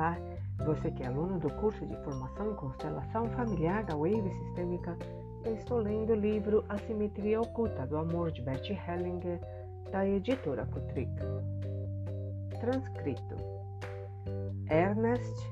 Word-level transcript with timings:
Olá, 0.00 0.16
você 0.64 0.90
que 0.92 1.02
é 1.02 1.08
aluno 1.08 1.38
do 1.38 1.50
curso 1.56 1.86
de 1.86 1.94
formação 2.04 2.52
em 2.52 2.54
constelação 2.54 3.28
familiar 3.32 3.84
da 3.84 3.94
Wave 3.94 4.30
Sistêmica, 4.30 4.96
eu 5.44 5.54
estou 5.54 5.76
lendo 5.76 6.14
o 6.14 6.16
livro 6.16 6.64
A 6.70 6.78
Simetria 6.78 7.38
Oculta 7.38 7.86
do 7.86 7.98
Amor 7.98 8.32
de 8.32 8.40
Bert 8.40 8.66
Hellinger, 8.70 9.38
da 9.92 10.08
editora 10.08 10.64
Kutrick. 10.64 11.12
Transcrito 12.60 13.36
Ernest 14.70 15.46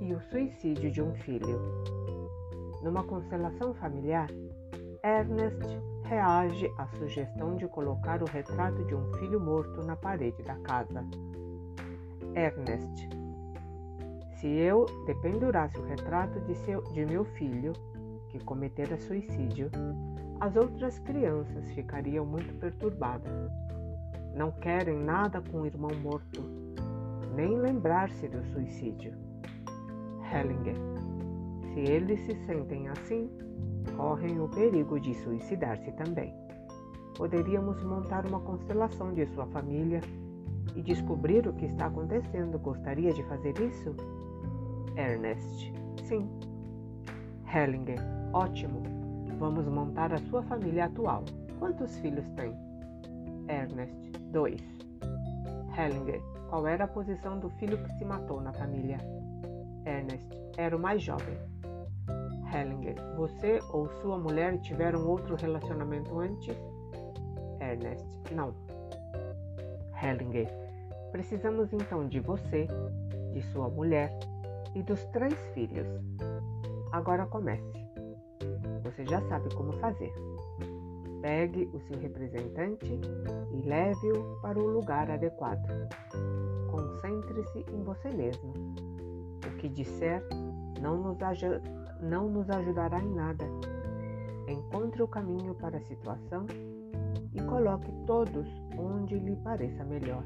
e 0.00 0.14
o 0.14 0.20
suicídio 0.30 0.90
de 0.90 1.02
um 1.02 1.14
filho. 1.16 1.60
Numa 2.82 3.04
constelação 3.04 3.74
familiar, 3.74 4.30
Ernest 5.04 5.60
reage 6.04 6.72
à 6.78 6.86
sugestão 6.96 7.56
de 7.56 7.68
colocar 7.68 8.22
o 8.22 8.26
retrato 8.30 8.82
de 8.86 8.94
um 8.94 9.12
filho 9.18 9.38
morto 9.38 9.84
na 9.84 9.94
parede 9.94 10.42
da 10.42 10.56
casa. 10.60 11.04
Ernest. 12.34 13.23
Se 14.44 14.50
eu 14.50 14.84
dependurasse 15.06 15.78
o 15.78 15.84
retrato 15.84 16.38
de, 16.40 16.54
seu, 16.54 16.82
de 16.92 17.06
meu 17.06 17.24
filho, 17.24 17.72
que 18.28 18.38
cometera 18.44 18.98
suicídio, 18.98 19.70
as 20.38 20.54
outras 20.54 20.98
crianças 20.98 21.66
ficariam 21.70 22.26
muito 22.26 22.52
perturbadas. 22.56 23.32
Não 24.36 24.52
querem 24.52 24.98
nada 24.98 25.40
com 25.40 25.62
o 25.62 25.66
irmão 25.66 25.92
morto, 26.02 26.42
nem 27.34 27.56
lembrar-se 27.56 28.28
do 28.28 28.44
suicídio. 28.52 29.14
Hellinger. 30.30 30.76
Se 31.72 31.80
eles 31.80 32.20
se 32.26 32.36
sentem 32.44 32.88
assim, 32.88 33.30
correm 33.96 34.38
o 34.42 34.48
perigo 34.50 35.00
de 35.00 35.14
suicidar-se 35.14 35.90
também. 35.92 36.34
Poderíamos 37.16 37.82
montar 37.82 38.26
uma 38.26 38.40
constelação 38.40 39.14
de 39.14 39.24
sua 39.28 39.46
família 39.46 40.02
e 40.76 40.82
descobrir 40.82 41.48
o 41.48 41.54
que 41.54 41.64
está 41.64 41.86
acontecendo. 41.86 42.58
Gostaria 42.58 43.14
de 43.14 43.22
fazer 43.22 43.58
isso? 43.58 43.96
Ernest. 44.96 45.72
Sim. 46.04 46.28
Hellinger. 47.52 47.98
Ótimo. 48.32 48.82
Vamos 49.38 49.66
montar 49.66 50.12
a 50.12 50.18
sua 50.18 50.42
família 50.44 50.84
atual. 50.84 51.24
Quantos 51.58 51.98
filhos 51.98 52.24
tem? 52.36 52.54
Ernest. 53.48 54.12
Dois. 54.30 54.60
Hellinger. 55.76 56.22
Qual 56.48 56.66
era 56.66 56.84
a 56.84 56.88
posição 56.88 57.40
do 57.40 57.50
filho 57.50 57.82
que 57.82 57.92
se 57.98 58.04
matou 58.04 58.40
na 58.40 58.52
família? 58.52 58.98
Ernest. 59.84 60.28
Era 60.56 60.76
o 60.76 60.80
mais 60.80 61.02
jovem. 61.02 61.36
Hellinger. 62.52 62.94
Você 63.16 63.60
ou 63.72 63.88
sua 64.00 64.16
mulher 64.16 64.60
tiveram 64.60 65.08
outro 65.08 65.34
relacionamento 65.34 66.16
antes? 66.20 66.56
Ernest. 67.60 68.06
Não. 68.32 68.54
Hellinger. 70.00 70.48
Precisamos 71.10 71.72
então 71.72 72.06
de 72.06 72.20
você, 72.20 72.68
de 73.32 73.42
sua 73.52 73.68
mulher 73.68 74.16
e 74.74 74.82
dos 74.82 75.04
três 75.06 75.34
filhos. 75.54 75.86
Agora 76.92 77.26
comece. 77.26 77.84
Você 78.82 79.04
já 79.06 79.20
sabe 79.28 79.52
como 79.54 79.72
fazer. 79.74 80.12
Pegue 81.22 81.70
o 81.72 81.80
seu 81.80 81.98
representante 81.98 83.00
e 83.52 83.62
leve-o 83.62 84.40
para 84.42 84.58
o 84.58 84.66
lugar 84.66 85.10
adequado. 85.10 85.66
Concentre-se 86.70 87.64
em 87.72 87.82
você 87.82 88.10
mesmo. 88.10 88.52
O 89.46 89.56
que 89.56 89.68
disser 89.68 90.22
não 90.80 90.98
nos, 90.98 91.16
não 92.00 92.28
nos 92.28 92.50
ajudará 92.50 93.00
em 93.00 93.14
nada. 93.14 93.44
Encontre 94.46 95.02
o 95.02 95.08
caminho 95.08 95.54
para 95.54 95.78
a 95.78 95.82
situação 95.82 96.46
e 97.32 97.40
coloque 97.42 97.90
todos 98.06 98.46
onde 98.78 99.18
lhe 99.18 99.34
pareça 99.36 99.82
melhor. 99.84 100.24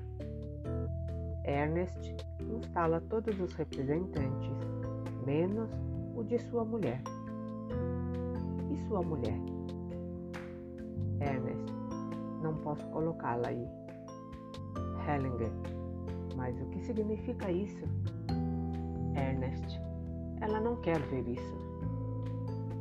Ernest 1.49 2.15
instala 2.41 3.01
todos 3.09 3.41
os 3.41 3.55
representantes, 3.55 4.53
menos 5.25 5.71
o 6.15 6.23
de 6.23 6.39
sua 6.39 6.63
mulher. 6.63 7.01
E 8.71 8.77
sua 8.87 9.01
mulher? 9.01 9.41
Ernest, 11.21 11.73
não 12.43 12.55
posso 12.57 12.87
colocá-la 12.89 13.49
aí. 13.49 13.67
Hellinger, 15.09 15.51
mas 16.37 16.55
o 16.61 16.67
que 16.67 16.85
significa 16.85 17.51
isso? 17.51 17.87
Ernest, 19.17 19.81
ela 20.43 20.61
não 20.61 20.77
quer 20.83 21.01
ver 21.01 21.27
isso. 21.27 21.57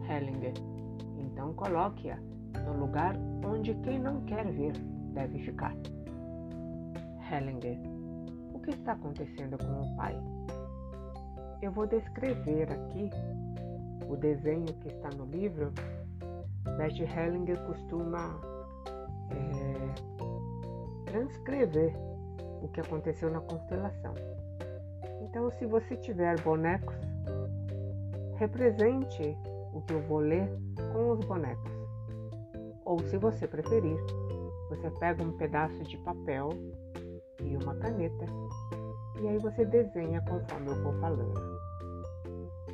Hellinger, 0.09 0.53
então 1.17 1.53
coloque-a 1.53 2.19
no 2.65 2.81
lugar 2.81 3.15
onde 3.45 3.73
quem 3.75 3.97
não 3.97 4.25
quer 4.25 4.45
ver 4.51 4.73
deve 5.13 5.39
ficar. 5.39 5.73
Hellinger, 7.31 7.96
que 8.67 8.71
está 8.71 8.91
acontecendo 8.91 9.57
com 9.57 9.81
o 9.81 9.95
pai? 9.95 10.13
Eu 11.61 11.71
vou 11.71 11.87
descrever 11.87 12.69
aqui 12.69 13.09
o 14.09 14.17
desenho 14.17 14.65
que 14.65 14.89
está 14.89 15.09
no 15.11 15.23
livro. 15.23 15.71
Bert 16.75 16.99
Hellinger 16.99 17.57
costuma 17.65 18.37
é, 19.31 21.09
transcrever 21.09 21.95
o 22.61 22.67
que 22.67 22.81
aconteceu 22.81 23.31
na 23.31 23.39
constelação. 23.39 24.13
Então, 25.21 25.49
se 25.51 25.65
você 25.65 25.95
tiver 25.95 26.37
bonecos, 26.41 26.95
represente 28.35 29.37
o 29.73 29.81
que 29.81 29.93
eu 29.93 30.01
vou 30.01 30.19
ler 30.19 30.49
com 30.91 31.11
os 31.11 31.25
bonecos. 31.25 31.71
Ou, 32.83 32.99
se 32.99 33.17
você 33.17 33.47
preferir, 33.47 33.97
você 34.69 34.91
pega 34.99 35.23
um 35.23 35.37
pedaço 35.37 35.81
de 35.85 35.97
papel 35.99 36.49
e 37.41 37.55
uma 37.57 37.75
caneta 37.75 38.25
e 39.21 39.27
aí 39.27 39.37
você 39.39 39.65
desenha 39.65 40.21
conforme 40.21 40.69
eu 40.69 40.83
vou 40.83 40.93
falando. 40.99 41.59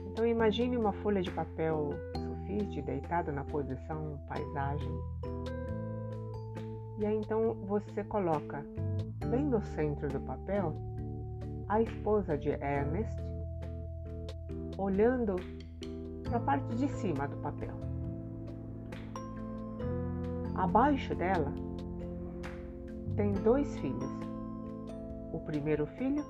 Então 0.07 0.27
imagine 0.27 0.75
uma 0.75 0.91
folha 0.91 1.21
de 1.21 1.31
papel 1.31 1.91
sulfite 2.17 2.81
deitada 2.81 3.31
na 3.31 3.43
posição 3.45 4.19
paisagem. 4.27 4.91
E 6.99 7.05
aí 7.05 7.17
então 7.17 7.53
você 7.65 8.03
coloca 8.03 8.63
bem 9.29 9.45
no 9.45 9.61
centro 9.61 10.09
do 10.09 10.19
papel 10.21 10.75
a 11.69 11.81
esposa 11.81 12.37
de 12.37 12.49
Ernest 12.49 13.15
olhando 14.77 15.35
para 16.23 16.37
a 16.37 16.41
parte 16.41 16.75
de 16.75 16.87
cima 16.89 17.27
do 17.27 17.37
papel. 17.37 17.73
Abaixo 20.55 21.15
dela 21.15 21.53
tem 23.15 23.31
dois 23.31 23.77
filhos. 23.79 24.32
O 25.33 25.39
primeiro 25.39 25.85
filho 25.85 26.23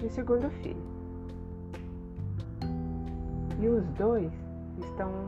e 0.00 0.06
o 0.06 0.10
segundo 0.10 0.48
filho. 0.62 0.82
E 3.58 3.68
os 3.68 3.84
dois 3.94 4.32
estão 4.78 5.24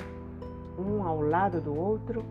um 0.79 1.03
ao 1.03 1.21
lado 1.21 1.61
do 1.61 1.75
outro, 1.75 2.25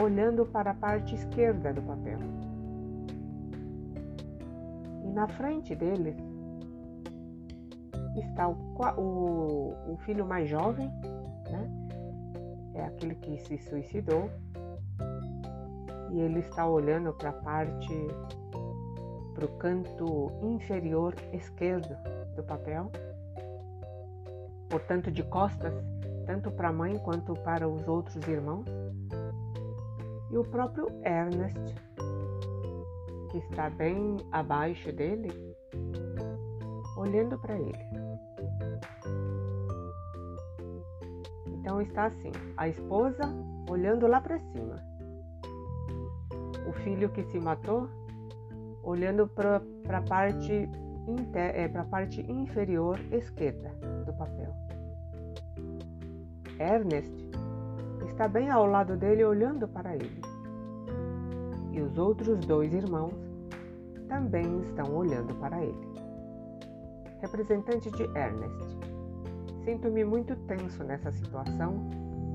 olhando 0.00 0.46
para 0.46 0.70
a 0.70 0.74
parte 0.74 1.14
esquerda 1.14 1.72
do 1.72 1.82
papel. 1.82 2.18
E 5.02 5.08
na 5.08 5.26
frente 5.26 5.74
deles 5.74 6.16
está 8.16 8.48
o, 8.48 8.56
o, 8.98 9.92
o 9.92 9.96
filho 10.04 10.24
mais 10.26 10.48
jovem, 10.48 10.88
né? 11.50 11.70
É 12.74 12.84
aquele 12.84 13.14
que 13.16 13.38
se 13.38 13.58
suicidou. 13.58 14.30
E 16.10 16.20
ele 16.20 16.40
está 16.40 16.66
olhando 16.66 17.12
para 17.12 17.30
a 17.30 17.32
parte, 17.32 17.92
para 19.36 19.44
o 19.44 19.58
canto 19.58 20.32
inferior 20.40 21.14
esquerdo 21.30 21.94
do 22.34 22.42
papel, 22.42 22.90
portanto, 24.70 25.10
de 25.10 25.22
costas, 25.24 25.74
tanto 26.24 26.50
para 26.50 26.70
a 26.70 26.72
mãe 26.72 26.98
quanto 27.00 27.34
para 27.34 27.68
os 27.68 27.86
outros 27.86 28.26
irmãos. 28.26 28.64
E 30.30 30.38
o 30.38 30.44
próprio 30.44 30.88
Ernest, 31.04 31.58
que 33.30 33.36
está 33.36 33.68
bem 33.68 34.16
abaixo 34.32 34.90
dele, 34.90 35.30
olhando 36.96 37.38
para 37.38 37.58
ele. 37.58 37.86
Então 41.46 41.82
está 41.82 42.06
assim, 42.06 42.32
a 42.56 42.68
esposa 42.68 43.22
olhando 43.68 44.06
lá 44.06 44.18
para 44.18 44.38
cima, 44.38 44.82
o 46.66 46.72
filho 46.72 47.10
que 47.10 47.22
se 47.24 47.38
matou 47.38 48.05
olhando 48.86 49.26
para 49.26 49.60
a 49.88 50.02
parte, 50.02 50.68
é, 51.34 51.68
parte 51.68 52.20
inferior 52.30 52.98
esquerda 53.12 53.70
do 54.06 54.12
papel. 54.14 54.54
Ernest 56.58 57.12
está 58.06 58.28
bem 58.28 58.48
ao 58.48 58.66
lado 58.66 58.96
dele 58.96 59.24
olhando 59.24 59.68
para 59.68 59.94
ele. 59.94 60.22
E 61.72 61.80
os 61.80 61.98
outros 61.98 62.38
dois 62.46 62.72
irmãos 62.72 63.12
também 64.08 64.60
estão 64.60 64.94
olhando 64.94 65.34
para 65.34 65.62
ele. 65.62 65.96
Representante 67.20 67.90
de 67.90 68.04
Ernest. 68.16 68.78
Sinto-me 69.64 70.04
muito 70.04 70.36
tenso 70.46 70.84
nessa 70.84 71.10
situação 71.10 71.74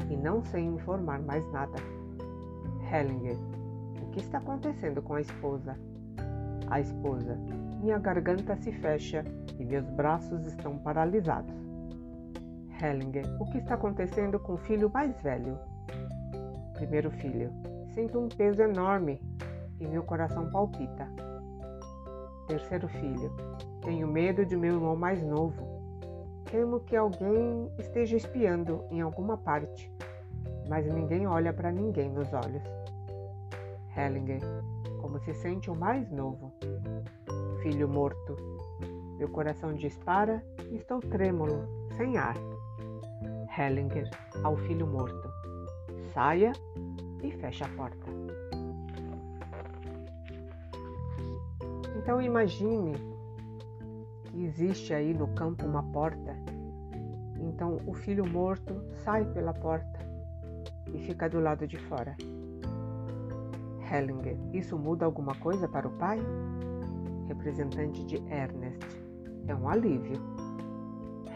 e 0.10 0.18
não 0.18 0.44
sei 0.44 0.66
informar 0.66 1.22
mais 1.22 1.50
nada. 1.52 1.78
Hellinger. 2.92 3.38
O 4.04 4.12
que 4.12 4.20
está 4.20 4.40
acontecendo 4.40 5.02
com 5.02 5.14
a 5.14 5.22
esposa? 5.22 5.78
A 6.72 6.80
esposa. 6.80 7.38
minha 7.82 8.00
garganta 8.00 8.56
se 8.56 8.72
fecha 8.72 9.26
e 9.60 9.66
meus 9.66 9.90
braços 9.90 10.48
estão 10.48 10.78
paralisados. 10.78 11.54
Hellinger, 12.82 13.26
o 13.42 13.46
que 13.52 13.58
está 13.58 13.76
acontecendo 13.76 14.40
com 14.40 14.54
o 14.54 14.58
filho 14.58 14.90
mais 14.90 15.22
velho? 15.22 15.60
Primeiro 16.76 17.12
filho, 17.12 17.52
sinto 17.94 18.20
um 18.20 18.30
peso 18.30 18.62
enorme 18.62 19.22
e 19.82 19.86
meu 19.86 20.02
coração 20.04 20.50
palpita. 20.50 21.10
Terceiro 22.48 22.88
filho, 22.88 23.36
tenho 23.82 24.08
medo 24.08 24.46
de 24.46 24.56
meu 24.56 24.76
irmão 24.76 24.96
mais 24.96 25.22
novo. 25.22 25.68
Temo 26.50 26.80
que 26.80 26.96
alguém 26.96 27.70
esteja 27.80 28.16
espiando 28.16 28.86
em 28.90 29.02
alguma 29.02 29.38
parte, 29.38 29.92
mas 30.70 30.88
ninguém 30.88 31.28
olha 31.28 31.52
para 31.52 31.70
ninguém 31.70 32.10
nos 32.10 32.32
olhos. 32.32 32.64
Hellinger, 33.94 34.40
como 35.02 35.20
se 35.20 35.34
sente 35.34 35.70
o 35.70 35.76
mais 35.76 36.10
novo. 36.12 36.54
Filho 37.62 37.90
morto, 37.90 38.38
meu 39.18 39.28
coração 39.28 39.74
dispara 39.74 40.44
e 40.70 40.76
estou 40.76 41.00
trêmulo, 41.00 41.68
sem 41.98 42.18
ar. 42.18 42.36
Hellinger 43.58 44.10
ao 44.44 44.56
filho 44.56 44.88
morto. 44.88 45.30
Saia 46.14 46.54
e 47.24 47.32
feche 47.32 47.64
a 47.64 47.68
porta. 47.70 48.06
Então 51.98 52.22
imagine 52.22 52.94
que 54.26 54.44
existe 54.44 54.94
aí 54.94 55.14
no 55.14 55.28
campo 55.30 55.66
uma 55.66 55.84
porta. 55.92 56.36
Então 57.40 57.78
o 57.86 57.94
filho 57.94 58.26
morto 58.26 58.82
sai 59.04 59.26
pela 59.34 59.54
porta 59.54 60.00
e 60.94 61.00
fica 61.00 61.30
do 61.30 61.40
lado 61.40 61.68
de 61.68 61.78
fora. 61.78 62.16
Hellinger, 63.92 64.38
isso 64.54 64.78
muda 64.78 65.06
alguma 65.06 65.36
coisa 65.36 65.68
para 65.68 65.86
o 65.86 65.92
pai? 65.98 66.18
Representante 67.28 68.06
de 68.06 68.16
Ernest, 68.32 68.80
é 69.48 69.54
um 69.54 69.68
alívio. 69.68 70.16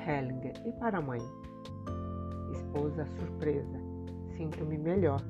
Hellinger, 0.07 0.53
e 0.65 0.71
para 0.71 0.99
a 0.99 1.01
mãe? 1.01 1.19
Esposa 2.53 3.05
surpresa, 3.07 3.77
sinto-me 4.37 4.77
melhor. 4.77 5.21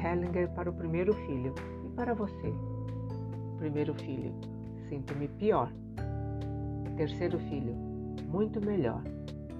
Hellinger 0.00 0.48
para 0.50 0.70
o 0.70 0.72
primeiro 0.72 1.12
filho, 1.26 1.52
e 1.84 1.88
para 1.88 2.14
você? 2.14 2.54
Primeiro 3.58 3.92
filho, 3.94 4.32
sinto-me 4.88 5.26
pior. 5.26 5.72
Terceiro 6.96 7.38
filho, 7.40 7.74
muito 8.28 8.64
melhor. 8.64 9.02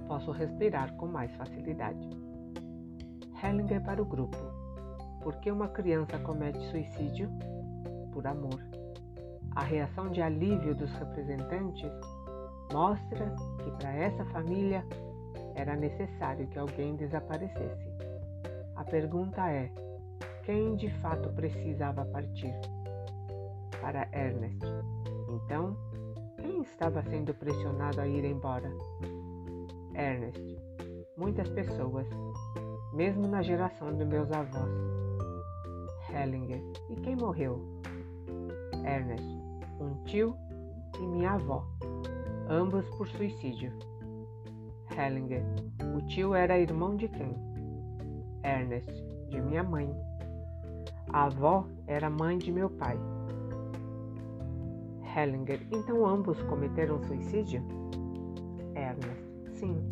Posso 0.07 0.31
respirar 0.31 0.93
com 0.93 1.07
mais 1.07 1.35
facilidade. 1.35 2.09
Hellinger 3.43 3.83
para 3.83 4.01
o 4.01 4.05
grupo. 4.05 4.56
Por 5.27 5.35
que 5.41 5.51
uma 5.51 5.67
criança 5.67 6.17
comete 6.19 6.57
suicídio? 6.71 7.29
Por 8.13 8.25
amor. 8.25 8.63
A 9.57 9.61
reação 9.61 10.09
de 10.09 10.21
alívio 10.21 10.73
dos 10.73 10.89
representantes 10.93 11.91
mostra 12.71 13.35
que 13.61 13.69
para 13.71 13.93
essa 13.93 14.23
família 14.27 14.85
era 15.53 15.75
necessário 15.75 16.47
que 16.47 16.57
alguém 16.57 16.95
desaparecesse. 16.95 17.89
A 18.77 18.85
pergunta 18.85 19.51
é: 19.51 19.69
quem 20.45 20.77
de 20.77 20.89
fato 21.01 21.27
precisava 21.33 22.05
partir? 22.05 22.55
Para 23.81 24.07
Ernest. 24.13 24.65
Então, 25.27 25.75
quem 26.37 26.61
estava 26.61 27.03
sendo 27.03 27.33
pressionado 27.33 27.99
a 27.99 28.07
ir 28.07 28.23
embora? 28.23 28.71
Ernest. 29.93 30.57
Muitas 31.17 31.49
pessoas, 31.49 32.07
mesmo 32.93 33.27
na 33.27 33.41
geração 33.41 33.93
dos 33.93 34.07
meus 34.07 34.31
avós. 34.31 35.06
Hellinger. 36.17 36.61
E 36.89 36.95
quem 36.95 37.15
morreu? 37.15 37.61
Ernest. 38.83 39.23
Um 39.79 39.93
tio 40.05 40.35
e 40.99 41.05
minha 41.05 41.33
avó, 41.33 41.63
ambos 42.49 42.85
por 42.97 43.07
suicídio. 43.07 43.71
Hellinger. 44.97 45.43
O 45.95 46.01
tio 46.07 46.33
era 46.33 46.57
irmão 46.57 46.95
de 46.95 47.07
quem? 47.07 47.35
Ernest. 48.43 48.91
De 49.29 49.39
minha 49.39 49.61
mãe. 49.61 49.93
A 51.13 51.25
avó 51.25 51.67
era 51.85 52.09
mãe 52.09 52.37
de 52.37 52.51
meu 52.51 52.69
pai. 52.69 52.97
Hellinger. 55.15 55.61
Então 55.71 56.05
ambos 56.05 56.41
cometeram 56.43 56.99
suicídio? 57.03 57.63
Ernest. 58.75 59.59
Sim. 59.59 59.89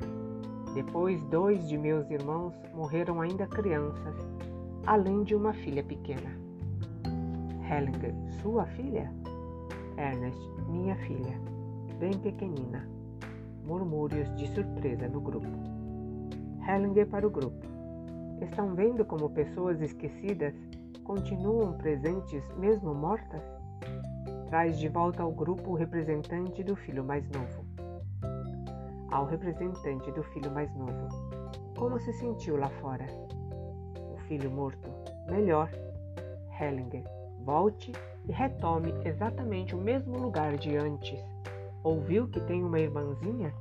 Depois, 0.74 1.24
dois 1.26 1.68
de 1.70 1.78
meus 1.78 2.10
irmãos 2.10 2.54
morreram 2.74 3.22
ainda 3.22 3.48
crianças, 3.48 4.16
além 4.86 5.24
de 5.24 5.36
uma 5.36 5.54
filha 5.54 5.84
pequena. 5.84 6.30
Hellinger. 7.70 8.14
Sua 8.42 8.66
filha? 8.68 9.12
Ernest. 9.98 10.40
Minha 10.68 10.96
filha. 10.98 11.40
Bem 12.00 12.14
pequenina. 12.14 12.88
Murmúrios 13.66 14.34
de 14.36 14.48
surpresa 14.48 15.08
no 15.08 15.20
grupo. 15.20 15.48
Hellinger 16.68 17.08
para 17.08 17.26
o 17.26 17.30
grupo. 17.30 17.66
Estão 18.42 18.76
vendo 18.76 19.04
como 19.06 19.30
pessoas 19.30 19.82
esquecidas 19.82 20.54
continuam 21.04 21.74
presentes 21.74 22.44
mesmo 22.58 22.94
mortas? 22.94 23.42
Traz 24.50 24.78
de 24.78 24.88
volta 24.88 25.24
ao 25.24 25.32
grupo 25.32 25.72
o 25.72 25.76
representante 25.76 26.64
do 26.64 26.76
filho 26.76 27.04
mais 27.04 27.28
novo. 27.30 27.66
Ao 29.12 29.26
representante 29.26 30.12
do 30.12 30.24
filho 30.24 30.52
mais 30.52 30.74
novo. 30.76 31.08
Como 31.78 32.00
se 32.00 32.12
sentiu 32.14 32.58
lá 32.58 32.70
fora? 32.82 33.25
Filho 34.28 34.50
morto. 34.50 34.90
Melhor. 35.28 35.70
Hellinger. 36.60 37.04
Volte 37.44 37.92
e 38.28 38.32
retome 38.32 38.94
exatamente 39.04 39.76
o 39.76 39.80
mesmo 39.80 40.18
lugar 40.18 40.58
de 40.58 40.76
antes. 40.78 41.20
Ouviu 41.84 42.28
que 42.28 42.40
tem 42.42 42.64
uma 42.64 42.80
irmãzinha? 42.80 43.54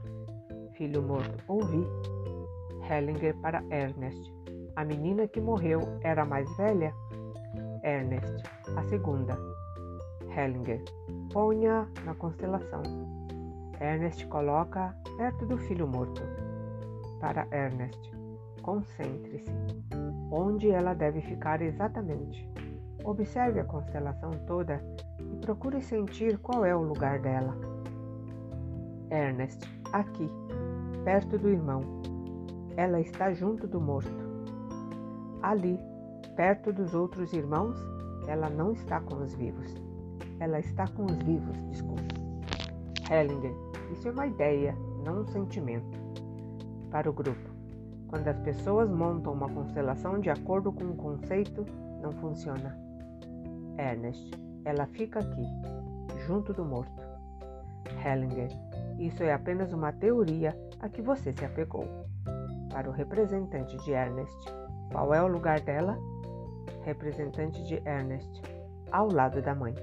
Filho 0.73 1.03
morto. 1.03 1.45
Ouvi. 1.49 1.87
Hellinger 2.89 3.37
para 3.41 3.63
Ernest. 3.71 4.33
A 4.77 4.85
menina 4.85 5.29
que 5.29 5.41
morreu 5.41 5.81
era 6.03 6.23
a 6.23 6.27
mais 6.27 6.49
velha? 6.57 6.93
Ernest, 7.83 8.43
a 8.77 8.83
segunda. 8.85 9.37
Hellinger, 10.37 10.83
ponha 11.33 11.87
na 12.05 12.15
constelação. 12.15 12.83
Ernest 13.81 14.27
coloca 14.29 14.95
perto 15.17 15.47
do 15.47 15.59
filho 15.59 15.87
morto. 15.87 16.23
Para 17.21 17.47
Ernest, 17.53 18.14
concentre-se. 18.65 19.53
Onde 20.33 20.71
ela 20.71 20.95
deve 20.95 21.21
ficar 21.21 21.61
exatamente? 21.61 22.49
Observe 23.05 23.61
a 23.61 23.65
constelação 23.65 24.31
toda 24.47 24.83
e 25.21 25.37
procure 25.37 25.81
sentir 25.83 26.39
qual 26.39 26.65
é 26.65 26.75
o 26.75 26.83
lugar 26.83 27.21
dela. 27.21 27.55
Ernest, 29.11 29.61
aqui, 29.93 30.29
perto 31.05 31.39
do 31.39 31.51
irmão. 31.51 31.83
Ela 32.77 33.01
está 33.01 33.33
junto 33.33 33.69
do 33.69 33.81
morto. 33.81 34.25
Ali, 35.43 35.79
perto 36.35 36.73
dos 36.73 36.95
outros 36.95 37.33
irmãos, 37.35 37.77
ela 38.27 38.49
não 38.49 38.73
está 38.73 38.99
com 39.01 39.17
os 39.17 39.35
vivos. 39.35 39.75
Ela 40.41 40.59
está 40.59 40.89
com 40.89 41.05
os 41.05 41.19
vivos, 41.19 41.57
desculpa. 41.69 42.03
Hellinger, 43.11 43.55
isso 43.93 44.09
é 44.09 44.11
uma 44.11 44.27
ideia, 44.27 44.75
não 45.05 45.21
um 45.21 45.27
sentimento. 45.27 46.03
Para 46.91 47.11
o 47.11 47.13
grupo, 47.13 47.44
quando 48.15 48.29
as 48.29 48.39
pessoas 48.39 48.89
montam 48.89 49.33
uma 49.33 49.49
constelação 49.49 50.21
de 50.21 50.31
acordo 50.31 50.71
com 50.71 50.85
um 50.85 50.95
conceito, 50.95 51.67
não 52.01 52.13
funciona. 52.13 52.79
Ernest, 53.77 54.31
ela 54.65 54.87
fica 54.87 55.19
aqui, 55.19 55.45
junto 56.25 56.53
do 56.53 56.65
morto. 56.65 57.03
Hellinger, 58.07 58.51
isso 59.01 59.21
é 59.25 59.33
apenas 59.33 59.73
uma 59.73 59.93
teoria 59.93 60.57
a 60.79 60.89
que 60.89 61.03
você 61.03 61.33
se 61.33 61.45
apegou. 61.45 61.89
Para 62.71 62.89
o 62.89 62.93
representante 62.93 63.77
de 63.79 63.91
Ernest, 63.91 64.55
qual 64.93 65.13
é 65.13 65.21
o 65.21 65.27
lugar 65.27 65.59
dela? 65.63 65.99
Representante 66.85 67.67
de 67.67 67.83
Ernest. 67.85 68.43
Ao 68.93 69.11
lado 69.11 69.43
da 69.43 69.57
mãe. 69.57 69.75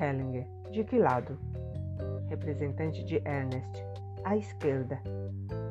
Hellinger. 0.00 0.46
De 0.70 0.84
que 0.84 0.96
lado? 0.96 1.36
Representante 2.28 3.02
de 3.02 3.16
Ernest. 3.16 3.84
À 4.22 4.36
esquerda. 4.36 5.02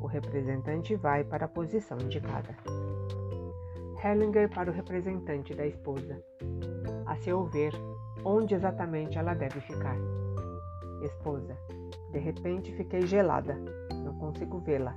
O 0.05 0.07
representante 0.07 0.95
vai 0.95 1.23
para 1.23 1.45
a 1.45 1.47
posição 1.47 1.97
indicada. 1.97 2.55
Hellinger 4.03 4.47
para 4.53 4.69
o 4.69 4.73
representante 4.73 5.55
da 5.55 5.65
esposa. 5.65 6.23
A 7.07 7.15
seu 7.15 7.43
ver, 7.45 7.73
onde 8.23 8.53
exatamente 8.53 9.17
ela 9.17 9.33
deve 9.33 9.59
ficar. 9.61 9.97
Esposa. 11.01 11.57
De 12.11 12.19
repente 12.19 12.71
fiquei 12.75 13.01
gelada. 13.07 13.57
Não 14.03 14.15
consigo 14.19 14.59
vê-la. 14.59 14.95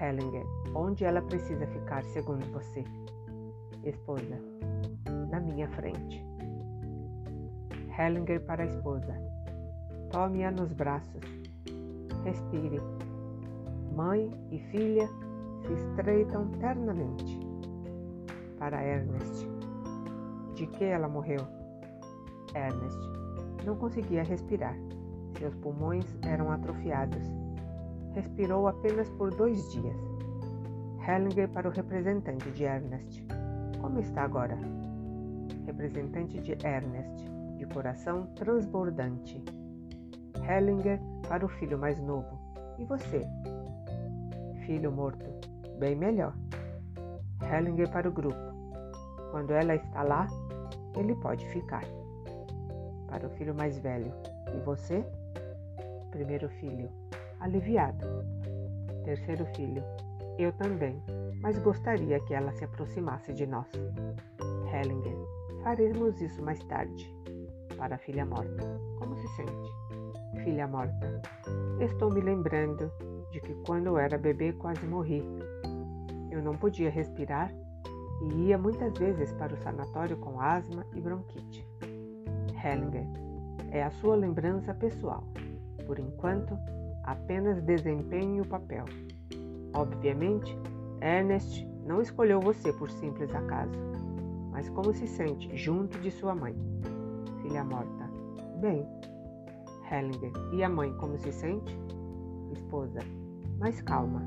Hellinger, 0.00 0.46
onde 0.76 1.04
ela 1.04 1.20
precisa 1.20 1.66
ficar 1.66 2.04
segundo 2.04 2.46
você? 2.52 2.84
Esposa, 3.82 4.38
na 5.28 5.40
minha 5.40 5.68
frente. 5.70 6.24
Hellinger 7.98 8.40
para 8.46 8.62
a 8.62 8.66
esposa. 8.66 9.12
Tome-a 10.12 10.52
nos 10.52 10.72
braços. 10.72 11.20
Respire. 12.22 12.93
Mãe 13.94 14.28
e 14.50 14.58
filha 14.58 15.08
se 15.62 15.72
estreitam 15.72 16.48
ternamente. 16.58 17.38
Para 18.58 18.82
Ernest. 18.82 19.48
De 20.54 20.66
que 20.66 20.84
ela 20.84 21.08
morreu? 21.08 21.46
Ernest. 22.54 22.98
Não 23.64 23.76
conseguia 23.76 24.24
respirar. 24.24 24.74
Seus 25.38 25.54
pulmões 25.56 26.06
eram 26.22 26.50
atrofiados. 26.50 27.22
Respirou 28.14 28.66
apenas 28.66 29.08
por 29.10 29.32
dois 29.32 29.70
dias. 29.72 29.96
Hellinger 31.06 31.48
para 31.50 31.68
o 31.68 31.72
representante 31.72 32.50
de 32.50 32.64
Ernest. 32.64 33.24
Como 33.80 34.00
está 34.00 34.22
agora? 34.22 34.58
Representante 35.66 36.40
de 36.40 36.52
Ernest, 36.66 37.30
de 37.58 37.66
coração 37.66 38.26
transbordante. 38.34 39.40
Hellinger 40.48 41.00
para 41.28 41.44
o 41.44 41.48
filho 41.48 41.78
mais 41.78 42.00
novo. 42.00 42.38
E 42.78 42.84
você? 42.84 43.24
Filho 44.66 44.90
morto. 44.90 45.26
Bem 45.78 45.94
melhor. 45.94 46.34
Hellinger 47.42 47.90
para 47.90 48.08
o 48.08 48.12
grupo. 48.12 48.38
Quando 49.30 49.52
ela 49.52 49.74
está 49.74 50.02
lá, 50.02 50.26
ele 50.96 51.14
pode 51.16 51.46
ficar. 51.48 51.84
Para 53.06 53.26
o 53.26 53.30
filho 53.30 53.54
mais 53.54 53.78
velho. 53.78 54.10
E 54.54 54.60
você? 54.64 55.04
Primeiro 56.10 56.48
filho. 56.48 56.88
Aliviado. 57.40 58.06
Terceiro 59.04 59.44
filho. 59.54 59.82
Eu 60.38 60.50
também, 60.54 61.02
mas 61.42 61.58
gostaria 61.58 62.18
que 62.20 62.32
ela 62.32 62.50
se 62.52 62.64
aproximasse 62.64 63.34
de 63.34 63.46
nós. 63.46 63.68
Hellinger. 64.72 65.16
Faremos 65.62 66.18
isso 66.22 66.42
mais 66.42 66.58
tarde. 66.64 67.14
Para 67.76 67.96
a 67.96 67.98
filha 67.98 68.24
morta. 68.24 68.80
Como 68.98 69.14
se 69.14 69.28
sente? 69.36 70.42
Filha 70.42 70.66
morta. 70.66 71.20
Estou 71.80 72.10
me 72.10 72.22
lembrando 72.22 72.90
de 73.34 73.40
que 73.40 73.54
quando 73.66 73.88
eu 73.88 73.98
era 73.98 74.16
bebê 74.16 74.52
quase 74.52 74.86
morri. 74.86 75.20
Eu 76.30 76.40
não 76.40 76.54
podia 76.54 76.88
respirar 76.88 77.52
e 78.22 78.46
ia 78.46 78.56
muitas 78.56 78.96
vezes 78.96 79.32
para 79.32 79.52
o 79.52 79.56
sanatório 79.56 80.16
com 80.18 80.40
asma 80.40 80.86
e 80.94 81.00
bronquite. 81.00 81.66
Hellinger, 82.64 83.06
é 83.72 83.82
a 83.82 83.90
sua 83.90 84.14
lembrança 84.14 84.72
pessoal. 84.72 85.24
Por 85.84 85.98
enquanto, 85.98 86.56
apenas 87.02 87.60
desempenhe 87.62 88.40
o 88.40 88.46
papel. 88.46 88.84
Obviamente, 89.74 90.56
Ernest 91.02 91.66
não 91.84 92.00
escolheu 92.00 92.40
você 92.40 92.72
por 92.72 92.88
simples 92.88 93.34
acaso, 93.34 93.76
mas 94.52 94.70
como 94.70 94.94
se 94.94 95.08
sente 95.08 95.54
junto 95.56 95.98
de 95.98 96.10
sua 96.12 96.36
mãe. 96.36 96.54
Filha 97.42 97.64
morta. 97.64 98.08
Bem. 98.60 98.86
Hellinger, 99.90 100.32
e 100.52 100.62
a 100.62 100.68
mãe 100.68 100.96
como 100.98 101.18
se 101.18 101.32
sente? 101.32 101.76
Esposa. 102.52 103.00
Mas 103.64 103.80
calma. 103.80 104.20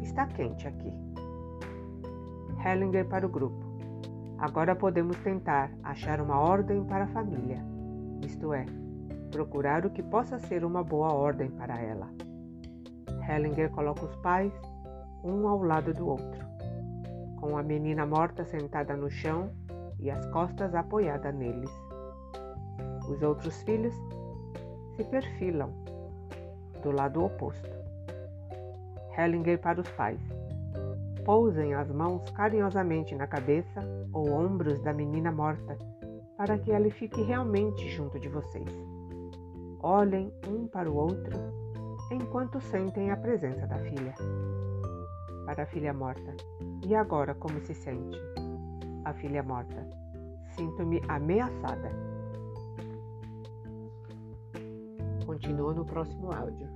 Está 0.00 0.26
quente 0.26 0.66
aqui. 0.66 0.90
Hellinger 2.64 3.06
para 3.06 3.26
o 3.26 3.28
grupo. 3.28 3.62
Agora 4.38 4.74
podemos 4.74 5.14
tentar 5.18 5.70
achar 5.84 6.22
uma 6.22 6.40
ordem 6.40 6.82
para 6.82 7.04
a 7.04 7.08
família, 7.08 7.62
isto 8.24 8.54
é, 8.54 8.64
procurar 9.30 9.84
o 9.84 9.90
que 9.90 10.02
possa 10.02 10.38
ser 10.38 10.64
uma 10.64 10.82
boa 10.82 11.12
ordem 11.12 11.50
para 11.50 11.78
ela. 11.82 12.08
Hellinger 13.28 13.70
coloca 13.72 14.06
os 14.06 14.16
pais 14.16 14.54
um 15.22 15.46
ao 15.46 15.62
lado 15.62 15.92
do 15.92 16.08
outro, 16.08 16.46
com 17.40 17.58
a 17.58 17.62
menina 17.62 18.06
morta 18.06 18.42
sentada 18.42 18.96
no 18.96 19.10
chão 19.10 19.50
e 20.00 20.10
as 20.10 20.24
costas 20.30 20.74
apoiadas 20.74 21.34
neles. 21.34 21.70
Os 23.06 23.20
outros 23.20 23.62
filhos 23.64 23.94
se 24.96 25.04
perfilam 25.04 25.74
do 26.82 26.90
lado 26.90 27.22
oposto. 27.22 27.81
Hellinger 29.16 29.58
para 29.60 29.80
os 29.80 29.88
pais. 29.90 30.20
Pousem 31.24 31.74
as 31.74 31.90
mãos 31.90 32.28
carinhosamente 32.30 33.14
na 33.14 33.26
cabeça 33.26 33.80
ou 34.12 34.30
ombros 34.30 34.80
da 34.80 34.92
menina 34.92 35.30
morta 35.30 35.76
para 36.36 36.58
que 36.58 36.72
ela 36.72 36.90
fique 36.90 37.22
realmente 37.22 37.88
junto 37.90 38.18
de 38.18 38.28
vocês. 38.28 38.68
Olhem 39.80 40.32
um 40.48 40.66
para 40.66 40.90
o 40.90 40.96
outro 40.96 41.36
enquanto 42.10 42.60
sentem 42.60 43.10
a 43.10 43.16
presença 43.16 43.66
da 43.66 43.78
filha. 43.78 44.14
Para 45.46 45.62
a 45.62 45.66
filha 45.66 45.92
morta. 45.92 46.34
E 46.84 46.94
agora 46.94 47.34
como 47.34 47.60
se 47.60 47.74
sente? 47.74 48.18
A 49.04 49.12
filha 49.12 49.42
morta. 49.42 49.88
Sinto-me 50.56 51.00
ameaçada. 51.08 51.90
Continua 55.24 55.72
no 55.74 55.84
próximo 55.84 56.32
áudio. 56.32 56.68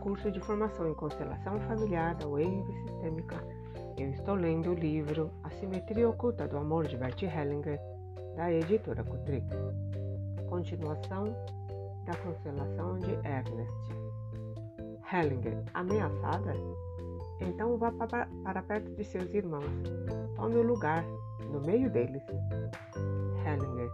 Curso 0.00 0.30
de 0.32 0.40
formação 0.40 0.90
em 0.90 0.94
constelação 0.94 1.60
familiar 1.60 2.14
da 2.16 2.26
Wave 2.26 2.64
Sistêmica, 2.84 3.36
eu 3.96 4.10
estou 4.10 4.34
lendo 4.34 4.72
o 4.72 4.74
livro 4.74 5.30
A 5.44 5.50
Simetria 5.50 6.08
Oculta 6.08 6.48
do 6.48 6.56
Amor 6.56 6.88
de 6.88 6.96
Bert 6.96 7.22
Hellinger, 7.22 7.80
da 8.34 8.50
editora 8.50 9.04
Cutrix. 9.04 9.46
Continuação 10.48 11.24
da 12.04 12.16
constelação 12.16 12.98
de 12.98 13.12
Ernest. 13.24 13.72
Hellinger, 15.12 15.62
ameaçada? 15.74 16.52
Então 17.40 17.78
vá 17.78 17.92
para 17.92 18.62
perto 18.62 18.90
de 18.96 19.04
seus 19.04 19.32
irmãos. 19.32 19.70
Tome 20.34 20.56
o 20.56 20.62
lugar, 20.62 21.04
no 21.52 21.60
meio 21.60 21.88
deles. 21.90 22.22
Hellinger, 23.46 23.90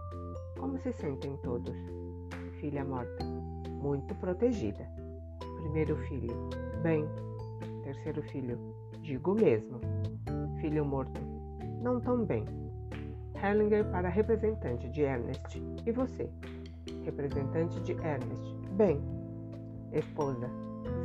como 0.59 0.79
se 0.79 0.91
sentem 0.93 1.37
todos? 1.43 1.75
Filha 2.59 2.83
morta, 2.83 3.23
muito 3.79 4.15
protegida. 4.15 4.96
Primeiro 5.67 5.97
filho, 6.07 6.33
bem. 6.81 7.05
Terceiro 7.83 8.23
filho, 8.23 8.57
digo 9.01 9.35
mesmo. 9.35 9.81
Filho 10.61 10.85
morto, 10.85 11.19
não 11.81 11.99
tão 11.99 12.23
bem. 12.23 12.45
Hellinger 13.35 13.83
para 13.91 14.07
representante 14.07 14.89
de 14.89 15.01
Ernest. 15.01 15.61
E 15.85 15.91
você? 15.91 16.29
Representante 17.03 17.81
de 17.81 17.91
Ernest. 17.91 18.55
Bem. 18.77 19.01
Esposa, 19.91 20.49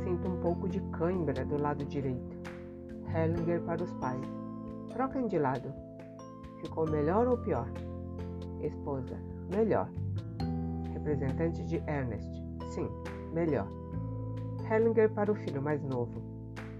sinto 0.01 0.29
um 0.29 0.39
pouco 0.39 0.69
de 0.69 0.79
cãibra 0.91 1.45
do 1.45 1.61
lado 1.61 1.83
direito. 1.83 2.37
Hellinger 3.13 3.61
para 3.63 3.83
os 3.83 3.91
pais. 3.95 4.25
Troquem 4.93 5.27
de 5.27 5.37
lado. 5.39 5.73
Ficou 6.61 6.89
melhor 6.89 7.27
ou 7.27 7.37
pior? 7.37 7.69
Esposa, 8.61 9.17
melhor. 9.53 9.89
Representante 10.93 11.65
de 11.65 11.83
Ernest. 11.85 12.31
Sim, 12.73 12.89
melhor. 13.33 13.82
Hellinger 14.73 15.11
para 15.11 15.31
o 15.31 15.35
filho 15.35 15.61
mais 15.61 15.83
novo. 15.83 16.19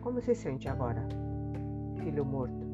Como 0.02 0.20
se 0.20 0.34
sente 0.34 0.68
agora? 0.68 1.08
Filho 2.02 2.26
morto. 2.26 2.66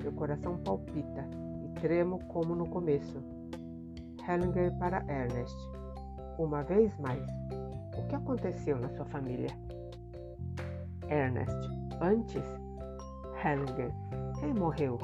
Meu 0.00 0.12
coração 0.12 0.56
palpita 0.58 1.28
e 1.64 1.80
tremo 1.80 2.20
como 2.28 2.54
no 2.54 2.68
começo. 2.68 3.20
Hellinger 4.26 4.72
para 4.78 5.04
Ernest. 5.08 5.56
Uma 6.38 6.62
vez 6.62 6.96
mais, 6.98 7.26
o 7.98 8.06
que 8.06 8.14
aconteceu 8.14 8.78
na 8.78 8.88
sua 8.90 9.04
família? 9.06 9.50
Ernest. 11.08 11.68
Antes? 12.00 12.44
Hellinger. 13.44 13.90
Quem 14.38 14.54
morreu? 14.54 14.96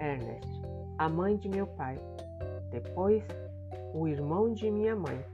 Ernest. 0.00 0.60
A 0.98 1.08
mãe 1.08 1.36
de 1.36 1.48
meu 1.48 1.68
pai. 1.68 1.96
Depois, 2.72 3.22
o 3.94 4.08
irmão 4.08 4.52
de 4.52 4.68
minha 4.72 4.96
mãe. 4.96 5.24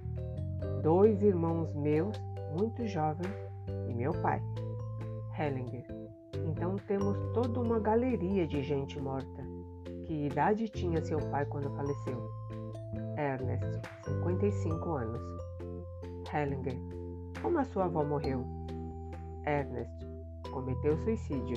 Dois 0.83 1.23
irmãos 1.23 1.75
meus 1.75 2.15
muito 2.59 2.87
jovem 2.87 3.31
e 3.89 3.95
meu 3.95 4.13
pai. 4.23 4.43
Hellinger. 5.39 5.85
Então 6.49 6.77
temos 6.87 7.17
toda 7.33 7.61
uma 7.61 7.79
galeria 7.79 8.47
de 8.47 8.63
gente 8.63 9.01
morta. 9.01 9.43
Que 10.05 10.27
idade 10.27 10.69
tinha 10.69 11.05
seu 11.05 11.19
pai 11.31 11.45
quando 11.47 11.75
faleceu? 11.75 12.31
Ernest, 13.17 13.65
55 14.05 14.91
anos. 14.91 15.21
Hellinger. 16.33 16.79
Como 17.43 17.59
a 17.59 17.65
sua 17.65 17.85
avó 17.85 18.05
morreu? 18.05 18.45
Ernest. 19.45 20.07
Cometeu 20.51 20.97
suicídio. 20.99 21.57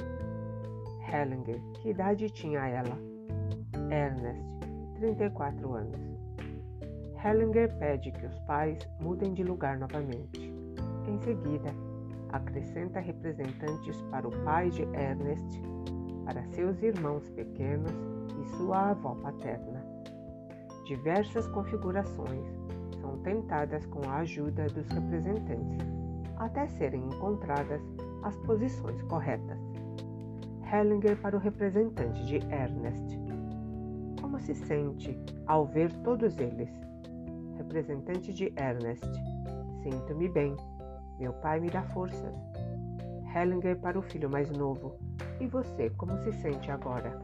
Hellinger. 1.12 1.62
Que 1.81 1.89
idade 1.89 2.29
tinha 2.29 2.67
ela? 2.67 2.98
Ernest, 3.91 4.43
34 4.96 5.74
anos. 5.74 6.00
Hellinger 7.24 7.75
pede 7.77 8.12
que 8.12 8.25
os 8.25 8.39
pais 8.39 8.79
mudem 9.01 9.34
de 9.34 9.43
lugar 9.43 9.77
novamente. 9.77 10.49
Em 11.08 11.18
seguida, 11.20 11.74
acrescenta 12.32 13.00
representantes 13.00 14.01
para 14.12 14.27
o 14.27 14.32
pai 14.44 14.70
de 14.70 14.84
Ernest, 14.94 15.62
para 16.25 16.44
seus 16.46 16.82
irmãos 16.84 17.27
pequenos 17.29 17.91
e 18.39 18.46
sua 18.58 18.91
avó 18.91 19.15
paterna. 19.15 19.84
Diversas 20.86 21.48
configurações 21.48 22.46
são 23.01 23.18
tentadas 23.20 23.86
com 23.88 24.08
a 24.10 24.18
ajuda 24.18 24.68
dos 24.68 24.88
representantes, 24.89 25.77
até 26.38 26.68
serem 26.68 27.06
encontradas 27.06 27.82
as 28.24 28.36
posições 28.38 29.01
corretas. 29.03 29.60
Hellinger 30.72 31.18
para 31.18 31.36
o 31.36 31.39
representante 31.39 32.25
de 32.25 32.38
Ernest. 32.53 33.20
Como 34.22 34.39
se 34.39 34.53
sente 34.53 35.20
ao 35.48 35.65
ver 35.65 35.91
todos 36.03 36.38
eles? 36.38 36.70
Representante 37.58 38.32
de 38.32 38.53
Ernest. 38.56 39.06
Sinto-me 39.82 40.29
bem 40.29 40.56
Meu 41.20 41.34
pai 41.34 41.60
me 41.60 41.70
dá 41.70 41.84
forças. 41.84 42.34
Hellinger 43.36 43.78
para 43.78 44.00
o 44.00 44.02
filho 44.02 44.30
mais 44.30 44.50
novo. 44.50 44.96
E 45.40 45.48
você, 45.48 45.90
como 45.92 46.18
se 46.24 46.32
sente 46.32 46.72
agora? 46.72 47.20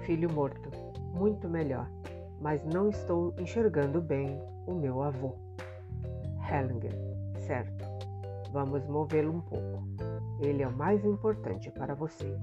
Filho 0.00 0.32
morto. 0.32 0.70
Muito 1.14 1.48
melhor. 1.48 1.88
Mas 2.40 2.64
não 2.64 2.88
estou 2.88 3.32
enxergando 3.38 4.00
bem 4.00 4.40
o 4.66 4.74
meu 4.74 5.02
avô. 5.02 5.36
Hellinger. 6.50 6.92
Certo. 7.46 7.84
Vamos 8.52 8.86
movê-lo 8.88 9.34
um 9.36 9.40
pouco. 9.40 9.84
Ele 10.40 10.62
é 10.62 10.68
o 10.68 10.76
mais 10.76 11.04
importante 11.04 11.70
para 11.70 11.94
você. 11.94 12.36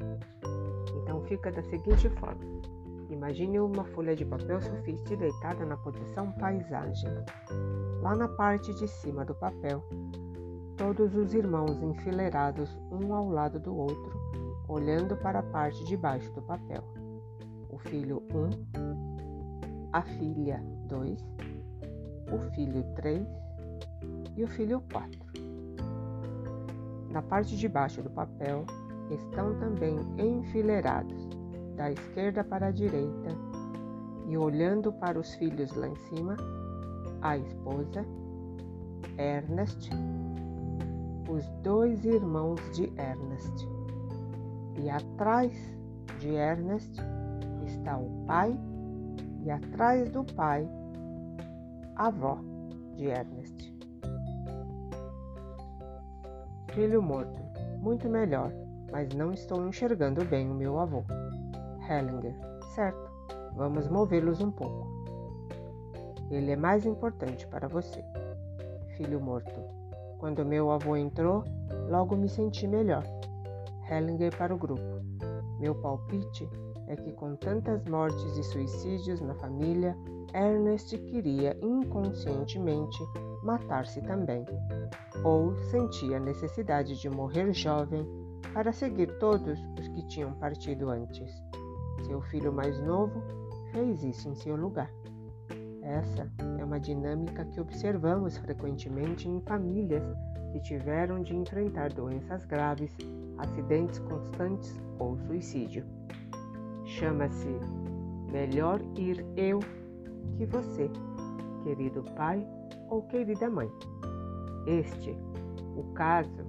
Então 1.01 1.21
fica 1.23 1.51
da 1.51 1.61
seguinte 1.63 2.09
forma. 2.09 2.74
Imagine 3.09 3.59
uma 3.59 3.83
folha 3.85 4.15
de 4.15 4.25
papel 4.25 4.61
sulfite 4.61 5.15
deitada 5.15 5.65
na 5.65 5.77
posição 5.77 6.31
paisagem. 6.31 7.09
Lá 8.01 8.15
na 8.15 8.27
parte 8.27 8.73
de 8.73 8.87
cima 8.87 9.23
do 9.23 9.35
papel, 9.35 9.83
todos 10.75 11.15
os 11.15 11.33
irmãos 11.33 11.81
enfileirados 11.81 12.77
um 12.91 13.13
ao 13.13 13.29
lado 13.29 13.59
do 13.59 13.75
outro, 13.75 14.19
olhando 14.67 15.15
para 15.17 15.39
a 15.39 15.43
parte 15.43 15.83
de 15.85 15.95
baixo 15.95 16.31
do 16.33 16.41
papel. 16.41 16.83
O 17.69 17.77
filho 17.77 18.23
1, 18.33 18.79
um, 18.79 19.89
a 19.93 20.01
filha 20.01 20.61
2, 20.87 21.19
o 22.31 22.39
filho 22.55 22.83
3 22.95 23.25
e 24.35 24.43
o 24.43 24.47
filho 24.47 24.81
4. 24.91 25.25
Na 27.11 27.21
parte 27.21 27.55
de 27.55 27.69
baixo 27.69 28.01
do 28.01 28.09
papel 28.09 28.65
estão 29.09 29.57
também 29.59 29.95
enfileirados 30.17 31.34
da 31.75 31.91
esquerda 31.91 32.43
para 32.43 32.67
a 32.67 32.71
direita 32.71 33.29
e 34.27 34.37
olhando 34.37 34.91
para 34.93 35.19
os 35.19 35.35
filhos 35.35 35.73
lá 35.75 35.87
em 35.87 35.95
cima, 35.95 36.35
a 37.21 37.37
esposa, 37.37 38.05
Ernest, 39.17 39.89
os 41.29 41.47
dois 41.61 42.03
irmãos 42.05 42.59
de 42.75 42.91
Ernest. 42.99 43.67
E 44.77 44.89
atrás 44.89 45.51
de 46.19 46.29
Ernest 46.29 46.91
está 47.65 47.97
o 47.97 48.25
pai 48.25 48.57
e 49.43 49.51
atrás 49.51 50.09
do 50.09 50.23
pai, 50.23 50.67
a 51.95 52.07
avó 52.07 52.39
de 52.95 53.05
Ernest. 53.05 53.73
Filho 56.73 57.01
morto, 57.01 57.39
muito 57.79 58.09
melhor, 58.09 58.51
mas 58.91 59.13
não 59.15 59.31
estou 59.31 59.67
enxergando 59.67 60.25
bem 60.25 60.49
o 60.49 60.53
meu 60.53 60.79
avô. 60.79 61.05
Hellinger. 61.89 62.35
Certo, 62.73 63.11
vamos 63.55 63.87
movê-los 63.87 64.41
um 64.41 64.51
pouco. 64.51 64.87
Ele 66.29 66.51
é 66.51 66.55
mais 66.55 66.85
importante 66.85 67.47
para 67.47 67.67
você. 67.67 68.03
Filho 68.97 69.19
morto. 69.21 69.61
Quando 70.17 70.45
meu 70.45 70.71
avô 70.71 70.95
entrou, 70.95 71.43
logo 71.89 72.15
me 72.15 72.27
senti 72.27 72.67
melhor. 72.67 73.03
Hellinger 73.89 74.35
para 74.35 74.53
o 74.53 74.57
grupo. 74.57 74.81
Meu 75.59 75.75
palpite 75.75 76.49
é 76.87 76.95
que 76.95 77.11
com 77.13 77.35
tantas 77.35 77.83
mortes 77.85 78.37
e 78.37 78.43
suicídios 78.43 79.21
na 79.21 79.35
família, 79.35 79.95
Ernest 80.33 80.97
queria 80.97 81.57
inconscientemente 81.61 83.03
matar-se 83.43 84.01
também, 84.01 84.45
ou 85.23 85.55
sentia 85.69 86.17
a 86.17 86.19
necessidade 86.19 86.99
de 86.99 87.09
morrer 87.09 87.53
jovem 87.53 88.05
para 88.53 88.71
seguir 88.71 89.17
todos 89.19 89.59
os 89.79 89.87
que 89.89 90.07
tinham 90.07 90.33
partido 90.33 90.89
antes. 90.89 91.31
Seu 92.05 92.21
filho 92.21 92.53
mais 92.53 92.79
novo 92.81 93.23
fez 93.71 94.03
isso 94.03 94.29
em 94.29 94.35
seu 94.35 94.55
lugar. 94.55 94.91
Essa 95.81 96.31
é 96.59 96.63
uma 96.63 96.79
dinâmica 96.79 97.43
que 97.45 97.59
observamos 97.59 98.37
frequentemente 98.37 99.27
em 99.27 99.41
famílias 99.41 100.03
que 100.51 100.59
tiveram 100.59 101.21
de 101.21 101.35
enfrentar 101.35 101.91
doenças 101.91 102.45
graves, 102.45 102.95
acidentes 103.39 103.99
constantes 103.99 104.79
ou 104.99 105.17
suicídio. 105.17 105.83
Chama-se 106.85 107.59
Melhor 108.31 108.81
ir 108.95 109.25
eu 109.35 109.59
que 110.37 110.45
você, 110.45 110.89
querido 111.63 112.03
pai 112.15 112.45
ou 112.89 113.01
querida 113.03 113.49
mãe. 113.49 113.69
Este, 114.67 115.17
o 115.75 115.83
caso 115.93 116.45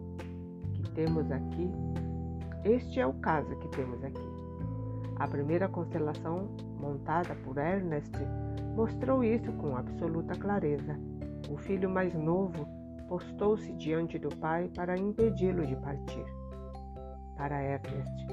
que 0.75 0.91
temos 0.91 1.31
aqui, 1.31 1.71
este 2.65 3.01
é 3.01 3.07
o 3.07 3.15
caso 3.15 3.57
que 3.57 3.69
temos 3.69 4.03
aqui. 4.05 4.36
A 5.19 5.27
primeira 5.27 5.67
constelação, 5.67 6.49
montada 6.79 7.35
por 7.37 7.57
Ernest, 7.57 8.13
mostrou 8.75 9.25
isso 9.25 9.51
com 9.55 9.75
absoluta 9.75 10.35
clareza. 10.35 10.99
O 11.51 11.57
filho 11.57 11.89
mais 11.89 12.13
novo 12.15 12.67
postou-se 13.09 13.73
diante 13.73 14.19
do 14.19 14.29
pai 14.37 14.71
para 14.75 14.99
impedi-lo 14.99 15.65
de 15.65 15.75
partir. 15.77 16.25
Para 17.37 17.63
Ernest, 17.63 18.27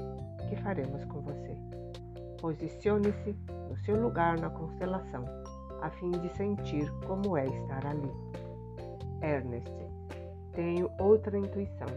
que 0.48 0.56
faremos 0.56 1.04
com 1.06 1.22
você? 1.22 1.56
Posicione-se 2.40 3.34
no 3.70 3.76
seu 3.78 4.00
lugar 4.00 4.38
na 4.38 4.50
constelação, 4.50 5.24
a 5.80 5.88
fim 5.88 6.10
de 6.10 6.28
sentir 6.36 6.90
como 7.06 7.36
é 7.36 7.46
estar 7.46 7.86
ali. 7.86 8.12
Ernest, 9.22 9.72
tenho 10.52 10.90
outra 10.98 11.38
intuição. 11.38 11.88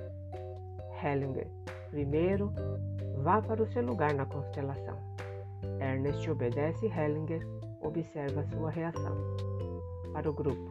Hellinger, 1.04 1.48
primeiro, 1.92 2.54
Vá 3.24 3.42
para 3.42 3.62
o 3.62 3.68
seu 3.68 3.84
lugar 3.84 4.14
na 4.14 4.26
constelação. 4.26 4.98
Ernest 5.80 6.30
obedece 6.30 6.86
e 6.86 6.90
Hellinger 6.90 7.46
observa 7.82 8.44
sua 8.44 8.70
reação. 8.70 9.16
Para 10.14 10.30
o 10.30 10.34
grupo, 10.34 10.70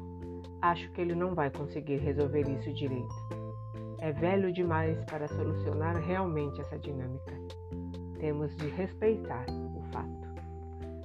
acho 0.63 0.91
que 0.93 1.01
ele 1.01 1.15
não 1.15 1.35
vai 1.35 1.51
conseguir 1.51 1.97
resolver 1.97 2.49
isso 2.49 2.73
direito. 2.73 3.15
É 3.99 4.13
velho 4.13 4.53
demais 4.53 5.03
para 5.05 5.29
solucionar 5.29 5.97
realmente 5.97 6.61
essa 6.61 6.79
dinâmica. 6.79 7.33
Temos 8.19 8.55
de 8.57 8.69
respeitar 8.69 9.47
o 9.75 9.83
fato. 9.93 10.27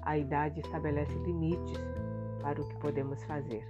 A 0.03 0.17
idade 0.17 0.59
estabelece 0.59 1.13
limites 1.19 1.79
para 2.41 2.61
o 2.61 2.67
que 2.67 2.77
podemos 2.79 3.23
fazer. 3.23 3.67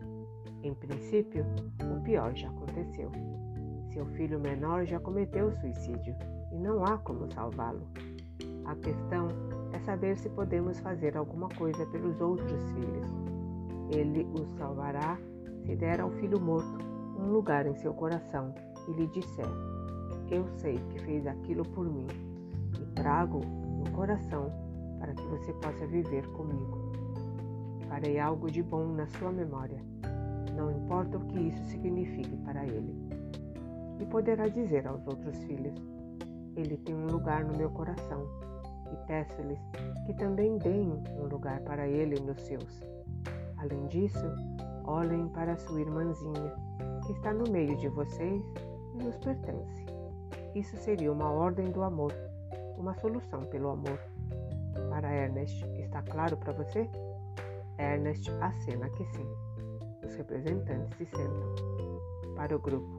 Em 0.64 0.74
princípio, 0.74 1.46
o 1.82 2.02
pior 2.02 2.36
já 2.36 2.50
aconteceu. 2.50 3.12
Seu 3.94 4.06
filho 4.06 4.40
menor 4.40 4.86
já 4.86 5.00
cometeu 5.00 5.52
suicídio 5.54 6.16
e 6.52 6.56
não 6.58 6.84
há 6.86 6.98
como 6.98 7.32
salvá-lo. 7.32 7.88
A 8.66 8.76
questão 8.76 9.28
é 9.74 9.80
saber 9.80 10.18
se 10.18 10.30
podemos 10.30 10.80
fazer 10.80 11.18
alguma 11.18 11.50
coisa 11.50 11.86
pelos 11.88 12.20
outros 12.22 12.64
filhos. 12.72 13.08
Ele 13.90 14.28
os 14.34 14.48
salvará 14.58 15.18
se 15.66 15.76
der 15.76 16.00
ao 16.00 16.12
filho 16.12 16.40
morto 16.40 16.80
um 17.18 17.32
lugar 17.32 17.66
em 17.66 17.76
seu 17.76 17.94
coração 17.94 18.54
e 18.88 18.92
lhe 18.94 19.08
disser: 19.08 19.48
Eu 20.30 20.48
sei 20.58 20.78
que 20.90 21.00
fez 21.00 21.26
aquilo 21.28 21.64
por 21.64 21.86
mim 21.86 22.08
e 22.80 22.86
trago 22.96 23.40
no 23.40 23.92
coração 23.92 24.52
para 25.00 25.14
que 25.14 25.24
você 25.24 25.54
possa 25.54 25.86
viver 25.88 26.26
comigo. 26.34 26.92
Farei 27.88 28.20
algo 28.20 28.50
de 28.50 28.64
bom 28.64 28.88
na 28.94 29.08
sua 29.08 29.32
memória, 29.32 29.84
não 30.56 30.72
importa 30.72 31.18
o 31.18 31.26
que 31.28 31.40
isso 31.40 31.64
signifique 31.66 32.36
para 32.38 32.66
ele. 32.66 32.96
E 34.00 34.06
poderá 34.06 34.48
dizer 34.48 34.88
aos 34.88 35.06
outros 35.06 35.38
filhos: 35.44 35.76
ele 36.56 36.78
tem 36.78 36.96
um 36.96 37.08
lugar 37.08 37.44
no 37.44 37.58
meu 37.58 37.70
coração 37.70 38.28
e 38.92 39.08
peço-lhes 39.08 39.60
que 40.06 40.14
também 40.14 40.58
deem 40.58 40.92
um 41.18 41.26
lugar 41.28 41.62
para 41.62 41.88
ele 41.88 42.20
nos 42.20 42.40
seus. 42.42 42.82
Além 43.58 43.88
disso, 43.88 44.26
olhem 44.86 45.28
para 45.30 45.56
sua 45.58 45.82
irmãzinha, 45.82 46.54
que 47.06 47.14
está 47.14 47.34
no 47.34 47.50
meio 47.52 47.76
de 47.78 47.88
vocês 47.90 48.44
e 48.96 49.04
nos 49.04 49.18
pertence. 49.18 49.86
Isso 50.56 50.76
seria 50.78 51.12
uma 51.12 51.30
ordem 51.30 51.72
do 51.72 51.82
amor, 51.84 52.14
uma 52.78 52.94
solução 52.96 53.42
pelo 53.46 53.70
amor. 53.70 54.00
Para 54.90 55.14
Ernest, 55.14 55.66
está 55.80 56.02
claro 56.02 56.36
para 56.38 56.54
você? 56.54 56.90
Ernest 57.78 58.30
acena 58.42 58.90
que 58.90 59.06
sim. 59.06 59.28
Os 60.06 60.16
representantes 60.16 60.98
se 60.98 61.06
sentam. 61.06 61.56
Para 62.36 62.56
o 62.56 62.60
grupo, 62.60 62.90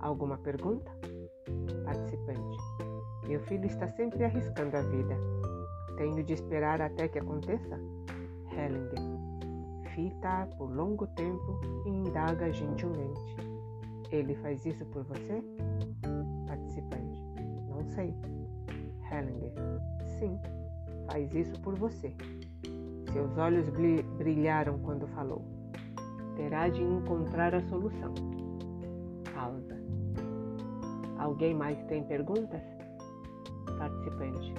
alguma 0.00 0.38
pergunta? 0.38 0.90
Participante. 1.84 2.89
Meu 3.30 3.38
filho 3.42 3.64
está 3.64 3.86
sempre 3.86 4.24
arriscando 4.24 4.76
a 4.76 4.82
vida. 4.82 5.16
Tenho 5.96 6.20
de 6.24 6.32
esperar 6.32 6.82
até 6.82 7.06
que 7.06 7.16
aconteça? 7.16 7.78
Hellinger. 8.50 8.98
Fita 9.94 10.48
por 10.58 10.68
longo 10.68 11.06
tempo 11.06 11.60
e 11.86 11.90
indaga 11.90 12.52
gentilmente. 12.52 13.36
Ele 14.10 14.34
faz 14.34 14.66
isso 14.66 14.84
por 14.86 15.04
você? 15.04 15.44
Participante. 16.48 17.22
Não 17.68 17.84
sei. 17.84 18.12
Hellinger. 19.12 19.52
Sim, 20.18 20.36
faz 21.08 21.32
isso 21.32 21.56
por 21.60 21.76
você. 21.76 22.12
Seus 23.12 23.38
olhos 23.38 23.68
brilharam 24.18 24.76
quando 24.80 25.06
falou. 25.06 25.44
Terá 26.34 26.68
de 26.68 26.82
encontrar 26.82 27.54
a 27.54 27.60
solução. 27.60 28.12
Pausa. 29.32 29.80
Alguém 31.16 31.54
mais 31.54 31.80
tem 31.84 32.02
perguntas? 32.02 32.79
Participante. 33.78 34.54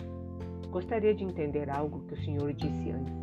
Gostaria 0.70 1.14
de 1.14 1.24
entender 1.24 1.70
algo 1.70 2.00
que 2.08 2.14
o 2.14 2.24
senhor 2.24 2.54
disse 2.54 2.92
antes. 2.92 3.14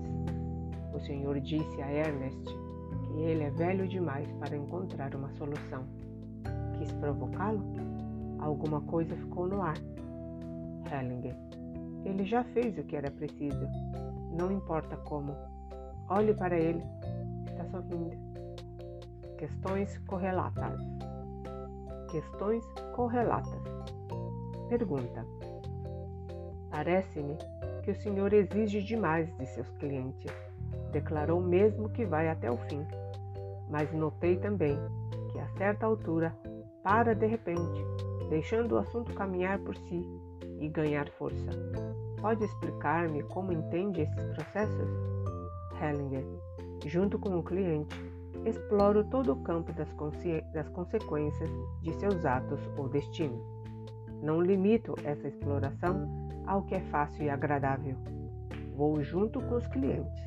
O 0.93 1.01
senhor 1.01 1.41
disse 1.41 1.81
a 1.81 1.93
Ernest 1.93 2.45
que 2.45 3.21
ele 3.21 3.45
é 3.45 3.51
velho 3.51 3.87
demais 3.89 4.31
para 4.33 4.57
encontrar 4.57 5.15
uma 5.15 5.31
solução. 5.31 5.85
Quis 6.79 6.93
provocá-lo? 6.93 7.63
Alguma 8.39 8.81
coisa 8.83 9.17
ficou 9.17 9.47
no 9.47 9.63
ar. 9.63 9.77
Hellinger. 10.93 11.37
Ele 12.05 12.25
já 12.25 12.45
fez 12.45 12.77
o 12.79 12.85
que 12.85 12.97
era 12.97 13.11
preciso. 13.11 13.67
Não 14.39 14.53
importa 14.53 14.97
como. 14.99 15.35
Olhe 16.09 16.35
para 16.35 16.59
ele. 16.59 16.83
Está 17.47 17.65
sorrindo. 17.67 18.17
Questões 19.37 19.99
correlatas. 20.07 20.81
Questões 22.11 22.65
correlatas. 22.95 23.63
Pergunta: 24.69 25.27
Parece-me 26.71 27.37
que 27.83 27.91
o 27.91 27.95
senhor 27.95 28.33
exige 28.33 28.83
demais 28.83 29.35
de 29.39 29.47
seus 29.47 29.69
clientes. 29.79 30.33
Declarou 30.93 31.41
mesmo 31.41 31.89
que 31.89 32.05
vai 32.05 32.29
até 32.29 32.51
o 32.51 32.57
fim. 32.69 32.87
Mas 33.71 33.93
notei 33.93 34.37
também 34.37 34.79
que 35.33 35.39
a 35.39 35.49
certa 35.57 35.87
altura 35.87 36.35
para 36.83 37.15
de 37.15 37.27
repente, 37.27 37.85
deixando 38.29 38.75
o 38.75 38.79
assunto 38.79 39.13
caminhar 39.15 39.59
por 39.59 39.77
si 39.77 40.05
e 40.61 40.69
ganhar 40.69 41.09
força. 41.11 41.51
Pode 42.21 42.45
explicar-me 42.45 43.23
como 43.25 43.53
entende 43.53 44.03
esses 44.03 44.25
processos? 44.35 44.89
Hellinger, 45.81 46.25
junto 46.87 47.19
com 47.19 47.39
o 47.39 47.43
cliente, 47.43 47.95
exploro 48.45 49.05
todo 49.05 49.33
o 49.33 49.43
campo 49.43 49.73
das, 49.73 49.89
das 50.53 50.69
consequências 50.71 51.51
de 51.83 51.93
seus 51.95 52.25
atos 52.25 52.61
ou 52.77 52.89
destino. 52.89 53.58
Não 54.23 54.41
limito 54.41 54.95
essa 55.05 55.29
exploração 55.29 56.29
ao 56.47 56.63
que 56.63 56.75
é 56.75 56.81
fácil 56.91 57.25
e 57.25 57.31
agradável. 57.31 57.97
Vou 58.75 59.03
junto 59.03 59.41
com 59.41 59.57
os 59.57 59.67
clientes, 59.69 60.25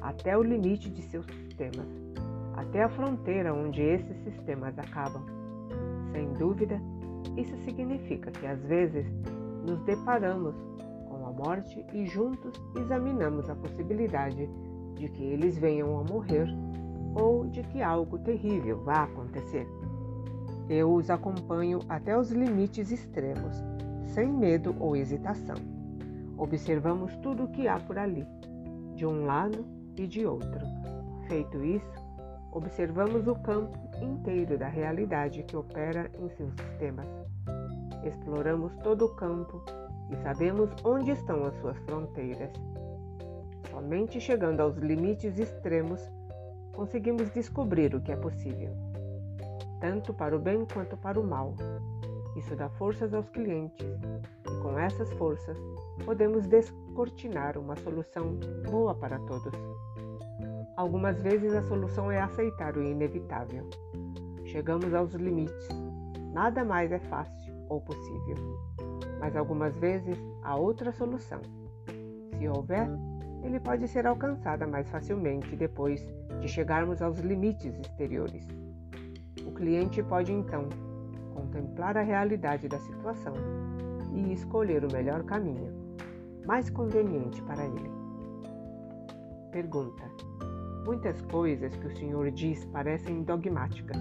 até 0.00 0.36
o 0.36 0.42
limite 0.42 0.90
de 0.90 1.02
seus 1.02 1.26
sistemas, 1.26 1.86
até 2.54 2.82
a 2.82 2.88
fronteira 2.88 3.52
onde 3.52 3.82
esses 3.82 4.16
sistemas 4.24 4.78
acabam. 4.78 5.22
Sem 6.12 6.32
dúvida, 6.34 6.80
isso 7.36 7.56
significa 7.64 8.30
que 8.30 8.46
às 8.46 8.62
vezes 8.64 9.06
nos 9.66 9.80
deparamos 9.82 10.54
com 11.08 11.26
a 11.26 11.32
morte 11.32 11.84
e 11.92 12.06
juntos 12.06 12.52
examinamos 12.76 13.48
a 13.48 13.54
possibilidade 13.54 14.48
de 14.94 15.08
que 15.08 15.24
eles 15.24 15.58
venham 15.58 15.98
a 15.98 16.04
morrer 16.04 16.46
ou 17.14 17.46
de 17.46 17.62
que 17.64 17.82
algo 17.82 18.18
terrível 18.18 18.82
vá 18.84 19.04
acontecer. 19.04 19.66
Eu 20.68 20.94
os 20.94 21.10
acompanho 21.10 21.80
até 21.88 22.18
os 22.18 22.30
limites 22.30 22.90
extremos, 22.90 23.62
sem 24.14 24.32
medo 24.32 24.74
ou 24.78 24.96
hesitação. 24.96 25.56
Observamos 26.36 27.14
tudo 27.16 27.44
o 27.44 27.48
que 27.48 27.68
há 27.68 27.78
por 27.78 27.98
ali, 27.98 28.26
de 28.94 29.06
um 29.06 29.24
lado 29.24 29.64
e 29.96 30.06
de 30.06 30.26
outro. 30.26 30.60
Feito 31.28 31.62
isso, 31.62 32.04
observamos 32.52 33.26
o 33.26 33.34
campo 33.34 33.78
inteiro 34.02 34.58
da 34.58 34.68
realidade 34.68 35.42
que 35.42 35.56
opera 35.56 36.10
em 36.18 36.28
seus 36.30 36.52
sistemas 36.54 37.08
exploramos 38.06 38.74
todo 38.76 39.06
o 39.06 39.14
campo 39.14 39.62
e 40.10 40.16
sabemos 40.16 40.70
onde 40.84 41.10
estão 41.10 41.44
as 41.44 41.54
suas 41.60 41.76
fronteiras. 41.78 42.52
Somente 43.70 44.20
chegando 44.20 44.60
aos 44.60 44.76
limites 44.76 45.38
extremos 45.38 46.00
conseguimos 46.72 47.30
descobrir 47.30 47.94
o 47.94 48.00
que 48.00 48.12
é 48.12 48.16
possível, 48.16 48.74
tanto 49.84 50.14
para 50.14 50.34
o 50.34 50.38
bem 50.38 50.64
quanto 50.72 50.96
para 50.96 51.20
o 51.20 51.22
mal. 51.22 51.54
Isso 52.34 52.56
dá 52.56 52.70
forças 52.70 53.12
aos 53.12 53.28
clientes 53.28 53.86
e 54.50 54.62
com 54.62 54.78
essas 54.78 55.12
forças 55.12 55.58
podemos 56.06 56.46
descortinar 56.46 57.58
uma 57.58 57.76
solução 57.76 58.34
boa 58.64 58.94
para 58.94 59.18
todos. 59.18 59.52
Algumas 60.74 61.20
vezes 61.20 61.52
a 61.52 61.62
solução 61.64 62.10
é 62.10 62.18
aceitar 62.18 62.78
o 62.78 62.82
inevitável. 62.82 63.68
Chegamos 64.46 64.94
aos 64.94 65.12
limites. 65.12 65.68
Nada 66.32 66.64
mais 66.64 66.90
é 66.90 66.98
fácil 66.98 67.54
ou 67.68 67.78
possível. 67.82 68.36
Mas 69.20 69.36
algumas 69.36 69.76
vezes 69.76 70.16
há 70.44 70.56
outra 70.56 70.92
solução. 70.92 71.42
Se 72.38 72.48
houver, 72.48 72.88
ele 73.42 73.60
pode 73.60 73.86
ser 73.86 74.06
alcançada 74.06 74.66
mais 74.66 74.88
facilmente 74.88 75.54
depois 75.54 76.02
de 76.40 76.48
chegarmos 76.48 77.02
aos 77.02 77.18
limites 77.18 77.78
exteriores. 77.80 78.63
O 79.46 79.52
cliente 79.52 80.02
pode 80.02 80.32
então 80.32 80.68
contemplar 81.34 81.96
a 81.96 82.02
realidade 82.02 82.68
da 82.68 82.78
situação 82.78 83.34
e 84.12 84.32
escolher 84.32 84.84
o 84.84 84.92
melhor 84.92 85.24
caminho, 85.24 85.72
mais 86.46 86.70
conveniente 86.70 87.42
para 87.42 87.64
ele. 87.64 87.90
Pergunta: 89.50 90.04
Muitas 90.84 91.20
coisas 91.22 91.74
que 91.76 91.86
o 91.86 91.96
senhor 91.96 92.30
diz 92.30 92.64
parecem 92.66 93.22
dogmáticas 93.22 93.96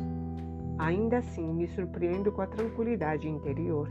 Ainda 0.78 1.20
assim, 1.20 1.54
me 1.54 1.68
surpreendo 1.68 2.32
com 2.32 2.42
a 2.42 2.48
tranquilidade 2.48 3.30
interior 3.30 3.88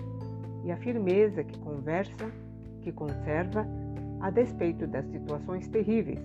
e 0.64 0.72
a 0.72 0.76
firmeza 0.76 1.44
que 1.44 1.58
conversa, 1.60 2.30
que 2.80 2.92
conserva, 2.92 3.66
a 4.20 4.30
despeito 4.30 4.86
das 4.86 5.06
situações 5.06 5.68
terríveis 5.68 6.20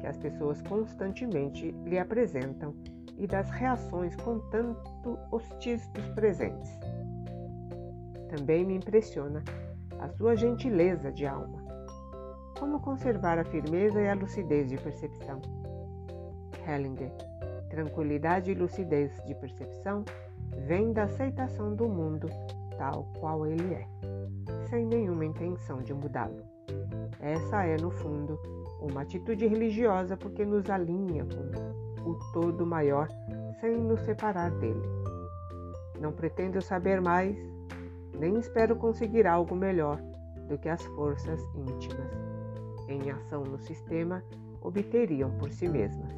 que 0.00 0.06
as 0.06 0.16
pessoas 0.16 0.62
constantemente 0.62 1.74
lhe 1.84 1.98
apresentam 1.98 2.74
e 3.18 3.26
das 3.26 3.50
reações 3.50 4.14
com 4.16 4.38
tanto 4.50 5.18
hostis 5.30 5.86
dos 5.88 6.08
presentes. 6.10 6.70
Também 8.28 8.64
me 8.64 8.74
impressiona 8.74 9.42
a 9.98 10.08
sua 10.08 10.36
gentileza 10.36 11.10
de 11.10 11.26
alma. 11.26 11.66
Como 12.58 12.80
conservar 12.80 13.38
a 13.38 13.44
firmeza 13.44 14.00
e 14.00 14.08
a 14.08 14.14
lucidez 14.14 14.68
de 14.68 14.76
percepção? 14.76 15.40
Hellinger 16.66 17.12
Tranquilidade 17.70 18.50
e 18.50 18.54
lucidez 18.54 19.12
de 19.24 19.34
percepção 19.34 20.04
vem 20.66 20.92
da 20.92 21.04
aceitação 21.04 21.74
do 21.74 21.88
mundo 21.88 22.28
tal 22.78 23.10
qual 23.18 23.46
ele 23.46 23.74
é, 23.74 23.86
sem 24.70 24.86
nenhuma 24.86 25.26
intenção 25.26 25.82
de 25.82 25.92
mudá-lo. 25.92 26.42
Essa 27.20 27.64
é, 27.64 27.76
no 27.76 27.90
fundo, 27.90 28.38
uma 28.80 29.02
atitude 29.02 29.46
religiosa 29.46 30.16
porque 30.16 30.44
nos 30.44 30.70
alinha 30.70 31.24
com 31.24 31.67
o 32.04 32.14
todo 32.32 32.66
maior 32.66 33.08
sem 33.60 33.76
nos 33.76 34.00
separar 34.00 34.50
dele. 34.52 34.88
Não 36.00 36.12
pretendo 36.12 36.60
saber 36.62 37.00
mais, 37.00 37.36
nem 38.18 38.38
espero 38.38 38.76
conseguir 38.76 39.26
algo 39.26 39.54
melhor 39.54 40.00
do 40.48 40.58
que 40.58 40.68
as 40.68 40.82
forças 40.86 41.40
íntimas, 41.54 42.10
em 42.88 43.10
ação 43.10 43.42
no 43.44 43.58
sistema, 43.58 44.22
obteriam 44.60 45.30
por 45.38 45.50
si 45.50 45.68
mesmas. 45.68 46.12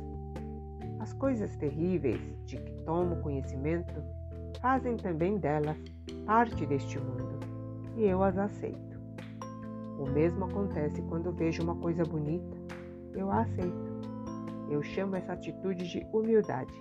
As 1.01 1.13
coisas 1.15 1.57
terríveis 1.57 2.21
de 2.45 2.57
que 2.57 2.73
tomo 2.85 3.17
conhecimento 3.23 3.95
fazem 4.61 4.97
também 4.97 5.39
delas 5.39 5.77
parte 6.27 6.67
deste 6.67 6.99
mundo 6.99 7.41
e 7.97 8.05
eu 8.05 8.23
as 8.23 8.37
aceito. 8.37 9.01
O 9.99 10.09
mesmo 10.11 10.45
acontece 10.45 11.03
quando 11.03 11.33
vejo 11.33 11.63
uma 11.63 11.77
coisa 11.77 12.05
bonita, 12.05 12.57
eu 13.15 13.31
a 13.31 13.43
aceito. 13.43 13.90
Eu 14.71 14.83
chamo 14.83 15.17
essa 15.17 15.33
atitude 15.33 15.89
de 15.89 16.07
humildade, 16.13 16.73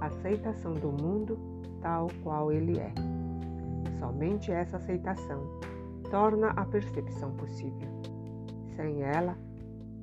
aceitação 0.00 0.72
do 0.74 0.92
mundo 0.92 1.38
tal 1.80 2.08
qual 2.22 2.52
ele 2.52 2.78
é. 2.78 2.92
Somente 3.98 4.52
essa 4.52 4.76
aceitação 4.76 5.60
torna 6.10 6.50
a 6.50 6.64
percepção 6.64 7.32
possível. 7.32 7.88
Sem 8.76 9.02
ela, 9.02 9.36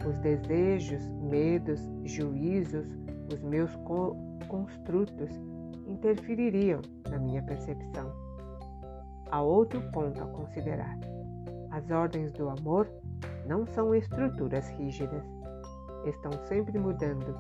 os 0.06 0.18
desejos, 0.20 1.02
medos, 1.22 1.80
juízos, 2.04 2.88
os 3.34 3.42
meus 3.42 3.74
co 3.78 4.16
construtos 4.48 5.30
interfeririam 5.88 6.82
na 7.10 7.20
minha 7.20 7.44
percepção. 7.44 8.12
Há 9.32 9.42
outro 9.42 9.82
ponto 9.92 10.22
a 10.22 10.26
considerar. 10.28 10.98
As 11.72 11.90
ordens 11.92 12.32
do 12.34 12.50
amor 12.50 12.90
não 13.46 13.66
são 13.68 13.94
estruturas 13.94 14.70
rígidas. 14.70 15.24
Estão 16.06 16.32
sempre 16.48 16.78
mudando. 16.80 17.38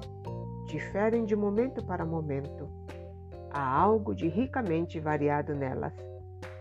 Diferem 0.67 1.25
de 1.25 1.35
momento 1.35 1.83
para 1.85 2.05
momento. 2.05 2.69
Há 3.51 3.81
algo 3.81 4.13
de 4.13 4.27
ricamente 4.27 4.99
variado 4.99 5.55
nelas. 5.55 5.93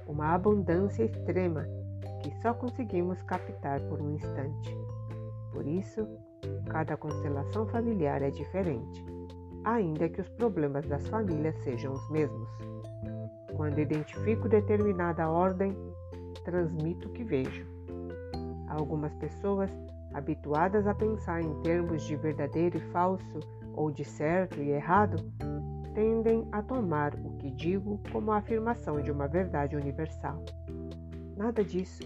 Uma 0.07 0.35
abundância 0.35 1.05
extrema 1.05 1.67
que 2.23 2.31
só 2.41 2.55
conseguimos 2.55 3.21
captar 3.23 3.81
por 3.83 4.01
um 4.01 4.15
instante. 4.15 4.77
Por 5.53 5.67
isso, 5.67 6.07
cada 6.71 6.97
constelação 6.97 7.67
familiar 7.67 8.23
é 8.23 8.31
diferente 8.31 9.19
ainda 9.65 10.09
que 10.09 10.21
os 10.21 10.29
problemas 10.31 10.87
das 10.87 11.07
famílias 11.09 11.57
sejam 11.63 11.93
os 11.93 12.11
mesmos. 12.11 12.49
Quando 13.57 13.79
identifico 13.79 14.49
determinada 14.49 15.29
ordem, 15.29 15.77
transmito 16.45 17.09
o 17.09 17.13
que 17.13 17.25
vejo. 17.25 17.67
Algumas 18.69 19.13
pessoas, 19.15 19.71
habituadas 20.19 20.87
a 20.87 20.95
pensar 20.95 21.41
em 21.41 21.55
termos 21.63 22.03
de 22.03 22.17
verdadeiro 22.17 22.77
e 22.77 22.93
falso 22.93 23.41
ou 23.75 23.91
de 23.91 24.05
certo 24.05 24.61
e 24.61 24.71
errado, 24.71 25.17
tendem 25.95 26.47
a 26.53 26.63
tomar 26.63 27.15
o 27.15 27.37
que 27.39 27.51
digo 27.51 28.01
como 28.13 28.31
a 28.33 28.39
afirmação 28.39 29.01
de 29.01 29.11
uma 29.11 29.27
verdade 29.27 29.77
universal. 29.77 30.45
Nada 31.37 31.65
disso. 31.65 32.03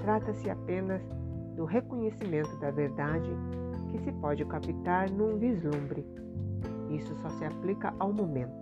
Trata-se 0.00 0.48
apenas 0.48 1.02
do 1.54 1.64
reconhecimento 1.64 2.56
da 2.58 2.70
verdade 2.70 3.30
que 3.90 3.98
se 3.98 4.12
pode 4.12 4.44
captar 4.44 5.10
num 5.10 5.38
vislumbre 5.38 6.06
Isso 6.90 7.14
só 7.16 7.28
se 7.30 7.44
aplica 7.44 7.92
ao 7.98 8.12
momento, 8.12 8.54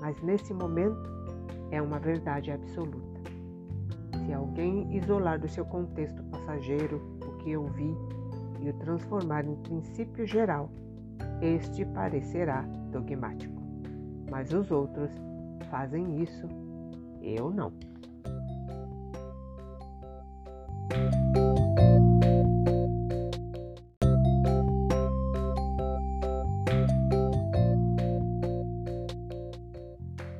mas 0.00 0.20
nesse 0.22 0.52
momento 0.52 1.02
é 1.70 1.80
uma 1.82 1.98
verdade 1.98 2.50
absoluta. 2.50 3.20
Se 4.24 4.32
alguém 4.32 4.96
isolar 4.96 5.38
do 5.38 5.48
seu 5.48 5.64
contexto 5.64 6.22
passageiro 6.24 7.13
que 7.44 7.50
eu 7.50 7.66
vi 7.66 7.94
e 8.60 8.70
o 8.70 8.72
transformar 8.78 9.44
em 9.44 9.54
princípio 9.56 10.26
geral, 10.26 10.70
este 11.42 11.84
parecerá 11.84 12.62
dogmático. 12.90 13.62
Mas 14.30 14.50
os 14.52 14.70
outros 14.70 15.10
fazem 15.70 16.22
isso, 16.22 16.48
eu 17.20 17.50
não. 17.50 17.70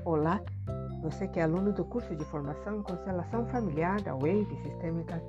Olá, 0.07 0.41
você 1.03 1.29
que 1.29 1.39
é 1.39 1.43
aluno 1.43 1.71
do 1.71 1.85
curso 1.85 2.17
de 2.17 2.25
formação 2.25 2.79
em 2.79 2.83
constelação 2.83 3.45
familiar 3.47 4.01
da 4.01 4.15
Wave 4.15 4.57
Sistêmica, 4.63 5.23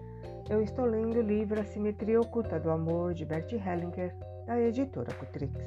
eu 0.49 0.61
estou 0.61 0.85
lendo 0.85 1.17
o 1.17 1.21
livro 1.21 1.59
A 1.59 1.63
Simetria 1.63 2.21
Oculta 2.21 2.59
do 2.59 2.69
Amor 2.69 3.15
de 3.15 3.25
Bert 3.25 3.51
Hellinger, 3.51 4.15
da 4.45 4.59
editora 4.61 5.11
Cutrix. 5.15 5.59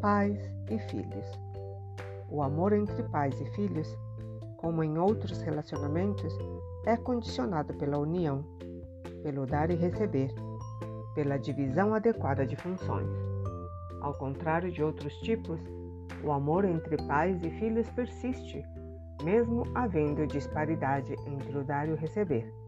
Pais 0.00 0.38
e 0.70 0.78
filhos. 0.88 1.26
O 2.30 2.42
amor 2.42 2.72
entre 2.72 3.02
pais 3.04 3.38
e 3.40 3.44
filhos, 3.56 3.98
como 4.56 4.84
em 4.84 4.98
outros 4.98 5.42
relacionamentos, 5.42 6.32
é 6.86 6.96
condicionado 6.96 7.74
pela 7.74 7.98
união, 7.98 8.44
pelo 9.24 9.46
dar 9.46 9.68
e 9.70 9.74
receber, 9.74 10.32
pela 11.16 11.36
divisão 11.36 11.92
adequada 11.92 12.46
de 12.46 12.54
funções. 12.54 13.10
Ao 14.00 14.14
contrário 14.14 14.70
de 14.70 14.82
outros 14.82 15.12
tipos, 15.18 15.60
o 16.22 16.30
amor 16.30 16.64
entre 16.64 16.96
pais 17.08 17.42
e 17.42 17.50
filhos 17.58 17.88
persiste, 17.90 18.64
mesmo 19.24 19.64
havendo 19.74 20.24
disparidade 20.24 21.16
entre 21.26 21.58
o 21.58 21.64
dar 21.64 21.88
e 21.88 21.92
o 21.92 21.96
receber. 21.96 22.62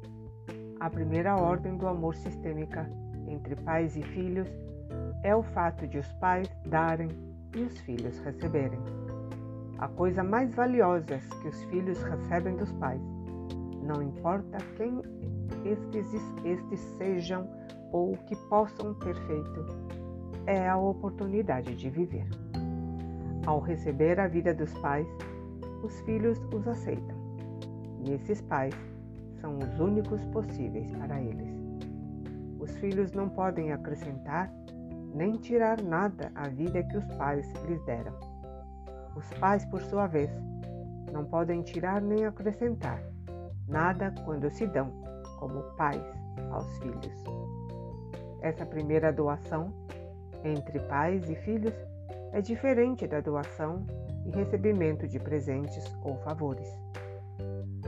A 0.85 0.91
primeira 0.91 1.35
ordem 1.35 1.79
do 1.79 1.89
amor 1.89 2.15
sistêmica 2.15 2.87
entre 3.27 3.57
pais 3.57 3.97
e 3.97 4.03
filhos 4.03 4.47
é 5.23 5.35
o 5.35 5.43
fato 5.43 5.87
de 5.87 5.97
os 5.97 6.13
pais 6.21 6.47
darem 6.67 7.09
e 7.57 7.63
os 7.63 7.79
filhos 7.81 8.19
receberem. 8.19 8.79
A 9.79 9.89
coisa 9.89 10.23
mais 10.23 10.55
valiosa 10.55 11.21
que 11.41 11.49
os 11.49 11.65
filhos 11.71 12.03
recebem 12.03 12.55
dos 12.57 12.71
pais, 12.73 13.01
não 13.83 14.03
importa 14.03 14.59
quem 14.77 15.01
estes, 15.65 16.07
estes 16.45 16.81
sejam 16.99 17.49
ou 17.91 18.13
o 18.13 18.19
que 18.19 18.37
possam 18.51 18.93
ter 18.93 19.17
feito, 19.27 19.67
é 20.45 20.69
a 20.69 20.77
oportunidade 20.77 21.75
de 21.75 21.89
viver. 21.89 22.29
Ao 23.47 23.59
receber 23.59 24.21
a 24.21 24.29
vida 24.29 24.53
dos 24.53 24.75
pais, 24.81 25.09
os 25.83 25.99
filhos 26.03 26.39
os 26.53 26.69
aceitam, 26.69 27.17
e 28.05 28.13
esses 28.13 28.43
pais 28.43 28.75
são 29.45 29.59
os 29.59 29.79
únicos 29.79 30.25
possíveis 30.27 30.91
para 30.97 31.21
eles. 31.21 31.51
Os 32.59 32.71
filhos 32.79 33.13
não 33.13 33.29
podem 33.29 33.73
acrescentar 33.73 34.51
nem 35.15 35.33
tirar 35.33 35.83
nada 35.83 36.33
à 36.35 36.49
vida 36.49 36.83
que 36.83 36.97
os 36.97 37.05
pais 37.17 37.47
lhes 37.67 37.85
deram. 37.85 38.15
Os 39.15 39.31
pais, 39.35 39.63
por 39.67 39.83
sua 39.83 40.07
vez, 40.07 40.31
não 41.13 41.27
podem 41.27 41.61
tirar 41.61 42.01
nem 42.01 42.25
acrescentar 42.25 42.99
nada 43.69 44.15
quando 44.25 44.49
se 44.49 44.67
dão 44.67 44.91
como 45.39 45.63
pais 45.77 46.03
aos 46.51 46.79
filhos. 46.79 47.25
Essa 48.41 48.65
primeira 48.65 49.13
doação 49.13 49.75
entre 50.43 50.81
pais 50.81 51.29
e 51.29 51.37
filhos 51.37 51.75
é 52.33 52.41
diferente 52.41 53.07
da 53.07 53.21
doação 53.21 53.85
e 54.25 54.31
recebimento 54.31 55.07
de 55.07 55.19
presentes 55.19 55.85
ou 56.03 56.17
favores. 56.23 56.69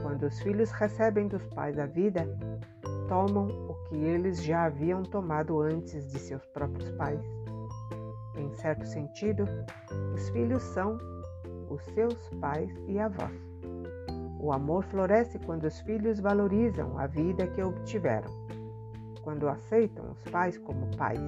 Quando 0.01 0.23
os 0.23 0.39
filhos 0.41 0.71
recebem 0.71 1.27
dos 1.27 1.45
pais 1.47 1.77
a 1.79 1.85
vida, 1.85 2.27
tomam 3.07 3.47
o 3.47 3.73
que 3.87 3.95
eles 3.95 4.43
já 4.43 4.65
haviam 4.65 5.03
tomado 5.03 5.61
antes 5.61 6.11
de 6.11 6.19
seus 6.19 6.45
próprios 6.47 6.89
pais. 6.91 7.21
Em 8.35 8.53
certo 8.53 8.85
sentido, 8.85 9.45
os 10.13 10.29
filhos 10.29 10.61
são 10.61 10.97
os 11.69 11.83
seus 11.93 12.29
pais 12.39 12.71
e 12.87 12.99
avós. 12.99 13.35
O 14.39 14.51
amor 14.51 14.83
floresce 14.83 15.39
quando 15.39 15.65
os 15.65 15.79
filhos 15.81 16.19
valorizam 16.19 16.97
a 16.97 17.07
vida 17.07 17.47
que 17.47 17.61
obtiveram, 17.61 18.31
quando 19.23 19.47
aceitam 19.47 20.11
os 20.11 20.21
pais 20.31 20.57
como 20.59 20.95
pais. 20.95 21.19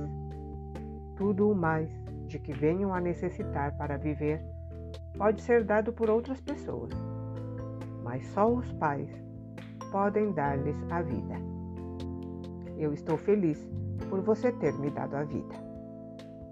Tudo 1.16 1.50
o 1.50 1.56
mais 1.56 1.90
de 2.28 2.38
que 2.40 2.54
venham 2.54 2.94
a 2.94 3.02
necessitar 3.02 3.76
para 3.78 3.98
viver 3.98 4.42
pode 5.18 5.42
ser 5.42 5.64
dado 5.64 5.92
por 5.92 6.10
outras 6.10 6.40
pessoas, 6.40 6.94
mas 8.10 8.26
só 8.30 8.52
os 8.52 8.72
pais 8.74 9.08
podem 9.92 10.32
dar-lhes 10.32 10.76
a 10.90 11.00
vida. 11.04 11.36
Eu 12.76 12.92
estou 12.92 13.16
feliz 13.20 13.70
por 14.10 14.22
você 14.22 14.52
ter 14.52 14.74
me 14.80 14.90
dado 14.90 15.16
a 15.16 15.24
vida. 15.24 15.54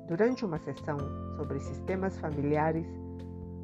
Durante 0.08 0.46
uma 0.46 0.60
sessão 0.60 1.00
sobre 1.36 1.60
sistemas 1.60 2.16
familiares, 2.20 2.86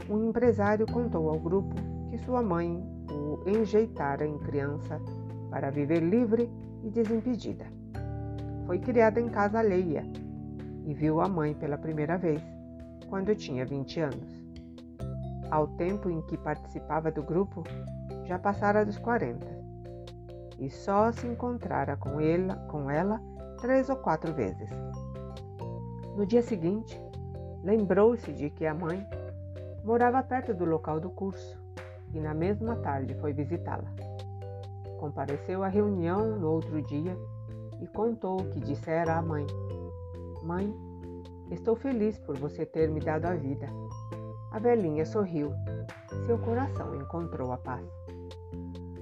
um 0.09 0.27
empresário 0.27 0.87
contou 0.91 1.29
ao 1.29 1.39
grupo 1.39 1.75
que 2.09 2.17
sua 2.17 2.41
mãe 2.41 2.83
o 3.11 3.47
enjeitara 3.47 4.25
em 4.25 4.39
criança 4.39 4.99
para 5.51 5.69
viver 5.69 5.99
livre 5.99 6.49
e 6.83 6.89
desimpedida. 6.89 7.67
Foi 8.65 8.79
criada 8.79 9.21
em 9.21 9.29
casa 9.29 9.59
alheia 9.59 10.03
e 10.87 10.95
viu 10.95 11.21
a 11.21 11.29
mãe 11.29 11.53
pela 11.53 11.77
primeira 11.77 12.17
vez 12.17 12.41
quando 13.07 13.35
tinha 13.35 13.63
20 13.63 13.99
anos. 13.99 14.42
Ao 15.53 15.67
tempo 15.67 16.09
em 16.09 16.19
que 16.23 16.35
participava 16.35 17.11
do 17.11 17.21
grupo, 17.21 17.61
já 18.25 18.39
passara 18.39 18.83
dos 18.83 18.97
40 18.97 19.45
e 20.57 20.67
só 20.67 21.11
se 21.11 21.27
encontrara 21.27 21.95
com, 21.95 22.19
ele, 22.19 22.51
com 22.71 22.89
ela 22.89 23.21
três 23.61 23.87
ou 23.87 23.95
quatro 23.97 24.33
vezes. 24.33 24.67
No 26.17 26.25
dia 26.25 26.41
seguinte, 26.41 26.99
lembrou-se 27.63 28.33
de 28.33 28.49
que 28.49 28.65
a 28.65 28.73
mãe 28.73 29.07
morava 29.83 30.23
perto 30.23 30.55
do 30.55 30.65
local 30.65 30.99
do 30.99 31.11
curso 31.11 31.61
e 32.15 32.19
na 32.19 32.33
mesma 32.33 32.77
tarde 32.77 33.13
foi 33.21 33.31
visitá-la. 33.31 33.93
Compareceu 34.99 35.63
à 35.63 35.67
reunião 35.67 36.35
no 36.39 36.49
outro 36.49 36.81
dia 36.81 37.15
e 37.79 37.85
contou 37.89 38.41
o 38.41 38.49
que 38.49 38.59
dissera 38.59 39.17
à 39.17 39.21
mãe. 39.21 39.45
Mãe, 40.41 40.75
estou 41.51 41.75
feliz 41.75 42.17
por 42.17 42.39
você 42.39 42.65
ter 42.65 42.89
me 42.89 42.99
dado 42.99 43.25
a 43.25 43.35
vida. 43.35 43.67
A 44.53 44.59
velhinha 44.59 45.03
sorriu. 45.03 45.51
Seu 46.27 46.37
coração 46.37 46.95
encontrou 46.95 47.51
a 47.51 47.57
paz. 47.57 47.83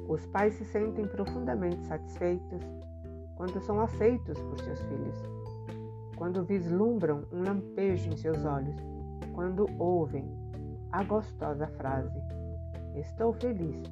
Os 0.07 0.25
pais 0.27 0.53
se 0.53 0.63
sentem 0.63 1.05
profundamente 1.05 1.83
satisfeitos 1.87 2.61
quando 3.35 3.59
são 3.59 3.81
aceitos 3.81 4.41
por 4.43 4.57
seus 4.61 4.81
filhos, 4.83 5.17
quando 6.15 6.45
vislumbram 6.45 7.25
um 7.33 7.43
lampejo 7.43 8.09
em 8.09 8.15
seus 8.15 8.45
olhos, 8.45 8.77
quando 9.33 9.67
ouvem 9.77 10.25
a 10.89 11.03
gostosa 11.03 11.67
frase: 11.67 12.17
Estou 12.95 13.33
feliz 13.33 13.83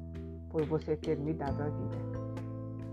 por 0.48 0.64
você 0.64 0.96
ter 0.96 1.18
me 1.18 1.34
dado 1.34 1.60
a 1.62 1.68
vida. 1.68 1.98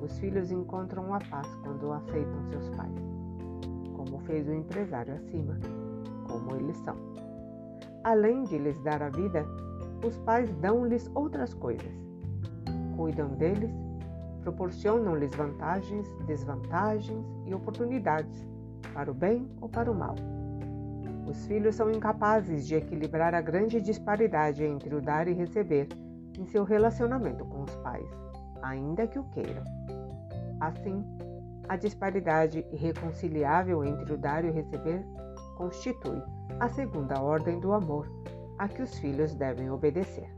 Os 0.01 0.19
filhos 0.19 0.51
encontram 0.51 1.13
a 1.13 1.19
paz 1.19 1.47
quando 1.63 1.93
aceitam 1.93 2.43
seus 2.49 2.69
pais, 2.71 2.99
como 3.95 4.19
fez 4.25 4.45
o 4.45 4.53
empresário 4.53 5.13
acima, 5.13 5.58
como 6.27 6.53
eles 6.58 6.75
são. 6.80 7.07
Além 8.08 8.43
de 8.43 8.58
lhes 8.58 8.80
dar 8.80 9.04
a 9.04 9.10
vida, 9.10 9.46
os 10.02 10.17
pais 10.20 10.50
dão-lhes 10.62 11.12
outras 11.13 11.54
coisas 11.54 11.91
cuidam 12.96 13.28
deles, 13.32 13.70
proporcionam-lhes 14.43 15.36
vantagens, 15.36 16.08
desvantagens 16.26 17.26
e 17.46 17.54
oportunidades, 17.54 18.48
para 18.93 19.12
o 19.12 19.13
bem 19.13 19.46
ou 19.60 19.67
para 19.67 19.91
o 19.91 19.93
mal. 19.93 20.15
Os 21.30 21.46
filhos 21.48 21.76
são 21.76 21.91
incapazes 21.91 22.65
de 22.65 22.76
equilibrar 22.76 23.36
a 23.36 23.41
grande 23.41 23.82
disparidade 23.82 24.63
entre 24.63 24.96
o 24.96 25.02
dar 25.02 25.28
e 25.28 25.34
receber 25.34 25.89
em 26.39 26.46
seu 26.46 26.63
relacionamento 26.63 27.43
com 27.43 27.63
os 27.63 27.76
pais, 27.76 28.10
ainda 28.62 29.06
que 29.06 29.20
o 29.20 29.26
queiram. 29.26 29.65
Assim, 30.62 31.04
a 31.67 31.76
disparidade 31.76 32.65
irreconciliável 32.72 33.84
entre 33.84 34.13
o 34.13 34.17
dar 34.17 34.46
e 34.46 34.50
o 34.50 34.54
receber 34.54 35.06
constitui 35.58 36.22
a 36.60 36.70
segunda 36.70 37.20
ordem 37.20 37.60
do 37.60 37.74
amor 37.74 38.08
a 38.60 38.67
que 38.67 38.82
os 38.82 38.98
filhos 39.00 39.34
devem 39.34 39.72
obedecer. 39.72 40.32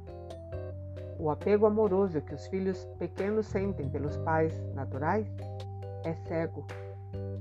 O 1.20 1.30
apego 1.30 1.66
amoroso 1.66 2.22
que 2.22 2.34
os 2.34 2.48
filhos 2.48 2.86
pequenos 2.98 3.46
sentem 3.48 3.90
pelos 3.90 4.16
pais 4.18 4.54
naturais 4.74 5.28
é 6.06 6.14
cego 6.14 6.66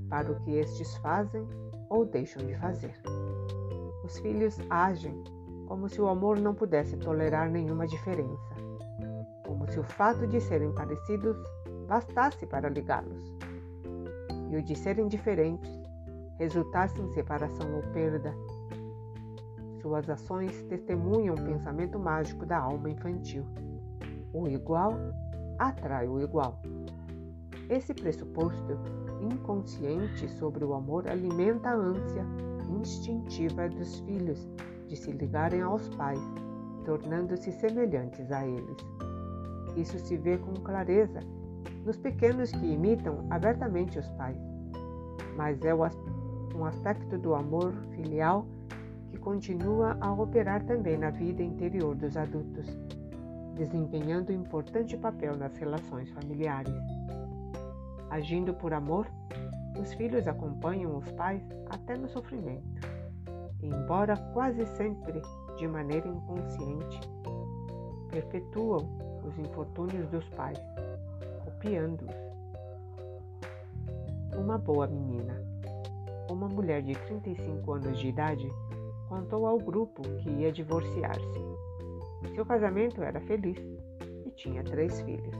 para 0.09 0.29
o 0.29 0.35
que 0.41 0.57
estes 0.57 0.95
fazem 0.97 1.47
ou 1.89 2.05
deixam 2.05 2.45
de 2.45 2.55
fazer. 2.55 2.93
Os 4.03 4.19
filhos 4.19 4.57
agem 4.69 5.23
como 5.65 5.87
se 5.87 6.01
o 6.01 6.09
amor 6.09 6.37
não 6.37 6.53
pudesse 6.53 6.97
tolerar 6.97 7.49
nenhuma 7.49 7.87
diferença, 7.87 8.55
como 9.45 9.69
se 9.71 9.79
o 9.79 9.83
fato 9.83 10.27
de 10.27 10.41
serem 10.41 10.73
parecidos 10.73 11.37
bastasse 11.87 12.45
para 12.45 12.67
ligá-los, 12.67 13.33
e 14.49 14.57
o 14.57 14.61
de 14.61 14.75
serem 14.75 15.07
diferentes 15.07 15.88
resultasse 16.39 16.99
em 17.01 17.13
separação 17.13 17.75
ou 17.75 17.83
perda. 17.91 18.33
Suas 19.81 20.09
ações 20.09 20.63
testemunham 20.63 21.35
o 21.35 21.43
pensamento 21.43 21.99
mágico 21.99 22.45
da 22.45 22.57
alma 22.57 22.89
infantil. 22.89 23.45
O 24.33 24.47
igual 24.47 24.93
atrai 25.59 26.07
o 26.07 26.19
igual. 26.21 26.61
Esse 27.69 27.93
pressuposto 27.93 28.79
inconsciente 29.21 30.27
sobre 30.29 30.63
o 30.63 30.73
amor 30.73 31.07
alimenta 31.07 31.69
a 31.69 31.75
ânsia 31.75 32.25
instintiva 32.69 33.67
dos 33.67 33.99
filhos 33.99 34.47
de 34.87 34.95
se 34.95 35.11
ligarem 35.11 35.61
aos 35.61 35.87
pais, 35.89 36.21
tornando-se 36.85 37.51
semelhantes 37.51 38.31
a 38.31 38.47
eles. 38.47 38.77
Isso 39.75 39.99
se 39.99 40.17
vê 40.17 40.37
com 40.37 40.53
clareza 40.53 41.19
nos 41.85 41.97
pequenos 41.97 42.51
que 42.51 42.65
imitam 42.65 43.25
abertamente 43.29 43.99
os 43.99 44.09
pais, 44.11 44.37
mas 45.35 45.61
é 45.63 45.73
um 46.59 46.65
aspecto 46.65 47.17
do 47.17 47.33
amor 47.33 47.73
filial 47.95 48.45
que 49.09 49.17
continua 49.17 49.97
a 50.01 50.11
operar 50.11 50.61
também 50.65 50.97
na 50.97 51.09
vida 51.09 51.41
interior 51.41 51.95
dos 51.95 52.17
adultos, 52.17 52.67
desempenhando 53.55 54.31
um 54.31 54.35
importante 54.35 54.97
papel 54.97 55.37
nas 55.37 55.55
relações 55.55 56.09
familiares. 56.11 56.73
Agindo 58.09 58.53
por 58.53 58.73
amor, 58.73 59.07
os 59.79 59.93
filhos 59.93 60.27
acompanham 60.27 60.97
os 60.97 61.09
pais 61.13 61.41
até 61.69 61.95
no 61.95 62.09
sofrimento, 62.09 62.81
embora 63.63 64.17
quase 64.33 64.65
sempre 64.65 65.21
de 65.57 65.67
maneira 65.67 66.07
inconsciente, 66.07 66.99
perpetuam 68.11 68.89
os 69.23 69.37
infortúnios 69.39 70.07
dos 70.09 70.27
pais, 70.29 70.59
copiando-os. 71.45 72.15
Uma 74.37 74.57
boa 74.57 74.87
menina, 74.87 75.48
uma 76.33 76.47
mulher 76.47 76.81
de 76.81 76.93
35 76.93 77.73
anos 77.73 77.99
de 77.99 78.07
idade, 78.07 78.51
contou 79.07 79.45
ao 79.45 79.57
grupo 79.57 80.01
que 80.19 80.29
ia 80.29 80.51
divorciar-se. 80.51 81.49
Seu 82.35 82.45
casamento 82.45 83.01
era 83.01 83.19
feliz 83.21 83.57
e 84.25 84.31
tinha 84.31 84.63
três 84.63 85.01
filhos. 85.01 85.35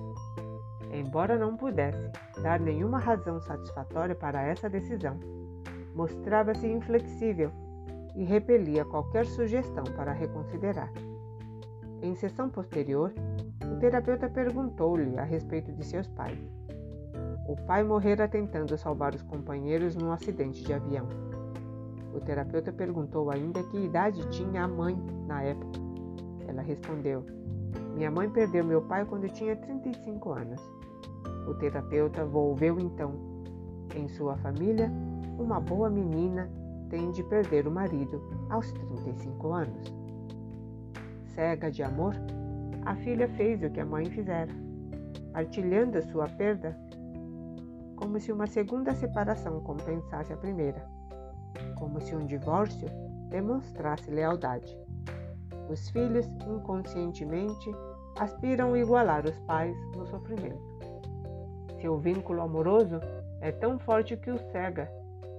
Embora 0.92 1.38
não 1.38 1.56
pudesse 1.56 2.10
dar 2.42 2.60
nenhuma 2.60 2.98
razão 2.98 3.40
satisfatória 3.42 4.16
para 4.16 4.42
essa 4.42 4.70
decisão, 4.70 5.20
mostrava-se 5.94 6.68
inflexível 6.68 7.52
e 8.16 8.24
repelia 8.24 8.84
qualquer 8.86 9.26
sugestão 9.26 9.84
para 9.96 10.12
reconsiderar. 10.12 10.92
Em 12.02 12.16
sessão 12.16 12.50
posterior, 12.50 13.14
o 13.72 13.80
terapeuta 13.80 14.30
perguntou-lhe 14.30 15.18
a 15.18 15.24
respeito 15.24 15.72
de 15.72 15.86
seus 15.86 16.08
pais. 16.08 16.59
O 17.50 17.56
pai 17.56 17.84
morrera 17.84 18.28
tentando 18.28 18.78
salvar 18.78 19.16
os 19.16 19.24
companheiros 19.24 19.96
num 19.96 20.12
acidente 20.12 20.64
de 20.64 20.72
avião. 20.72 21.08
O 22.14 22.20
terapeuta 22.20 22.72
perguntou 22.72 23.32
ainda 23.32 23.64
que 23.64 23.86
idade 23.86 24.22
tinha 24.30 24.66
a 24.66 24.68
mãe 24.68 24.96
na 25.26 25.42
época. 25.42 25.80
Ela 26.48 26.62
respondeu: 26.62 27.26
Minha 27.96 28.12
mãe 28.12 28.30
perdeu 28.30 28.64
meu 28.64 28.84
pai 28.84 29.04
quando 29.04 29.24
eu 29.24 29.34
tinha 29.34 29.56
35 29.56 30.32
anos. 30.32 30.62
O 31.48 31.56
terapeuta 31.56 32.24
volveu 32.24 32.80
então. 32.80 33.14
Em 33.96 34.08
sua 34.10 34.38
família, 34.38 34.92
uma 35.40 35.60
boa 35.60 35.90
menina 35.90 36.48
tem 36.88 37.10
de 37.10 37.24
perder 37.24 37.66
o 37.68 37.72
marido 37.72 38.22
aos 38.52 38.72
35 38.74 39.48
anos. 39.52 39.92
Cega 41.34 41.72
de 41.72 41.82
amor, 41.82 42.14
a 42.86 42.94
filha 42.98 43.28
fez 43.30 43.64
o 43.64 43.72
que 43.72 43.80
a 43.80 43.86
mãe 43.88 44.06
fizera, 44.06 44.52
partilhando 45.34 46.00
sua 46.12 46.28
perda 46.28 46.78
como 48.00 48.20
se 48.20 48.32
uma 48.32 48.48
segunda 48.48 48.94
separação 48.94 49.60
compensasse 49.62 50.32
a 50.32 50.38
primeira 50.38 51.00
como 51.80 52.00
se 52.02 52.16
um 52.16 52.26
divórcio 52.26 52.88
demonstrasse 53.30 54.12
lealdade. 54.12 54.78
Os 55.70 55.90
filhos, 55.90 56.28
inconscientemente, 56.48 57.72
aspiram 58.20 58.76
igualar 58.76 59.26
os 59.26 59.38
pais 59.40 59.76
no 59.96 60.06
sofrimento. 60.08 60.62
Seu 61.80 61.98
vínculo 61.98 62.42
amoroso 62.42 63.00
é 63.40 63.52
tão 63.52 63.80
forte 63.80 64.18
que 64.18 64.30
o 64.30 64.38
cega 64.52 64.92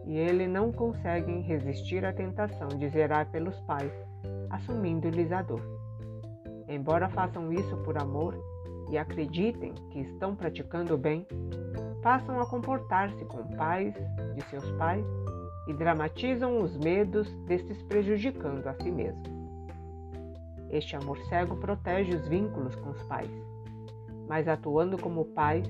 e 0.07 0.17
ele 0.17 0.47
não 0.47 0.73
conseguem 0.73 1.43
resistir 1.43 2.05
à 2.05 2.13
tentação 2.13 2.69
de 2.69 2.89
zerar 2.89 3.31
pelos 3.31 3.61
pais, 3.61 3.93
assumindo-lhes 4.49 5.31
a 5.31 5.43
dor. 5.43 5.61
Embora 6.67 7.09
façam 7.09 7.53
isso 7.53 7.77
por 7.79 7.99
amor 7.99 8.35
e 8.89 8.97
acreditem 8.97 9.75
que 9.91 10.01
estão 10.01 10.35
praticando 10.35 10.95
o 10.95 10.99
bem, 10.99 11.27
passam 12.03 12.41
a 12.41 12.47
comportar-se 12.47 13.25
com 13.25 13.45
pais 13.57 13.95
de 14.35 14.43
seus 14.51 14.71
pais 14.73 15.05
e 15.67 15.73
dramatizam 15.75 16.61
os 16.63 16.77
medos 16.77 17.33
destes 17.47 17.83
prejudicando 17.85 18.67
a 18.67 18.75
si 18.75 18.91
mesmo. 18.91 19.23
Este 20.71 20.97
amor 20.97 21.19
cego 21.29 21.57
protege 21.57 22.17
os 22.17 22.29
vínculos 22.29 22.75
com 22.77 22.91
os 22.91 23.03
pais, 23.05 23.31
mas 24.29 24.47
atuando 24.49 24.97
como 24.97 25.25
pais 25.27 25.67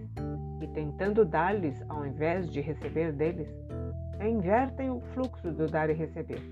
e 0.61 0.66
tentando 0.69 1.25
dar-lhes 1.25 1.83
ao 1.88 2.07
invés 2.07 2.51
de 2.51 2.61
receber 2.61 3.12
deles, 3.12 3.49
invertem 4.21 4.90
o 4.90 5.01
fluxo 5.12 5.51
do 5.51 5.66
dar 5.66 5.88
e 5.88 5.95
receber 5.95 6.43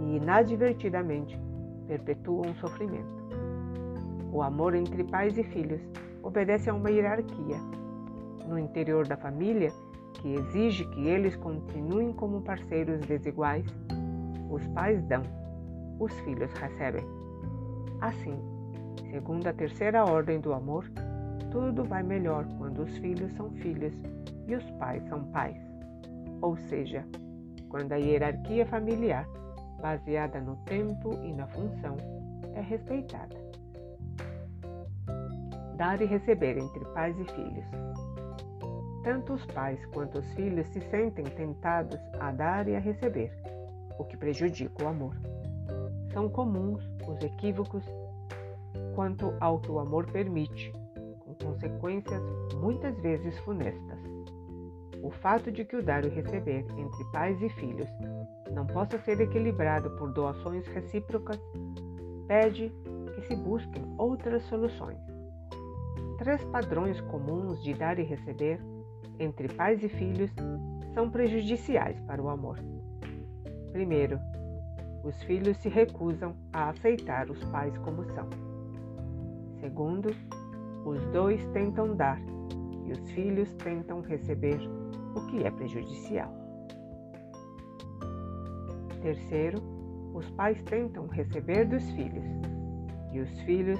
e 0.00 0.16
inadvertidamente 0.16 1.38
perpetuam 1.86 2.50
o 2.50 2.56
sofrimento. 2.56 3.16
O 4.32 4.42
amor 4.42 4.74
entre 4.74 5.04
pais 5.04 5.38
e 5.38 5.44
filhos 5.44 5.80
obedece 6.22 6.68
a 6.68 6.74
uma 6.74 6.90
hierarquia. 6.90 7.56
No 8.46 8.58
interior 8.58 9.06
da 9.06 9.16
família, 9.16 9.72
que 10.14 10.34
exige 10.34 10.84
que 10.86 11.06
eles 11.06 11.36
continuem 11.36 12.12
como 12.12 12.42
parceiros 12.42 13.00
desiguais, 13.00 13.66
os 14.50 14.66
pais 14.68 15.02
dão, 15.04 15.22
os 15.98 16.12
filhos 16.20 16.52
recebem. 16.52 17.04
Assim, 18.00 18.38
segundo 19.10 19.46
a 19.46 19.52
terceira 19.52 20.04
ordem 20.04 20.40
do 20.40 20.52
amor, 20.52 20.84
tudo 21.50 21.84
vai 21.84 22.02
melhor 22.02 22.46
quando 22.58 22.82
os 22.82 22.96
filhos 22.98 23.32
são 23.32 23.50
filhos 23.50 23.94
e 24.46 24.54
os 24.54 24.70
pais 24.72 25.02
são 25.08 25.24
pais. 25.24 25.60
Ou 26.40 26.56
seja, 26.56 27.04
quando 27.68 27.92
a 27.92 27.96
hierarquia 27.96 28.64
familiar, 28.66 29.26
baseada 29.80 30.40
no 30.40 30.56
tempo 30.64 31.14
e 31.22 31.32
na 31.32 31.46
função, 31.48 31.96
é 32.54 32.60
respeitada. 32.60 33.36
Dar 35.76 36.00
e 36.00 36.06
receber 36.06 36.56
entre 36.56 36.84
pais 36.86 37.18
e 37.18 37.24
filhos 37.32 37.66
tanto 39.06 39.34
os 39.34 39.46
pais 39.46 39.78
quanto 39.94 40.18
os 40.18 40.26
filhos 40.32 40.66
se 40.66 40.80
sentem 40.80 41.24
tentados 41.24 42.00
a 42.18 42.32
dar 42.32 42.66
e 42.66 42.74
a 42.74 42.80
receber, 42.80 43.32
o 43.96 44.04
que 44.04 44.16
prejudica 44.16 44.82
o 44.82 44.88
amor. 44.88 45.14
São 46.12 46.28
comuns 46.28 46.82
os 47.06 47.22
equívocos 47.22 47.84
quanto 48.96 49.32
ao 49.38 49.60
que 49.60 49.70
o 49.70 49.78
amor 49.78 50.10
permite, 50.10 50.72
com 51.20 51.34
consequências 51.34 52.20
muitas 52.54 52.98
vezes 52.98 53.38
funestas. 53.44 54.00
O 55.00 55.10
fato 55.12 55.52
de 55.52 55.64
que 55.64 55.76
o 55.76 55.84
dar 55.84 56.04
e 56.04 56.08
receber 56.08 56.66
entre 56.76 57.04
pais 57.12 57.40
e 57.40 57.48
filhos 57.50 57.88
não 58.50 58.66
possa 58.66 58.98
ser 58.98 59.20
equilibrado 59.20 59.88
por 59.98 60.12
doações 60.12 60.66
recíprocas 60.66 61.38
pede 62.26 62.72
que 63.14 63.22
se 63.22 63.36
busquem 63.36 63.84
outras 63.98 64.42
soluções. 64.46 64.98
Três 66.18 66.42
padrões 66.46 67.00
comuns 67.02 67.62
de 67.62 67.72
dar 67.72 68.00
e 68.00 68.02
receber 68.02 68.60
entre 69.18 69.48
pais 69.48 69.82
e 69.82 69.88
filhos 69.88 70.30
são 70.94 71.10
prejudiciais 71.10 71.98
para 72.00 72.22
o 72.22 72.28
amor. 72.28 72.58
Primeiro, 73.72 74.18
os 75.04 75.22
filhos 75.24 75.56
se 75.58 75.68
recusam 75.68 76.34
a 76.52 76.70
aceitar 76.70 77.30
os 77.30 77.42
pais 77.44 77.76
como 77.78 78.04
são. 78.14 78.28
Segundo, 79.60 80.10
os 80.84 81.04
dois 81.12 81.44
tentam 81.48 81.94
dar 81.94 82.20
e 82.84 82.92
os 82.92 83.10
filhos 83.10 83.52
tentam 83.54 84.00
receber, 84.00 84.58
o 85.14 85.26
que 85.26 85.44
é 85.44 85.50
prejudicial. 85.50 86.32
Terceiro, 89.02 89.58
os 90.14 90.28
pais 90.30 90.62
tentam 90.64 91.06
receber 91.06 91.66
dos 91.66 91.88
filhos 91.90 92.24
e 93.12 93.20
os 93.20 93.40
filhos 93.42 93.78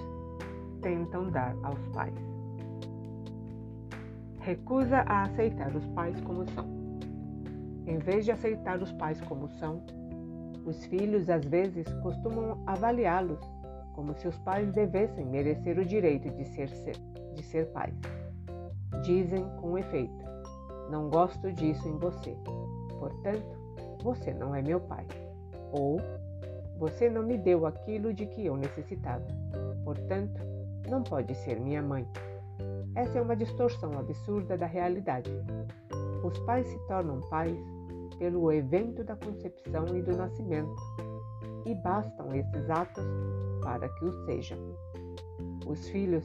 tentam 0.82 1.30
dar 1.30 1.56
aos 1.62 1.86
pais 1.88 2.35
recusa 4.46 4.98
a 5.08 5.22
aceitar 5.22 5.74
os 5.74 5.84
pais 5.88 6.20
como 6.20 6.48
são. 6.52 6.64
Em 7.84 7.98
vez 7.98 8.24
de 8.24 8.30
aceitar 8.30 8.80
os 8.80 8.92
pais 8.92 9.20
como 9.22 9.48
são, 9.48 9.82
os 10.64 10.86
filhos 10.86 11.28
às 11.28 11.44
vezes 11.44 11.92
costumam 11.94 12.62
avaliá-los 12.64 13.40
como 13.92 14.14
se 14.14 14.28
os 14.28 14.38
pais 14.38 14.72
devessem 14.72 15.26
merecer 15.26 15.76
o 15.80 15.84
direito 15.84 16.30
de 16.30 16.44
ser, 16.44 16.70
de 17.34 17.42
ser 17.42 17.66
pais. 17.72 17.96
Dizem 19.02 19.44
com 19.60 19.76
efeito: 19.76 20.24
Não 20.92 21.10
gosto 21.10 21.52
disso 21.52 21.88
em 21.88 21.98
você, 21.98 22.36
portanto, 23.00 23.58
você 24.04 24.32
não 24.32 24.54
é 24.54 24.62
meu 24.62 24.78
pai. 24.78 25.04
Ou 25.72 26.00
você 26.78 27.10
não 27.10 27.24
me 27.24 27.36
deu 27.36 27.66
aquilo 27.66 28.14
de 28.14 28.26
que 28.26 28.46
eu 28.46 28.56
necessitava, 28.56 29.26
portanto, 29.82 30.40
não 30.88 31.02
pode 31.02 31.34
ser 31.34 31.58
minha 31.58 31.82
mãe. 31.82 32.06
Essa 32.96 33.18
é 33.18 33.20
uma 33.20 33.36
distorção 33.36 33.92
absurda 33.98 34.56
da 34.56 34.64
realidade. 34.64 35.30
Os 36.24 36.38
pais 36.40 36.66
se 36.66 36.78
tornam 36.88 37.20
pais 37.28 37.54
pelo 38.18 38.50
evento 38.50 39.04
da 39.04 39.14
concepção 39.14 39.84
e 39.94 40.00
do 40.00 40.16
nascimento, 40.16 40.74
e 41.66 41.74
bastam 41.74 42.34
esses 42.34 42.70
atos 42.70 43.04
para 43.62 43.86
que 43.86 44.04
o 44.06 44.24
sejam. 44.24 44.58
Os 45.66 45.86
filhos 45.90 46.24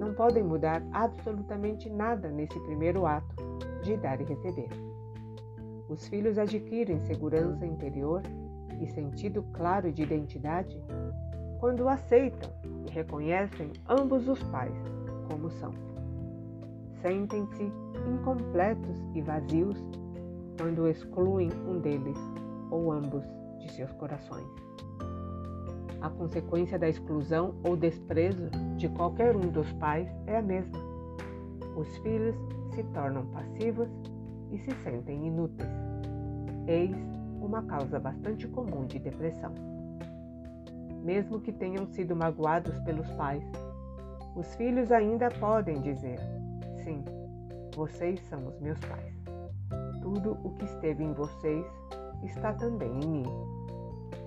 não 0.00 0.12
podem 0.12 0.42
mudar 0.42 0.82
absolutamente 0.92 1.88
nada 1.88 2.28
nesse 2.28 2.58
primeiro 2.58 3.06
ato 3.06 3.36
de 3.84 3.96
dar 3.96 4.20
e 4.20 4.24
receber. 4.24 4.68
Os 5.88 6.08
filhos 6.08 6.38
adquirem 6.38 6.98
segurança 7.02 7.64
interior 7.64 8.22
e 8.80 8.86
sentido 8.88 9.44
claro 9.52 9.92
de 9.92 10.02
identidade 10.02 10.76
quando 11.60 11.88
aceitam 11.88 12.50
e 12.84 12.90
reconhecem 12.90 13.70
ambos 13.88 14.26
os 14.26 14.42
pais 14.44 14.74
como 15.28 15.48
são. 15.52 15.89
Sentem-se 17.02 17.72
incompletos 18.06 18.98
e 19.14 19.22
vazios 19.22 19.76
quando 20.58 20.86
excluem 20.86 21.48
um 21.66 21.80
deles 21.80 22.18
ou 22.70 22.92
ambos 22.92 23.24
de 23.58 23.72
seus 23.72 23.90
corações. 23.92 24.46
A 26.00 26.08
consequência 26.10 26.78
da 26.78 26.88
exclusão 26.88 27.54
ou 27.64 27.76
desprezo 27.76 28.50
de 28.76 28.88
qualquer 28.88 29.36
um 29.36 29.48
dos 29.48 29.70
pais 29.74 30.08
é 30.26 30.36
a 30.36 30.42
mesma. 30.42 30.78
Os 31.76 31.96
filhos 31.98 32.36
se 32.74 32.82
tornam 32.84 33.26
passivos 33.26 33.88
e 34.50 34.58
se 34.58 34.70
sentem 34.82 35.26
inúteis. 35.26 35.68
Eis 36.66 36.96
uma 37.40 37.62
causa 37.62 37.98
bastante 37.98 38.46
comum 38.48 38.86
de 38.86 38.98
depressão. 38.98 39.52
Mesmo 41.02 41.40
que 41.40 41.52
tenham 41.52 41.86
sido 41.86 42.14
magoados 42.14 42.78
pelos 42.80 43.10
pais, 43.12 43.44
os 44.36 44.54
filhos 44.54 44.92
ainda 44.92 45.30
podem 45.30 45.80
dizer: 45.80 46.18
Sim, 46.84 47.04
vocês 47.74 48.20
são 48.28 48.46
os 48.46 48.58
meus 48.60 48.78
pais. 48.80 49.14
Tudo 50.02 50.38
o 50.44 50.50
que 50.54 50.64
esteve 50.64 51.04
em 51.04 51.12
vocês 51.12 51.66
está 52.22 52.52
também 52.54 52.90
em 53.02 53.08
mim. 53.08 53.26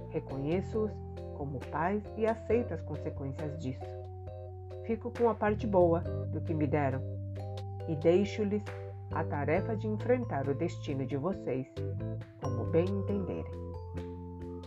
Reconheço-os 0.10 0.92
como 1.36 1.60
pais 1.72 2.04
e 2.16 2.26
aceito 2.26 2.74
as 2.74 2.82
consequências 2.82 3.58
disso. 3.60 4.04
Fico 4.86 5.12
com 5.12 5.30
a 5.30 5.36
parte 5.36 5.66
boa 5.66 6.02
do 6.32 6.42
que 6.42 6.54
me 6.54 6.68
deram 6.68 7.02
e 7.88 7.96
deixo-lhes 7.96 8.64
a 9.12 9.24
tarefa 9.24 9.76
de 9.76 9.88
enfrentar 9.88 10.48
o 10.48 10.56
destino 10.56 11.06
de 11.06 11.18
vocês, 11.18 11.68
como 12.42 12.66
bem 12.66 12.86
entenderem. 12.86 13.52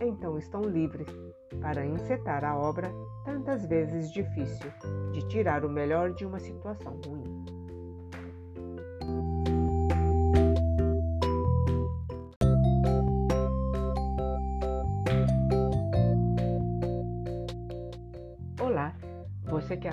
Então 0.01 0.37
estão 0.37 0.61
livres 0.61 1.07
para 1.61 1.85
encetar 1.85 2.43
a 2.43 2.57
obra 2.57 2.89
tantas 3.25 3.65
vezes 3.65 4.11
difícil 4.11 4.71
de 5.11 5.27
tirar 5.27 5.65
o 5.65 5.69
melhor 5.69 6.13
de 6.13 6.25
uma 6.25 6.39
situação 6.39 6.99
ruim. 7.05 7.26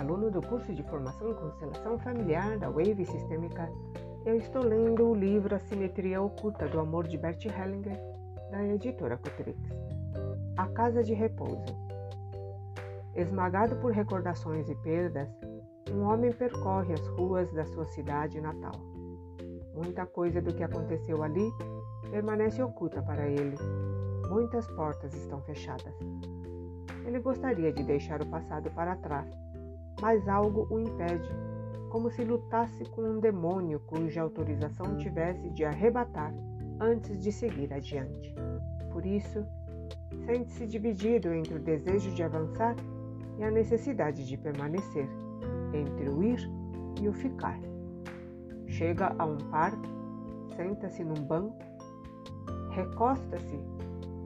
Aluno 0.05 0.31
do 0.31 0.43
curso 0.43 0.75
de 0.75 0.83
formação 0.83 1.31
em 1.31 1.35
constelação 1.35 1.99
familiar 1.99 2.59
da 2.59 2.69
Wave 2.69 3.07
Sistêmica, 3.07 3.73
eu 4.27 4.37
estou 4.37 4.63
lendo 4.63 5.09
o 5.09 5.15
livro 5.15 5.55
A 5.55 5.59
Simetria 5.59 6.21
Oculta 6.21 6.69
do 6.69 6.79
Amor 6.79 7.09
de 7.09 7.17
Bert 7.17 7.43
Hellinger, 7.47 7.99
da 8.51 8.63
editora 8.63 9.17
Cutrix. 9.17 9.59
A 10.59 10.67
Casa 10.69 11.03
de 11.03 11.15
Repouso. 11.15 11.75
Esmagado 13.15 13.77
por 13.77 13.93
recordações 13.93 14.69
e 14.69 14.75
perdas, 14.75 15.29
um 15.91 16.03
homem 16.03 16.33
percorre 16.33 16.93
as 16.93 17.07
ruas 17.09 17.51
da 17.55 17.65
sua 17.65 17.87
cidade 17.87 18.39
natal. 18.43 18.75
Muita 19.75 20.05
coisa 20.05 20.43
do 20.43 20.53
que 20.53 20.63
aconteceu 20.63 21.23
ali 21.23 21.51
permanece 22.11 22.63
oculta 22.63 23.03
para 23.03 23.27
ele. 23.27 23.57
Muitas 24.29 24.67
portas 24.69 25.15
estão 25.15 25.41
fechadas. 25.41 25.95
Ele 27.07 27.19
gostaria 27.21 27.73
de 27.73 27.83
deixar 27.83 28.21
o 28.21 28.27
passado 28.27 28.71
para 28.71 28.97
trás, 28.97 29.44
mas 30.01 30.29
algo 30.29 30.67
o 30.71 30.79
impede, 30.79 31.29
como 31.91 32.11
se 32.11 32.25
lutasse 32.25 32.85
com 32.91 33.03
um 33.03 33.21
demônio 33.21 33.81
cuja 33.87 34.23
autorização 34.23 34.97
tivesse 34.97 35.49
de 35.51 35.65
arrebatar 35.65 36.35
antes 36.81 37.21
de 37.21 37.31
seguir 37.31 37.73
adiante. 37.73 38.35
Por 38.91 39.07
isso, 39.07 39.47
sente-se 40.27 40.67
dividido 40.67 41.33
entre 41.33 41.55
o 41.55 41.61
desejo 41.61 42.11
de 42.13 42.23
avançar 42.23 42.75
e 43.39 43.45
a 43.45 43.51
necessidade 43.51 44.27
de 44.27 44.37
permanecer, 44.37 45.09
entre 45.73 46.09
o 46.09 46.23
ir 46.23 46.41
e 47.01 47.09
o 47.09 47.13
ficar. 47.13 47.59
Chega 48.67 49.15
a 49.19 49.25
um 49.25 49.39
parque, 49.39 49.89
senta-se 50.57 51.05
num 51.05 51.23
banco, 51.25 51.59
recosta-se, 52.71 53.61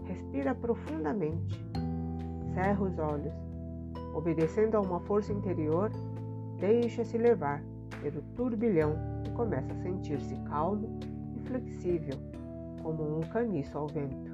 respira 0.05 0.55
profundamente, 0.55 1.63
cerra 2.55 2.83
os 2.83 2.99
olhos 2.99 3.48
Obedecendo 4.19 4.75
a 4.75 4.81
uma 4.81 4.99
força 4.99 5.33
interior, 5.33 5.93
deixa-se 6.59 7.17
levar 7.17 7.63
pelo 8.03 8.21
turbilhão 8.35 8.97
e 9.25 9.31
começa 9.31 9.73
a 9.73 9.77
sentir-se 9.77 10.35
calmo 10.41 10.99
e 11.37 11.39
flexível, 11.47 12.19
como 12.83 13.19
um 13.19 13.21
caniço 13.21 13.79
ao 13.79 13.87
vento. 13.87 14.33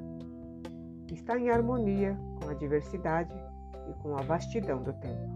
Está 1.12 1.38
em 1.38 1.50
harmonia 1.50 2.18
com 2.40 2.48
a 2.48 2.54
diversidade 2.54 3.34
e 3.86 3.92
com 4.02 4.16
a 4.16 4.22
vastidão 4.22 4.82
do 4.82 4.94
tempo. 4.94 5.30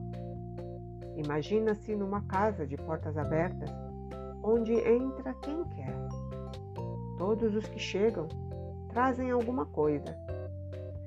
Imagina-se 1.14 1.94
numa 1.94 2.22
casa 2.22 2.66
de 2.66 2.78
portas 2.78 3.18
abertas, 3.18 3.68
onde 4.42 4.72
entra 4.72 5.34
quem 5.42 5.62
quer. 5.64 5.94
Todos 7.18 7.54
os 7.54 7.66
que 7.66 7.78
chegam 7.78 8.28
trazem 8.88 9.30
alguma 9.30 9.66
coisa, 9.66 10.16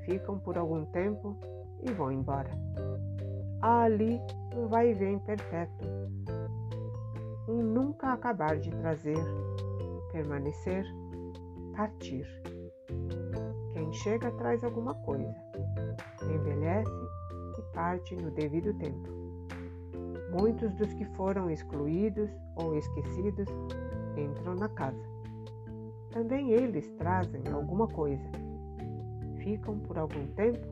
ficam 0.05 0.37
por 0.37 0.59
algum 0.59 0.85
tempo 0.85 1.35
e 1.81 1.91
vão 1.91 2.11
embora 2.11 2.51
há 3.61 3.83
ali 3.83 4.19
um 4.55 4.67
vai 4.67 4.89
e 4.89 4.93
vem 4.93 5.19
perpétuo, 5.19 5.87
um 7.47 7.61
nunca 7.61 8.13
acabar 8.13 8.57
de 8.57 8.71
trazer, 8.71 9.17
permanecer, 10.11 10.85
partir. 11.75 12.25
Quem 13.73 13.93
chega 13.93 14.31
traz 14.31 14.63
alguma 14.63 14.95
coisa, 14.95 15.35
envelhece 16.23 16.91
e 17.57 17.61
parte 17.73 18.15
no 18.15 18.31
devido 18.31 18.73
tempo. 18.73 19.09
Muitos 20.31 20.73
dos 20.75 20.93
que 20.93 21.05
foram 21.15 21.49
excluídos 21.49 22.29
ou 22.55 22.75
esquecidos 22.75 23.47
entram 24.17 24.55
na 24.55 24.69
casa. 24.69 25.11
Também 26.11 26.51
eles 26.51 26.89
trazem 26.97 27.41
alguma 27.53 27.87
coisa, 27.87 28.29
ficam 29.37 29.77
por 29.79 29.97
algum 29.97 30.25
tempo 30.35 30.67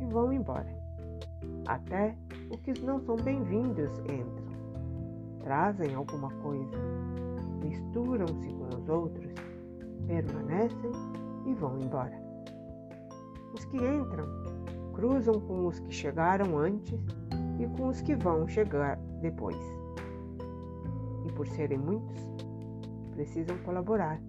e 0.00 0.04
vão 0.06 0.32
embora. 0.32 0.79
Até 1.70 2.16
os 2.50 2.60
que 2.62 2.72
não 2.82 2.98
são 2.98 3.14
bem-vindos 3.14 3.96
entram, 4.00 4.44
trazem 5.38 5.94
alguma 5.94 6.28
coisa, 6.42 6.76
misturam-se 7.62 8.48
com 8.48 8.76
os 8.76 8.88
outros, 8.88 9.32
permanecem 10.04 10.90
e 11.46 11.54
vão 11.54 11.78
embora. 11.78 12.20
Os 13.54 13.64
que 13.66 13.76
entram 13.76 14.26
cruzam 14.94 15.40
com 15.42 15.68
os 15.68 15.78
que 15.78 15.92
chegaram 15.92 16.58
antes 16.58 16.98
e 17.60 17.68
com 17.78 17.86
os 17.86 18.00
que 18.00 18.16
vão 18.16 18.48
chegar 18.48 18.96
depois. 19.20 19.56
E 21.24 21.30
por 21.30 21.46
serem 21.46 21.78
muitos, 21.78 22.18
precisam 23.12 23.56
colaborar. 23.58 24.20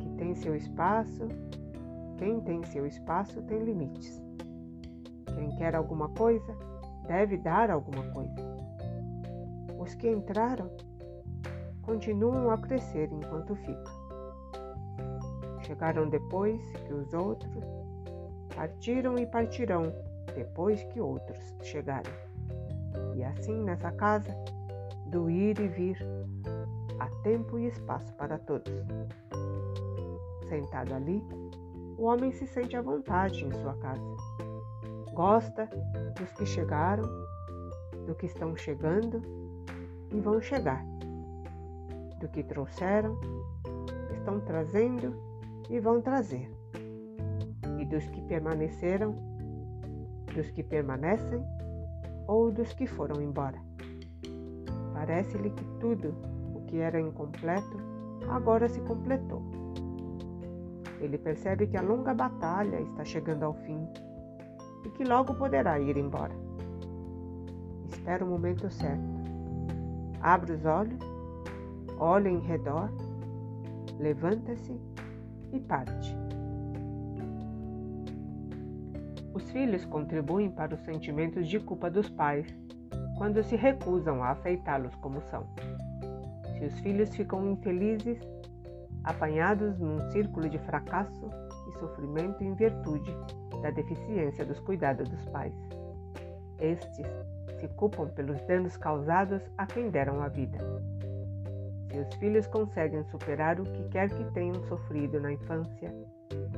Que 0.00 0.08
tem 0.16 0.34
seu 0.34 0.56
espaço, 0.56 1.28
quem 2.18 2.40
tem 2.40 2.60
seu 2.64 2.84
espaço 2.84 3.40
tem 3.42 3.62
limites. 3.62 4.23
Quem 5.34 5.50
quer 5.56 5.74
alguma 5.74 6.08
coisa 6.10 6.56
deve 7.06 7.36
dar 7.36 7.70
alguma 7.70 8.02
coisa. 8.12 8.34
Os 9.78 9.94
que 9.94 10.08
entraram 10.08 10.70
continuam 11.82 12.50
a 12.50 12.58
crescer 12.58 13.10
enquanto 13.12 13.54
ficam. 13.56 14.04
Chegaram 15.60 16.08
depois 16.08 16.60
que 16.86 16.92
os 16.92 17.12
outros, 17.12 17.64
partiram 18.54 19.18
e 19.18 19.26
partirão 19.26 19.92
depois 20.34 20.82
que 20.84 21.00
outros 21.00 21.54
chegarem. 21.62 22.12
E 23.14 23.24
assim 23.24 23.62
nessa 23.64 23.90
casa, 23.92 24.34
do 25.06 25.30
ir 25.30 25.58
e 25.58 25.68
vir, 25.68 25.98
há 26.98 27.08
tempo 27.22 27.58
e 27.58 27.66
espaço 27.66 28.12
para 28.14 28.38
todos. 28.38 28.72
Sentado 30.48 30.94
ali, 30.94 31.22
o 31.98 32.04
homem 32.04 32.32
se 32.32 32.46
sente 32.46 32.76
à 32.76 32.82
vontade 32.82 33.44
em 33.44 33.52
sua 33.52 33.74
casa 33.76 34.43
gosta 35.14 35.68
dos 36.18 36.32
que 36.32 36.44
chegaram, 36.44 37.04
do 38.06 38.14
que 38.14 38.26
estão 38.26 38.56
chegando 38.56 39.22
e 40.12 40.20
vão 40.20 40.40
chegar, 40.40 40.84
do 42.20 42.28
que 42.28 42.42
trouxeram, 42.42 43.16
estão 44.12 44.40
trazendo 44.40 45.14
e 45.70 45.78
vão 45.78 46.00
trazer, 46.00 46.50
e 47.78 47.84
dos 47.86 48.06
que 48.08 48.20
permaneceram, 48.22 49.14
dos 50.34 50.50
que 50.50 50.62
permanecem 50.62 51.42
ou 52.26 52.50
dos 52.50 52.72
que 52.72 52.86
foram 52.86 53.22
embora. 53.22 53.58
Parece-lhe 54.92 55.50
que 55.50 55.64
tudo 55.78 56.12
o 56.54 56.62
que 56.66 56.78
era 56.78 57.00
incompleto 57.00 57.78
agora 58.28 58.68
se 58.68 58.80
completou. 58.80 59.42
ele 61.00 61.18
percebe 61.18 61.66
que 61.66 61.76
a 61.76 61.82
longa 61.82 62.14
batalha 62.14 62.80
está 62.80 63.04
chegando 63.04 63.42
ao 63.42 63.52
fim 63.52 63.86
e 64.84 64.90
que 64.90 65.04
logo 65.04 65.34
poderá 65.34 65.78
ir 65.80 65.96
embora. 65.96 66.34
Espera 67.88 68.24
o 68.24 68.28
momento 68.28 68.70
certo. 68.70 69.02
Abre 70.20 70.52
os 70.52 70.64
olhos, 70.64 71.00
olha 71.98 72.28
em 72.28 72.40
redor, 72.40 72.90
levanta-se 73.98 74.78
e 75.52 75.60
parte. 75.60 76.16
Os 79.32 79.50
filhos 79.50 79.84
contribuem 79.84 80.50
para 80.50 80.74
os 80.74 80.80
sentimentos 80.84 81.48
de 81.48 81.58
culpa 81.58 81.90
dos 81.90 82.08
pais 82.08 82.46
quando 83.16 83.42
se 83.42 83.56
recusam 83.56 84.22
a 84.22 84.30
aceitá-los 84.30 84.94
como 84.96 85.20
são. 85.22 85.46
Se 86.56 86.64
os 86.64 86.78
filhos 86.80 87.14
ficam 87.14 87.52
infelizes, 87.52 88.18
apanhados 89.02 89.78
num 89.78 90.00
círculo 90.10 90.48
de 90.48 90.58
fracasso 90.58 91.30
e 91.68 91.78
sofrimento 91.78 92.42
em 92.42 92.54
virtude 92.54 93.16
da 93.62 93.70
deficiência 93.70 94.44
dos 94.44 94.60
cuidados 94.60 95.08
dos 95.08 95.24
pais. 95.26 95.54
Estes 96.58 97.06
se 97.58 97.68
culpam 97.76 98.08
pelos 98.08 98.40
danos 98.42 98.76
causados 98.76 99.42
a 99.56 99.66
quem 99.66 99.90
deram 99.90 100.22
a 100.22 100.28
vida. 100.28 100.58
Se 101.90 101.98
os 101.98 102.14
filhos 102.16 102.46
conseguem 102.46 103.04
superar 103.04 103.60
o 103.60 103.64
que 103.64 103.88
quer 103.88 104.10
que 104.10 104.24
tenham 104.32 104.62
sofrido 104.64 105.20
na 105.20 105.32
infância 105.32 105.94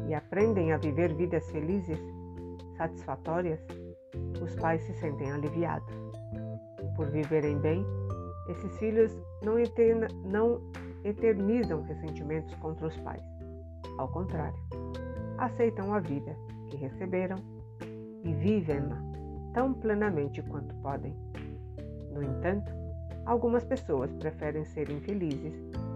e 0.08 0.14
aprendem 0.14 0.72
a 0.72 0.78
viver 0.78 1.12
vidas 1.14 1.48
felizes, 1.50 1.98
satisfatórias, 2.76 3.60
os 4.42 4.54
pais 4.56 4.82
se 4.82 4.94
sentem 4.94 5.30
aliviados. 5.30 5.94
Por 6.96 7.06
viverem 7.10 7.58
bem, 7.58 7.84
esses 8.48 8.78
filhos 8.78 9.12
não, 9.42 9.58
eterna, 9.58 10.08
não 10.24 10.60
eternizam 11.04 11.82
ressentimentos 11.82 12.54
contra 12.56 12.86
os 12.86 12.96
pais. 12.98 13.22
Ao 13.98 14.08
contrário, 14.08 14.58
aceitam 15.38 15.92
a 15.92 16.00
vida 16.00 16.36
que 16.68 16.76
receberam 16.76 17.36
e 18.24 18.32
vivem-na 18.34 19.02
tão 19.54 19.72
plenamente 19.72 20.42
quanto 20.42 20.74
podem. 20.76 21.14
No 22.12 22.22
entanto, 22.22 22.72
algumas 23.24 23.64
pessoas 23.64 24.12
preferem 24.14 24.64
ser 24.64 24.90
infelizes 24.90 25.54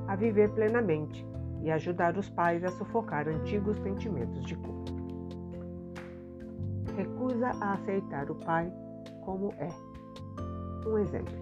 a 0.09 0.17
viver 0.17 0.51
plenamente 0.51 1.27
e 1.63 1.71
ajudar 1.71 2.17
os 2.17 2.29
pais 2.31 2.65
a 2.65 2.69
sufocar 2.69 3.29
antigos 3.29 3.79
sentimentos 3.81 4.45
de 4.45 4.57
culpa. 4.57 4.93
Recusa 6.97 7.51
a 7.61 7.75
aceitar 7.75 8.31
o 8.31 8.35
pai 8.35 8.73
como 9.25 9.53
é. 9.59 9.69
Um 10.89 10.99
exemplo. 10.99 11.35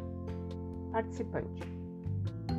Participante 0.92 1.78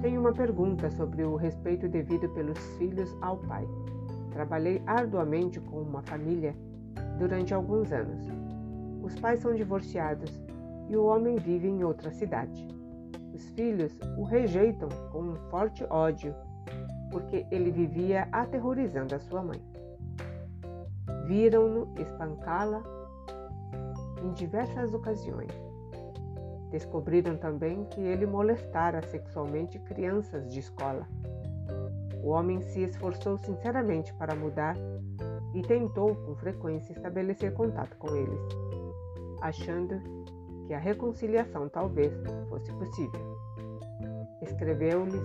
tenho 0.02 0.22
uma 0.22 0.32
pergunta 0.32 0.90
sobre 0.92 1.24
o 1.24 1.36
respeito 1.36 1.88
devido 1.90 2.30
pelos 2.30 2.58
filhos 2.78 3.16
ao 3.22 3.38
pai. 3.38 3.68
Trabalhei 4.32 4.82
arduamente 4.86 5.60
com 5.60 5.82
uma 5.82 6.02
família 6.02 6.56
durante 7.18 7.54
alguns 7.54 7.92
anos. 7.92 8.28
Os 9.02 9.20
pais 9.20 9.40
são 9.40 9.54
divorciados 9.54 10.44
e 10.90 10.96
o 10.96 11.06
homem 11.06 11.38
vive 11.38 11.68
em 11.68 11.84
outra 11.84 12.12
cidade. 12.12 12.68
Os 13.34 13.50
filhos 13.52 13.98
o 14.18 14.24
rejeitam 14.24 14.90
com 15.12 15.22
um 15.22 15.36
forte 15.50 15.84
ódio 15.90 16.36
porque 17.12 17.46
ele 17.50 17.72
vivia 17.72 18.28
aterrorizando 18.32 19.16
a 19.16 19.20
sua 19.20 19.42
mãe. 19.42 19.62
Viram-no 21.26 21.94
espancá-la 22.00 22.84
em 24.24 24.32
diversas 24.34 24.94
ocasiões 24.94 25.70
Descobriram 26.70 27.36
também 27.36 27.84
que 27.86 28.00
ele 28.00 28.26
molestara 28.26 29.02
sexualmente 29.02 29.80
crianças 29.80 30.48
de 30.52 30.60
escola. 30.60 31.08
O 32.24 32.30
homem 32.30 32.62
se 32.62 32.84
esforçou 32.84 33.38
sinceramente 33.38 34.14
para 34.16 34.36
mudar 34.36 34.76
e 35.54 35.62
tentou 35.62 36.16
com 36.16 36.36
frequência 36.36 36.94
estabelecer 36.94 37.54
contato 37.54 37.96
com 37.98 38.16
eles, 38.16 38.42
achando 39.42 40.00
que 40.68 40.74
a 40.74 40.80
reconciliação 40.80 41.70
talvez 41.70 42.14
fosse 42.50 42.72
possível. 42.74 43.40
Escreveu-lhes, 44.42 45.24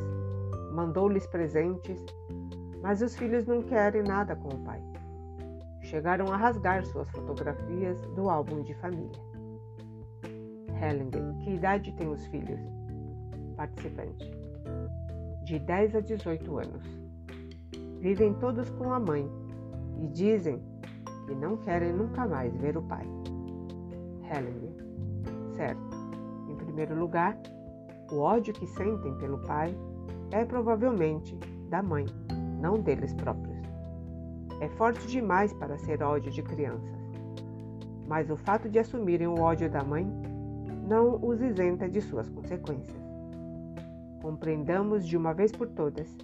mandou-lhes 0.72 1.26
presentes, 1.26 2.02
mas 2.80 3.02
os 3.02 3.16
filhos 3.16 3.46
não 3.46 3.62
querem 3.62 4.02
nada 4.02 4.34
com 4.36 4.48
o 4.48 4.64
pai. 4.64 4.82
Chegaram 5.82 6.32
a 6.32 6.36
rasgar 6.36 6.84
suas 6.86 7.10
fotografias 7.10 8.00
do 8.14 8.30
álbum 8.30 8.62
de 8.62 8.74
família. 8.74 9.20
Hellinger, 10.80 11.36
que 11.42 11.50
idade 11.50 11.92
tem 11.92 12.08
os 12.08 12.26
filhos? 12.26 12.60
Participante. 13.56 14.43
De 15.44 15.58
10 15.58 15.96
a 15.96 16.00
18 16.00 16.58
anos. 16.58 16.82
Vivem 18.00 18.32
todos 18.34 18.70
com 18.70 18.92
a 18.92 18.98
mãe 18.98 19.30
e 20.00 20.08
dizem 20.08 20.58
que 21.26 21.34
não 21.34 21.58
querem 21.58 21.92
nunca 21.92 22.26
mais 22.26 22.54
ver 22.56 22.76
o 22.78 22.82
pai. 22.82 23.06
Hellinger. 24.22 24.74
Certo. 25.56 25.82
Em 26.48 26.56
primeiro 26.56 26.98
lugar, 26.98 27.38
o 28.10 28.20
ódio 28.20 28.54
que 28.54 28.66
sentem 28.66 29.14
pelo 29.18 29.38
pai 29.40 29.76
é 30.30 30.44
provavelmente 30.46 31.36
da 31.68 31.82
mãe, 31.82 32.06
não 32.60 32.80
deles 32.80 33.12
próprios. 33.12 33.58
É 34.60 34.68
forte 34.70 35.06
demais 35.06 35.52
para 35.52 35.76
ser 35.78 36.02
ódio 36.02 36.32
de 36.32 36.42
crianças. 36.42 36.98
Mas 38.08 38.30
o 38.30 38.36
fato 38.36 38.68
de 38.68 38.78
assumirem 38.78 39.26
o 39.26 39.40
ódio 39.40 39.70
da 39.70 39.84
mãe 39.84 40.06
não 40.88 41.22
os 41.22 41.40
isenta 41.42 41.88
de 41.88 42.00
suas 42.00 42.28
consequências. 42.30 43.03
Compreendamos 44.24 45.06
de 45.06 45.18
uma 45.18 45.34
vez 45.34 45.52
por 45.52 45.68
todas: 45.68 46.16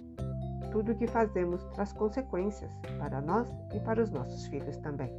tudo 0.71 0.91
o 0.91 0.95
que 0.95 1.05
fazemos 1.05 1.63
traz 1.65 1.93
consequências 1.93 2.71
para 2.97 3.21
nós 3.21 3.47
e 3.75 3.79
para 3.79 4.01
os 4.01 4.09
nossos 4.09 4.47
filhos 4.47 4.75
também. 4.77 5.13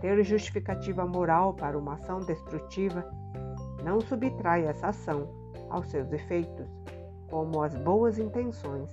Ter 0.00 0.24
justificativa 0.24 1.06
moral 1.06 1.54
para 1.54 1.78
uma 1.78 1.94
ação 1.94 2.18
destrutiva 2.18 3.08
não 3.84 4.00
subtrai 4.00 4.64
essa 4.66 4.88
ação 4.88 5.28
aos 5.70 5.86
seus 5.86 6.10
efeitos, 6.10 6.66
como 7.30 7.62
as 7.62 7.76
boas 7.76 8.18
intenções 8.18 8.90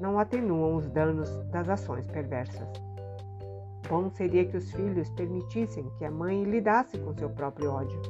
não 0.00 0.18
atenuam 0.18 0.74
os 0.74 0.90
danos 0.90 1.30
das 1.52 1.68
ações 1.68 2.08
perversas. 2.08 2.68
Bom 3.88 4.10
seria 4.10 4.44
que 4.44 4.56
os 4.56 4.72
filhos 4.72 5.08
permitissem 5.10 5.88
que 5.98 6.04
a 6.04 6.10
mãe 6.10 6.42
lidasse 6.42 6.98
com 6.98 7.14
seu 7.14 7.30
próprio 7.30 7.70
ódio. 7.70 8.02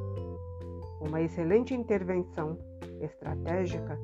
Uma 0.99 1.21
excelente 1.21 1.75
intervenção 1.75 2.57
estratégica 3.01 3.97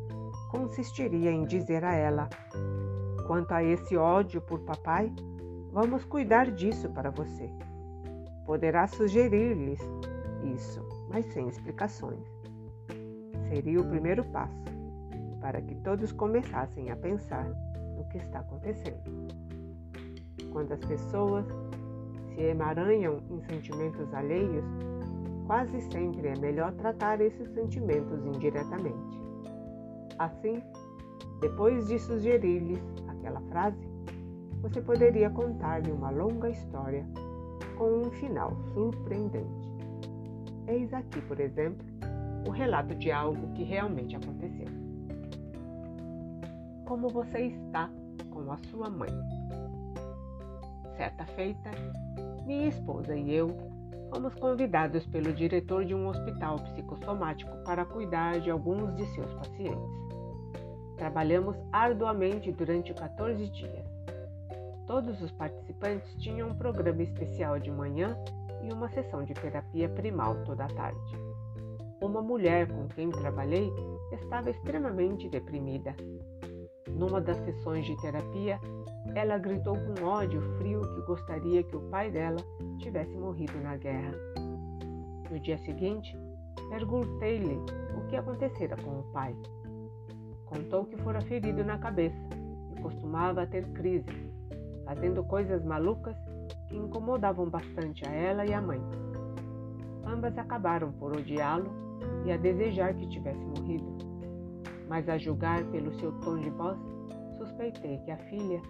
consistiria 0.49 1.31
em 1.31 1.45
dizer 1.45 1.83
a 1.83 1.93
ela: 1.93 2.29
quanto 3.27 3.51
a 3.51 3.63
esse 3.63 3.95
ódio 3.97 4.41
por 4.41 4.59
papai, 4.61 5.11
vamos 5.71 6.05
cuidar 6.05 6.51
disso 6.51 6.89
para 6.89 7.09
você. 7.09 7.49
Poderá 8.45 8.87
sugerir-lhes 8.87 9.79
isso, 10.53 10.81
mas 11.09 11.25
sem 11.33 11.47
explicações. 11.47 12.25
Seria 13.49 13.81
o 13.81 13.89
primeiro 13.89 14.23
passo 14.25 14.63
para 15.41 15.61
que 15.61 15.75
todos 15.75 16.11
começassem 16.11 16.89
a 16.89 16.95
pensar 16.95 17.47
no 17.95 18.03
que 18.09 18.17
está 18.17 18.39
acontecendo. 18.39 19.03
Quando 20.51 20.71
as 20.71 20.83
pessoas 20.85 21.45
se 22.33 22.41
emaranham 22.41 23.21
em 23.29 23.41
sentimentos 23.41 24.13
alheios, 24.13 24.65
quase 25.45 25.81
sempre 25.91 26.27
é 26.27 26.37
melhor 26.39 26.71
tratar 26.73 27.21
esses 27.21 27.47
sentimentos 27.53 28.25
indiretamente. 28.25 29.19
Assim, 30.17 30.61
depois 31.41 31.87
de 31.87 31.99
sugerir-lhes 31.99 32.81
aquela 33.07 33.41
frase, 33.41 33.87
você 34.61 34.81
poderia 34.81 35.29
contar-lhe 35.29 35.91
uma 35.91 36.09
longa 36.09 36.49
história 36.49 37.05
com 37.77 38.01
um 38.01 38.11
final 38.11 38.55
surpreendente. 38.73 39.65
Eis 40.67 40.91
aqui, 40.93 41.21
por 41.21 41.39
exemplo, 41.39 41.85
o 42.47 42.51
relato 42.51 42.95
de 42.95 43.11
algo 43.11 43.53
que 43.53 43.63
realmente 43.63 44.15
aconteceu. 44.15 44.67
Como 46.85 47.09
você 47.09 47.47
está 47.47 47.89
com 48.31 48.51
a 48.51 48.57
sua 48.69 48.89
mãe? 48.89 49.11
Certa 50.97 51.25
feita, 51.25 51.71
minha 52.45 52.67
esposa 52.67 53.15
e 53.15 53.33
eu 53.33 53.74
fomos 54.15 54.33
convidados 54.35 55.05
pelo 55.07 55.33
diretor 55.33 55.83
de 55.83 55.93
um 55.93 56.07
hospital 56.07 56.57
psicossomático 56.59 57.51
para 57.65 57.83
cuidar 57.83 58.39
de 58.39 58.49
alguns 58.49 58.95
de 58.95 59.05
seus 59.07 59.29
pacientes. 59.33 59.91
Trabalhamos 60.95 61.57
arduamente 61.69 62.49
durante 62.53 62.93
14 62.93 63.49
dias. 63.49 63.85
Todos 64.87 65.21
os 65.21 65.29
participantes 65.33 66.15
tinham 66.15 66.47
um 66.47 66.55
programa 66.55 67.03
especial 67.03 67.59
de 67.59 67.69
manhã 67.69 68.17
e 68.63 68.71
uma 68.71 68.87
sessão 68.87 69.21
de 69.25 69.33
terapia 69.33 69.89
primal 69.89 70.41
toda 70.45 70.63
a 70.63 70.69
tarde. 70.69 71.19
Uma 72.01 72.21
mulher 72.21 72.71
com 72.71 72.87
quem 72.87 73.09
trabalhei 73.09 73.69
estava 74.13 74.49
extremamente 74.49 75.27
deprimida. 75.27 75.93
Numa 76.87 77.19
das 77.19 77.37
sessões 77.39 77.85
de 77.85 77.99
terapia, 77.99 78.61
ela 79.13 79.37
gritou 79.37 79.75
com 79.75 80.05
ódio 80.05 80.41
frio 80.57 80.81
que 80.81 81.01
gostaria 81.01 81.63
que 81.63 81.75
o 81.75 81.81
pai 81.89 82.09
dela 82.09 82.39
tivesse 82.79 83.15
morrido 83.15 83.57
na 83.61 83.77
guerra. 83.77 84.13
No 85.29 85.39
dia 85.39 85.57
seguinte, 85.59 86.17
perguntei-lhe 86.69 87.59
o 87.97 88.07
que 88.07 88.15
acontecera 88.15 88.75
com 88.77 88.99
o 88.99 89.03
pai. 89.13 89.35
Contou 90.45 90.85
que 90.85 90.97
fora 90.97 91.21
ferido 91.21 91.63
na 91.63 91.77
cabeça 91.77 92.15
e 92.71 92.81
costumava 92.81 93.45
ter 93.45 93.65
crises, 93.73 94.15
fazendo 94.85 95.23
coisas 95.23 95.63
malucas 95.63 96.15
que 96.67 96.75
incomodavam 96.75 97.49
bastante 97.49 98.07
a 98.07 98.11
ela 98.11 98.45
e 98.45 98.53
a 98.53 98.61
mãe. 98.61 98.81
Ambas 100.05 100.37
acabaram 100.37 100.91
por 100.93 101.15
odiá-lo 101.15 101.69
e 102.25 102.31
a 102.31 102.37
desejar 102.37 102.93
que 102.93 103.07
tivesse 103.07 103.43
morrido. 103.43 103.97
Mas 104.87 105.09
a 105.09 105.17
julgar 105.17 105.63
pelo 105.65 105.91
seu 105.99 106.11
tom 106.19 106.37
de 106.37 106.49
voz, 106.51 106.77
suspeitei 107.55 107.97
que 107.99 108.11
a 108.11 108.17
filha 108.17 108.61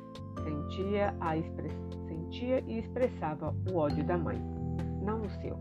sentia, 0.44 1.14
a 1.20 1.36
express... 1.36 1.74
sentia 2.08 2.64
e 2.68 2.80
expressava 2.80 3.54
o 3.72 3.78
ódio 3.78 4.04
da 4.04 4.18
mãe, 4.18 4.40
não 5.02 5.22
o 5.22 5.30
seu. 5.42 5.58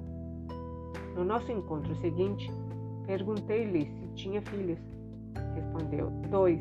No 1.16 1.24
nosso 1.24 1.50
encontro 1.50 1.94
seguinte, 1.96 2.50
perguntei-lhe 3.06 3.86
se 3.86 4.08
tinha 4.14 4.42
filhos. 4.42 4.78
Respondeu: 5.54 6.10
dois. 6.30 6.60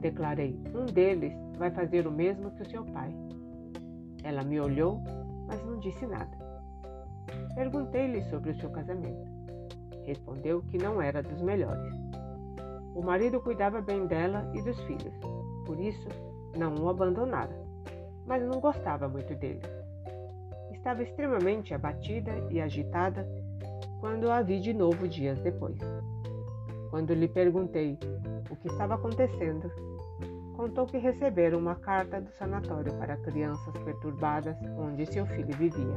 Declarei: 0.00 0.58
um 0.74 0.86
deles 0.86 1.32
vai 1.58 1.70
fazer 1.70 2.06
o 2.06 2.10
mesmo 2.10 2.50
que 2.52 2.62
o 2.62 2.70
seu 2.70 2.84
pai. 2.84 3.14
Ela 4.24 4.42
me 4.42 4.60
olhou, 4.60 5.00
mas 5.46 5.64
não 5.64 5.78
disse 5.78 6.06
nada. 6.06 6.36
Perguntei-lhe 7.54 8.22
sobre 8.30 8.50
o 8.50 8.56
seu 8.58 8.70
casamento. 8.70 9.26
Respondeu 10.04 10.62
que 10.62 10.78
não 10.78 11.00
era 11.00 11.22
dos 11.22 11.40
melhores. 11.42 11.92
O 12.94 13.02
marido 13.02 13.40
cuidava 13.40 13.82
bem 13.82 14.06
dela 14.06 14.50
e 14.54 14.62
dos 14.62 14.80
filhos, 14.84 15.14
por 15.66 15.78
isso 15.78 16.08
não 16.56 16.74
o 16.76 16.88
abandonara, 16.88 17.54
mas 18.24 18.42
não 18.42 18.60
gostava 18.60 19.08
muito 19.08 19.34
dele. 19.34 19.60
Estava 20.70 21.02
extremamente 21.02 21.74
abatida 21.74 22.32
e 22.50 22.60
agitada 22.60 23.28
quando 24.00 24.30
a 24.30 24.40
vi 24.40 24.60
de 24.60 24.72
novo 24.72 25.08
dias 25.08 25.38
depois. 25.40 25.78
Quando 26.90 27.12
lhe 27.12 27.28
perguntei 27.28 27.98
o 28.48 28.56
que 28.56 28.68
estava 28.68 28.94
acontecendo, 28.94 29.70
contou 30.56 30.86
que 30.86 30.96
recebera 30.96 31.58
uma 31.58 31.74
carta 31.74 32.20
do 32.20 32.30
sanatório 32.30 32.94
para 32.94 33.16
crianças 33.16 33.76
perturbadas 33.84 34.56
onde 34.78 35.04
seu 35.06 35.26
filho 35.26 35.54
vivia. 35.56 35.96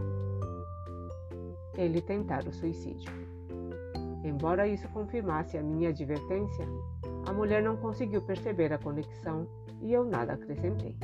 Ele 1.78 2.01
tentara 2.01 2.49
o 2.49 2.53
suicídio. 2.53 3.11
Embora 4.24 4.67
isso 4.67 4.89
confirmasse 4.89 5.57
a 5.57 5.61
minha 5.61 5.89
advertência, 5.89 6.67
a 7.26 7.34
mulher 7.34 7.61
não 7.61 7.78
conseguiu 7.78 8.22
perceber 8.22 8.74
a 8.74 8.78
conexão 8.78 9.47
e 9.82 9.93
eu 9.93 10.03
nada 10.03 10.34
acrescentei. 10.34 10.95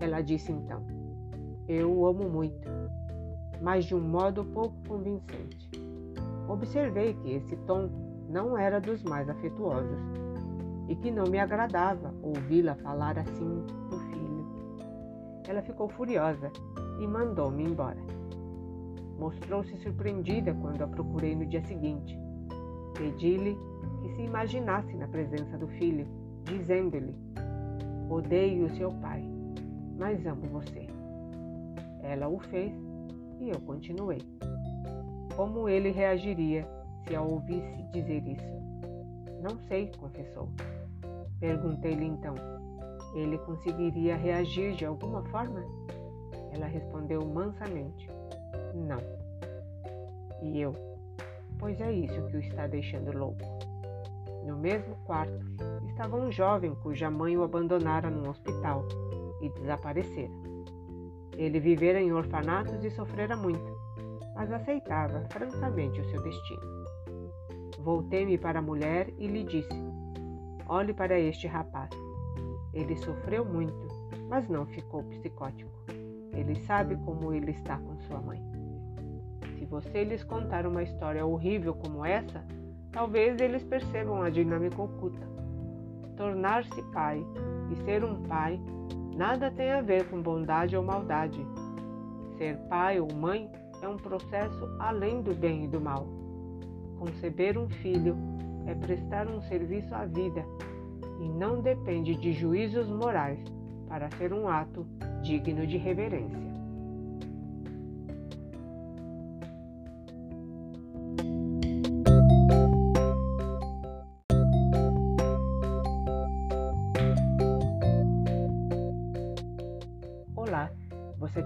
Ela 0.00 0.20
disse 0.20 0.52
então: 0.52 0.82
Eu 1.68 1.92
o 1.92 2.06
amo 2.06 2.28
muito, 2.28 2.68
mas 3.60 3.84
de 3.84 3.94
um 3.94 4.00
modo 4.00 4.44
pouco 4.44 4.76
convincente. 4.88 5.70
Observei 6.48 7.14
que 7.14 7.32
esse 7.32 7.56
tom 7.58 7.88
não 8.28 8.56
era 8.56 8.80
dos 8.80 9.02
mais 9.02 9.28
afetuosos 9.28 9.98
e 10.88 10.96
que 10.96 11.10
não 11.10 11.24
me 11.24 11.38
agradava 11.38 12.12
ouvi-la 12.22 12.74
falar 12.76 13.18
assim 13.18 13.64
do 13.90 13.98
filho. 13.98 14.46
Ela 15.46 15.62
ficou 15.62 15.88
furiosa 15.88 16.50
e 17.00 17.06
mandou-me 17.06 17.64
embora. 17.64 17.98
Mostrou-se 19.18 19.76
surpreendida 19.78 20.54
quando 20.54 20.82
a 20.82 20.88
procurei 20.88 21.36
no 21.36 21.46
dia 21.46 21.62
seguinte. 21.62 22.18
Pedi-lhe 22.96 23.56
que 24.02 24.14
se 24.14 24.22
imaginasse 24.22 24.94
na 24.96 25.08
presença 25.08 25.56
do 25.58 25.68
filho, 25.68 26.06
dizendo-lhe: 26.44 27.14
Odeio 28.08 28.68
seu 28.76 28.90
pai, 28.94 29.22
mas 29.98 30.24
amo 30.26 30.46
você. 30.48 30.86
Ela 32.02 32.28
o 32.28 32.38
fez 32.38 32.72
e 33.38 33.50
eu 33.50 33.60
continuei. 33.60 34.20
Como 35.36 35.68
ele 35.68 35.90
reagiria 35.90 36.66
se 37.06 37.14
a 37.14 37.22
ouvisse 37.22 37.82
dizer 37.92 38.26
isso? 38.26 38.60
Não 39.42 39.58
sei, 39.68 39.90
confessou. 39.98 40.48
Perguntei-lhe 41.38 42.04
então: 42.04 42.34
ele 43.14 43.38
conseguiria 43.38 44.16
reagir 44.16 44.74
de 44.74 44.84
alguma 44.84 45.22
forma? 45.24 45.64
Ela 46.52 46.66
respondeu 46.66 47.24
mansamente: 47.26 48.08
Não. 48.74 48.98
E 50.42 50.60
eu: 50.60 50.74
Pois 51.58 51.80
é 51.80 51.92
isso 51.92 52.22
que 52.26 52.36
o 52.36 52.40
está 52.40 52.66
deixando 52.66 53.16
louco. 53.16 53.69
No 54.50 54.58
mesmo 54.58 54.96
quarto 55.04 55.46
estava 55.86 56.16
um 56.16 56.32
jovem 56.32 56.74
cuja 56.82 57.08
mãe 57.08 57.38
o 57.38 57.44
abandonara 57.44 58.10
num 58.10 58.28
hospital 58.28 58.84
e 59.40 59.48
desaparecera. 59.48 60.32
Ele 61.36 61.60
vivera 61.60 62.00
em 62.00 62.12
orfanatos 62.12 62.84
e 62.84 62.90
sofrera 62.90 63.36
muito, 63.36 63.78
mas 64.34 64.50
aceitava 64.50 65.24
francamente 65.30 66.00
o 66.00 66.04
seu 66.10 66.20
destino. 66.20 66.60
Voltei-me 67.78 68.36
para 68.36 68.58
a 68.58 68.62
mulher 68.62 69.08
e 69.18 69.28
lhe 69.28 69.44
disse: 69.44 69.72
Olhe 70.66 70.92
para 70.92 71.16
este 71.16 71.46
rapaz. 71.46 71.90
Ele 72.74 72.96
sofreu 72.96 73.44
muito, 73.44 73.86
mas 74.28 74.48
não 74.48 74.66
ficou 74.66 75.04
psicótico. 75.04 75.70
Ele 76.32 76.56
sabe 76.56 76.96
como 77.04 77.32
ele 77.32 77.52
está 77.52 77.78
com 77.78 77.96
sua 78.00 78.20
mãe. 78.20 78.42
Se 79.56 79.64
você 79.64 80.02
lhes 80.02 80.24
contar 80.24 80.66
uma 80.66 80.82
história 80.82 81.24
horrível 81.24 81.72
como 81.72 82.04
essa, 82.04 82.44
talvez 82.92 83.40
eles 83.40 83.62
percebam 83.62 84.22
a 84.22 84.30
dinâmica 84.30 84.82
oculta. 84.82 85.28
Tornar-se 86.16 86.82
pai 86.92 87.24
e 87.70 87.76
ser 87.84 88.04
um 88.04 88.22
pai 88.22 88.60
nada 89.16 89.50
tem 89.50 89.70
a 89.70 89.80
ver 89.80 90.08
com 90.08 90.20
bondade 90.20 90.76
ou 90.76 90.82
maldade. 90.82 91.44
Ser 92.36 92.56
pai 92.68 93.00
ou 93.00 93.12
mãe 93.14 93.50
é 93.82 93.88
um 93.88 93.96
processo 93.96 94.68
além 94.78 95.22
do 95.22 95.34
bem 95.34 95.64
e 95.64 95.68
do 95.68 95.80
mal. 95.80 96.06
Conceber 96.98 97.58
um 97.58 97.68
filho 97.68 98.16
é 98.66 98.74
prestar 98.74 99.26
um 99.28 99.40
serviço 99.42 99.94
à 99.94 100.04
vida 100.04 100.44
e 101.20 101.28
não 101.28 101.60
depende 101.60 102.14
de 102.14 102.32
juízos 102.32 102.88
morais 102.88 103.40
para 103.88 104.10
ser 104.12 104.32
um 104.32 104.48
ato 104.48 104.86
digno 105.22 105.66
de 105.66 105.76
reverência. 105.76 106.49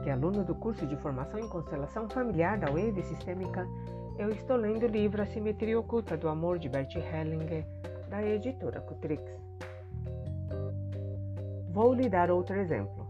Que 0.05 0.11
aluno 0.11 0.45
do 0.45 0.55
curso 0.55 0.87
de 0.87 0.97
formação 0.97 1.41
em 1.41 1.49
constelação 1.49 2.07
familiar 2.11 2.59
da 2.59 2.67
Wave 2.67 3.03
Sistêmica 3.05 3.67
eu 4.19 4.29
estou 4.29 4.55
lendo 4.55 4.83
o 4.83 4.87
livro 4.87 5.23
A 5.23 5.27
Simetria 5.27 5.81
Oculta 5.81 6.15
do 6.15 6.29
Amor 6.29 6.59
de 6.59 6.69
Bert 6.69 6.95
Hellinger, 6.95 7.65
da 8.11 8.23
editora 8.23 8.83
Cutrix. 8.83 9.23
Vou 11.71 11.95
lhe 11.95 12.07
dar 12.07 12.31
outro 12.31 12.55
exemplo. 12.55 13.09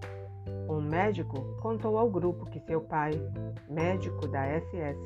Um 0.68 0.80
médico 0.80 1.56
contou 1.60 1.98
ao 1.98 2.08
grupo 2.08 2.46
que 2.46 2.60
seu 2.60 2.80
pai, 2.80 3.10
médico 3.68 4.28
da 4.28 4.46
SS, 4.60 4.96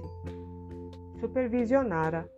supervisionara 1.19 2.29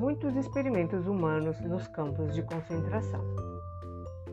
muitos 0.00 0.34
experimentos 0.34 1.06
humanos 1.06 1.60
nos 1.60 1.86
campos 1.86 2.34
de 2.34 2.42
concentração. 2.42 3.24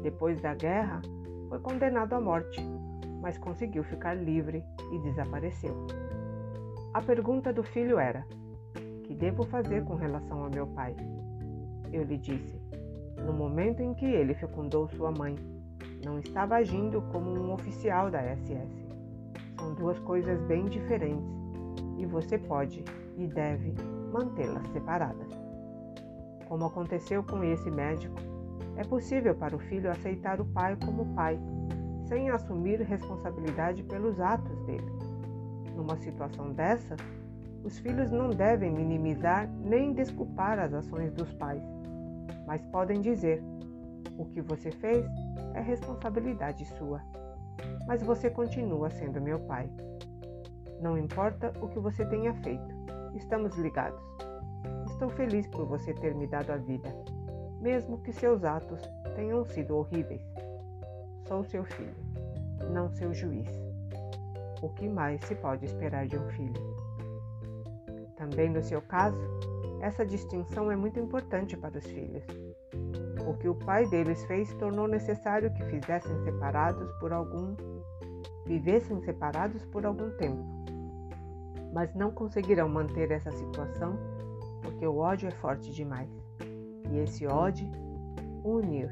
Depois 0.02 0.42
da 0.42 0.56
guerra, 0.56 1.04
foi 1.48 1.60
condenado 1.60 2.14
à 2.14 2.20
morte, 2.20 2.60
mas 3.22 3.38
conseguiu 3.38 3.84
ficar 3.84 4.14
livre 4.14 4.64
e 4.92 5.00
desapareceu. 5.00 5.76
A 6.94 7.02
pergunta 7.02 7.54
do 7.54 7.64
filho 7.64 8.00
era: 8.00 8.26
que 9.04 9.14
devo 9.14 9.44
fazer 9.44 9.84
com 9.84 9.96
relação 9.96 10.46
a 10.46 10.50
meu 10.50 10.68
pai? 10.68 10.96
Eu 11.92 12.04
lhe 12.04 12.18
disse. 12.18 12.60
No 13.26 13.34
momento 13.34 13.82
em 13.82 13.94
que 13.94 14.06
ele 14.06 14.34
fecundou 14.34 14.88
sua 14.88 15.12
mãe, 15.12 15.36
não 16.04 16.20
estava 16.20 16.56
agindo 16.56 17.02
como 17.12 17.30
um 17.32 17.54
oficial 17.54 18.10
da 18.10 18.22
SS. 18.22 18.88
São 19.60 19.74
duas 19.76 20.00
coisas 20.00 20.42
bem 20.44 20.66
diferentes 20.66 21.28
e 21.98 22.06
você 22.06 22.38
pode 22.38 22.84
e 23.18 23.28
deve 23.28 23.74
mantê-las 24.12 24.66
separadas. 24.70 25.28
Como 26.48 26.66
aconteceu 26.66 27.24
com 27.24 27.44
esse 27.44 27.70
médico, 27.70 28.16
é 28.78 28.84
possível 28.84 29.36
para 29.36 29.56
o 29.56 29.60
filho 29.60 29.92
aceitar 29.92 30.40
o 30.40 30.46
pai 30.46 30.78
como 30.84 31.14
pai, 31.14 31.38
sem 32.10 32.30
assumir 32.32 32.82
responsabilidade 32.82 33.84
pelos 33.84 34.20
atos 34.20 34.60
dele. 34.64 34.92
Numa 35.76 35.96
situação 35.96 36.52
dessa, 36.52 36.98
os 37.64 37.78
filhos 37.80 38.12
não 38.12 38.32
devem 38.32 38.72
minimizar 38.72 39.48
nem 39.64 39.94
desculpar 39.94 40.60
as 40.60 40.74
ações 40.74 41.14
dos 41.14 41.32
pais, 41.34 41.64
mas 42.48 42.66
podem 42.66 43.00
dizer: 43.00 43.42
o 44.18 44.26
que 44.26 44.42
você 44.42 44.72
fez 44.72 45.06
é 45.54 45.62
responsabilidade 45.62 46.66
sua, 46.78 47.02
mas 47.88 48.02
você 48.02 48.30
continua 48.30 48.90
sendo 48.90 49.22
meu 49.22 49.40
pai. 49.42 49.70
Não 50.82 50.98
importa 50.98 51.54
o 51.62 51.68
que 51.68 51.80
você 51.80 52.06
tenha 52.06 52.34
feito, 52.36 52.74
estamos 53.14 53.56
ligados. 53.58 54.02
Estou 54.90 55.10
feliz 55.10 55.48
por 55.48 55.66
você 55.66 55.94
ter 55.94 56.16
me 56.16 56.26
dado 56.26 56.52
a 56.52 56.58
vida, 56.58 56.90
mesmo 57.62 58.02
que 58.02 58.12
seus 58.12 58.44
atos 58.44 58.82
tenham 59.16 59.46
sido 59.46 59.78
horríveis. 59.78 60.22
Sou 61.30 61.44
seu 61.44 61.64
filho, 61.64 61.96
não 62.72 62.90
seu 62.90 63.14
juiz. 63.14 63.48
O 64.64 64.70
que 64.70 64.90
mais 64.90 65.24
se 65.26 65.36
pode 65.36 65.64
esperar 65.64 66.08
de 66.08 66.18
um 66.18 66.28
filho? 66.30 66.76
Também 68.18 68.50
no 68.50 68.64
seu 68.64 68.82
caso, 68.82 69.16
essa 69.80 70.04
distinção 70.04 70.72
é 70.72 70.76
muito 70.76 71.00
importante 71.00 71.56
para 71.56 71.78
os 71.78 71.86
filhos. 71.86 72.24
o 73.28 73.38
que 73.38 73.48
o 73.48 73.54
pai 73.54 73.86
deles 73.86 74.26
fez 74.26 74.52
tornou 74.56 74.88
necessário 74.88 75.54
que 75.54 75.64
fizessem 75.66 76.20
separados 76.24 76.92
por 76.94 77.14
algum 77.14 77.56
vivessem 78.48 79.00
separados 79.02 79.64
por 79.66 79.86
algum 79.86 80.10
tempo. 80.18 80.44
Mas 81.72 81.94
não 81.94 82.10
conseguirão 82.10 82.68
manter 82.68 83.12
essa 83.12 83.32
situação 83.32 83.96
porque 84.64 84.88
o 84.88 84.98
ódio 84.98 85.28
é 85.28 85.32
forte 85.32 85.72
demais. 85.72 86.10
E 86.90 86.98
esse 86.98 87.28
ódio 87.28 87.70
unir, 88.44 88.90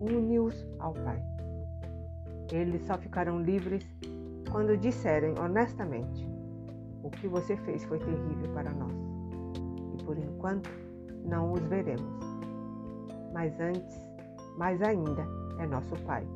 une-os 0.00 0.64
ao 0.78 0.92
Pai. 0.92 1.31
Eles 2.50 2.84
só 2.86 2.98
ficarão 2.98 3.40
livres 3.40 3.86
quando 4.50 4.76
disserem 4.76 5.34
honestamente: 5.38 6.28
O 7.02 7.10
que 7.10 7.28
você 7.28 7.56
fez 7.56 7.84
foi 7.84 7.98
terrível 7.98 8.50
para 8.52 8.70
nós. 8.72 8.92
E 9.98 10.04
por 10.04 10.18
enquanto 10.18 10.70
não 11.24 11.52
os 11.52 11.60
veremos. 11.62 12.24
Mas 13.32 13.58
antes, 13.60 13.96
mais 14.58 14.82
ainda, 14.82 15.26
é 15.58 15.66
nosso 15.66 15.96
Pai. 16.04 16.26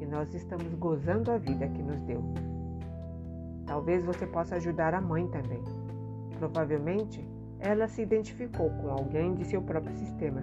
E 0.00 0.06
nós 0.06 0.32
estamos 0.34 0.74
gozando 0.74 1.30
a 1.30 1.38
vida 1.38 1.68
que 1.68 1.82
nos 1.82 2.00
deu. 2.02 2.22
Talvez 3.66 4.04
você 4.04 4.26
possa 4.26 4.56
ajudar 4.56 4.94
a 4.94 5.00
mãe 5.00 5.28
também. 5.28 5.62
Provavelmente 6.38 7.24
ela 7.60 7.86
se 7.86 8.02
identificou 8.02 8.70
com 8.70 8.90
alguém 8.90 9.34
de 9.34 9.44
seu 9.44 9.60
próprio 9.62 9.94
sistema. 9.96 10.42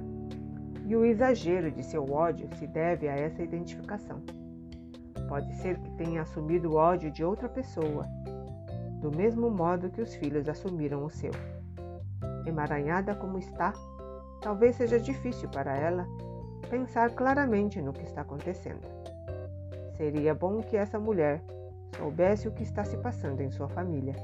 E 0.86 0.96
o 0.96 1.04
exagero 1.04 1.72
de 1.72 1.84
seu 1.84 2.10
ódio 2.12 2.48
se 2.56 2.66
deve 2.68 3.10
a 3.10 3.14
essa 3.14 3.44
identificação. 3.44 4.22
Pode 5.28 5.54
ser 5.56 5.78
que 5.80 5.92
tenha 5.92 6.22
assumido 6.22 6.72
o 6.72 6.76
ódio 6.76 7.12
de 7.12 7.24
outra 7.24 7.50
pessoa, 7.50 8.06
do 9.02 9.12
mesmo 9.16 9.50
modo 9.50 9.90
que 9.90 10.02
os 10.02 10.16
filhos 10.16 10.48
assumiram 10.48 11.04
o 11.04 11.10
seu. 11.10 11.32
Emaranhada 12.46 13.14
como 13.14 13.38
está, 13.38 13.74
talvez 14.42 14.78
seja 14.78 15.00
difícil 15.00 15.50
para 15.50 15.76
ela 15.76 16.08
pensar 16.70 17.12
claramente 17.12 17.82
no 17.82 17.92
que 17.94 18.04
está 18.04 18.22
acontecendo. 18.22 18.88
Seria 19.96 20.34
bom 20.34 20.62
que 20.62 20.78
essa 20.78 20.98
mulher 20.98 21.44
soubesse 21.98 22.48
o 22.48 22.52
que 22.52 22.64
está 22.64 22.84
se 22.86 22.98
passando 22.98 23.42
em 23.42 23.52
sua 23.52 23.68
família. 23.68 24.16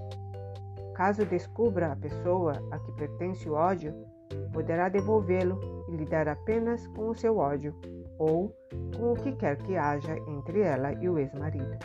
Caso 0.95 1.25
descubra 1.25 1.91
a 1.91 1.95
pessoa 1.95 2.53
a 2.71 2.79
que 2.79 2.91
pertence 2.93 3.49
o 3.49 3.53
ódio, 3.53 3.93
poderá 4.53 4.87
devolvê-lo 4.87 5.59
e 5.89 5.95
lidar 5.95 6.27
apenas 6.27 6.87
com 6.87 7.09
o 7.09 7.15
seu 7.15 7.37
ódio 7.37 7.75
ou 8.17 8.55
com 8.95 9.13
o 9.13 9.15
que 9.15 9.31
quer 9.33 9.57
que 9.57 9.75
haja 9.75 10.17
entre 10.27 10.61
ela 10.61 10.93
e 10.93 11.09
o 11.09 11.17
ex-marido. 11.17 11.77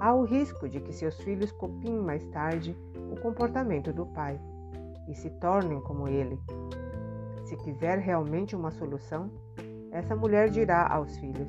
Há 0.00 0.14
o 0.14 0.24
risco 0.24 0.68
de 0.68 0.80
que 0.80 0.92
seus 0.92 1.16
filhos 1.20 1.52
copiem 1.52 1.98
mais 1.98 2.26
tarde 2.28 2.76
o 3.10 3.20
comportamento 3.20 3.92
do 3.92 4.06
pai 4.06 4.40
e 5.08 5.14
se 5.14 5.30
tornem 5.30 5.80
como 5.80 6.08
ele. 6.08 6.38
Se 7.44 7.56
quiser 7.58 7.98
realmente 7.98 8.56
uma 8.56 8.70
solução, 8.70 9.30
essa 9.90 10.16
mulher 10.16 10.48
dirá 10.48 10.88
aos 10.88 11.16
filhos: 11.18 11.48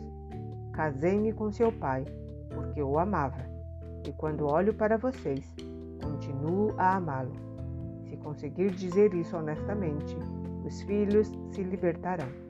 Casei-me 0.74 1.34
com 1.34 1.52
seu 1.52 1.72
pai, 1.72 2.06
porque 2.54 2.82
o 2.82 3.00
amava, 3.00 3.44
e 4.06 4.12
quando 4.12 4.46
olho 4.46 4.74
para 4.74 4.98
vocês, 4.98 5.56
continuo 6.02 6.74
a 6.78 6.96
amá-lo. 6.98 7.34
Se 8.10 8.18
conseguir 8.18 8.72
dizer 8.72 9.14
isso 9.14 9.36
honestamente, 9.38 10.18
os 10.66 10.82
filhos 10.82 11.32
se 11.52 11.64
libertarão. 11.64 12.43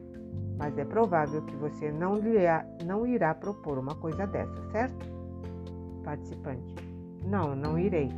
Mas 0.57 0.77
é 0.77 0.85
provável 0.85 1.41
que 1.43 1.55
você 1.55 1.91
não, 1.91 2.15
lhe, 2.15 2.37
não 2.85 3.05
irá 3.05 3.33
propor 3.33 3.77
uma 3.77 3.95
coisa 3.95 4.25
dessa, 4.27 4.71
certo? 4.71 5.05
Participante: 6.03 6.75
Não, 7.25 7.55
não 7.55 7.77
irei. 7.77 8.09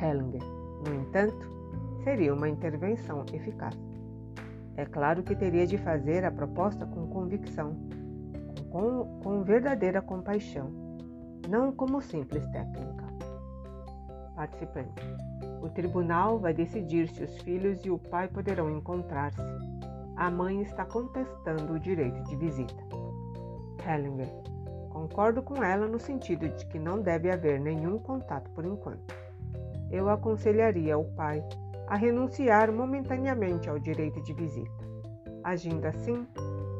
Hellinger: 0.00 0.42
No 0.86 0.94
entanto, 0.94 1.50
seria 2.04 2.34
uma 2.34 2.48
intervenção 2.48 3.24
eficaz. 3.32 3.76
É 4.76 4.84
claro 4.84 5.22
que 5.22 5.34
teria 5.34 5.66
de 5.66 5.78
fazer 5.78 6.24
a 6.24 6.30
proposta 6.30 6.86
com 6.86 7.08
convicção, 7.08 7.74
com, 8.70 9.20
com 9.22 9.42
verdadeira 9.42 10.00
compaixão, 10.00 10.70
não 11.48 11.72
como 11.72 12.00
simples 12.00 12.46
técnica 12.48 13.08
participante. 14.38 15.02
O 15.60 15.68
tribunal 15.68 16.38
vai 16.38 16.54
decidir 16.54 17.08
se 17.08 17.24
os 17.24 17.38
filhos 17.38 17.84
e 17.84 17.90
o 17.90 17.98
pai 17.98 18.28
poderão 18.28 18.70
encontrar-se. 18.70 19.42
A 20.18 20.32
mãe 20.32 20.62
está 20.62 20.84
contestando 20.84 21.74
o 21.74 21.78
direito 21.78 22.20
de 22.24 22.34
visita. 22.34 22.82
Hellinger. 23.86 24.26
Concordo 24.90 25.40
com 25.44 25.62
ela 25.62 25.86
no 25.86 26.00
sentido 26.00 26.48
de 26.48 26.66
que 26.66 26.76
não 26.76 27.00
deve 27.00 27.30
haver 27.30 27.60
nenhum 27.60 28.00
contato 28.00 28.50
por 28.50 28.64
enquanto. 28.64 29.14
Eu 29.92 30.08
aconselharia 30.08 30.98
o 30.98 31.04
pai 31.12 31.40
a 31.86 31.94
renunciar 31.94 32.72
momentaneamente 32.72 33.70
ao 33.70 33.78
direito 33.78 34.20
de 34.22 34.34
visita. 34.34 34.88
Agindo 35.44 35.86
assim, 35.86 36.26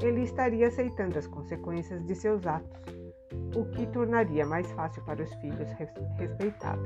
ele 0.03 0.23
estaria 0.23 0.67
aceitando 0.67 1.17
as 1.17 1.29
consequências 1.29 2.05
de 2.05 2.17
seus 2.17 2.45
atos, 2.45 2.83
o 3.55 3.65
que 3.67 3.87
tornaria 3.87 4.45
mais 4.45 4.69
fácil 4.73 5.05
para 5.05 5.23
os 5.23 5.33
filhos 5.35 5.71
respeitá-lo. 6.17 6.83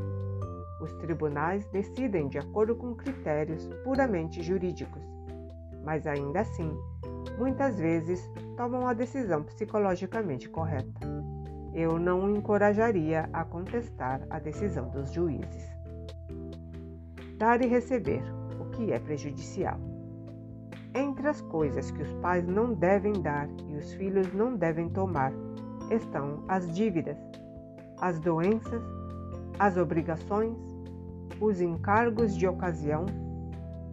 Os 0.82 0.92
tribunais 0.98 1.64
decidem 1.68 2.28
de 2.28 2.38
acordo 2.38 2.76
com 2.76 2.94
critérios 2.94 3.70
puramente 3.82 4.42
jurídicos, 4.42 5.02
mas 5.84 6.06
ainda 6.06 6.40
assim, 6.40 6.70
muitas 7.38 7.78
vezes 7.78 8.30
tomam 8.56 8.86
a 8.86 8.92
decisão 8.92 9.42
psicologicamente 9.42 10.48
correta. 10.48 11.00
Eu 11.74 11.98
não 11.98 12.24
o 12.24 12.36
encorajaria 12.36 13.28
a 13.32 13.44
contestar 13.44 14.20
a 14.28 14.38
decisão 14.38 14.88
dos 14.90 15.10
juízes. 15.10 15.72
Dar 17.38 17.62
e 17.62 17.66
receber, 17.66 18.22
o 18.60 18.66
que 18.66 18.92
é 18.92 18.98
prejudicial. 18.98 19.78
Entre 20.94 21.26
as 21.26 21.40
coisas 21.40 21.90
que 21.90 22.02
os 22.02 22.12
pais 22.14 22.46
não 22.46 22.74
devem 22.74 23.14
dar 23.14 23.48
e 23.66 23.76
os 23.76 23.94
filhos 23.94 24.32
não 24.34 24.54
devem 24.54 24.90
tomar 24.90 25.32
estão 25.90 26.44
as 26.48 26.70
dívidas, 26.74 27.16
as 27.98 28.20
doenças, 28.20 28.82
as 29.58 29.76
obrigações, 29.76 30.56
os 31.40 31.60
encargos 31.60 32.36
de 32.36 32.46
ocasião, 32.46 33.06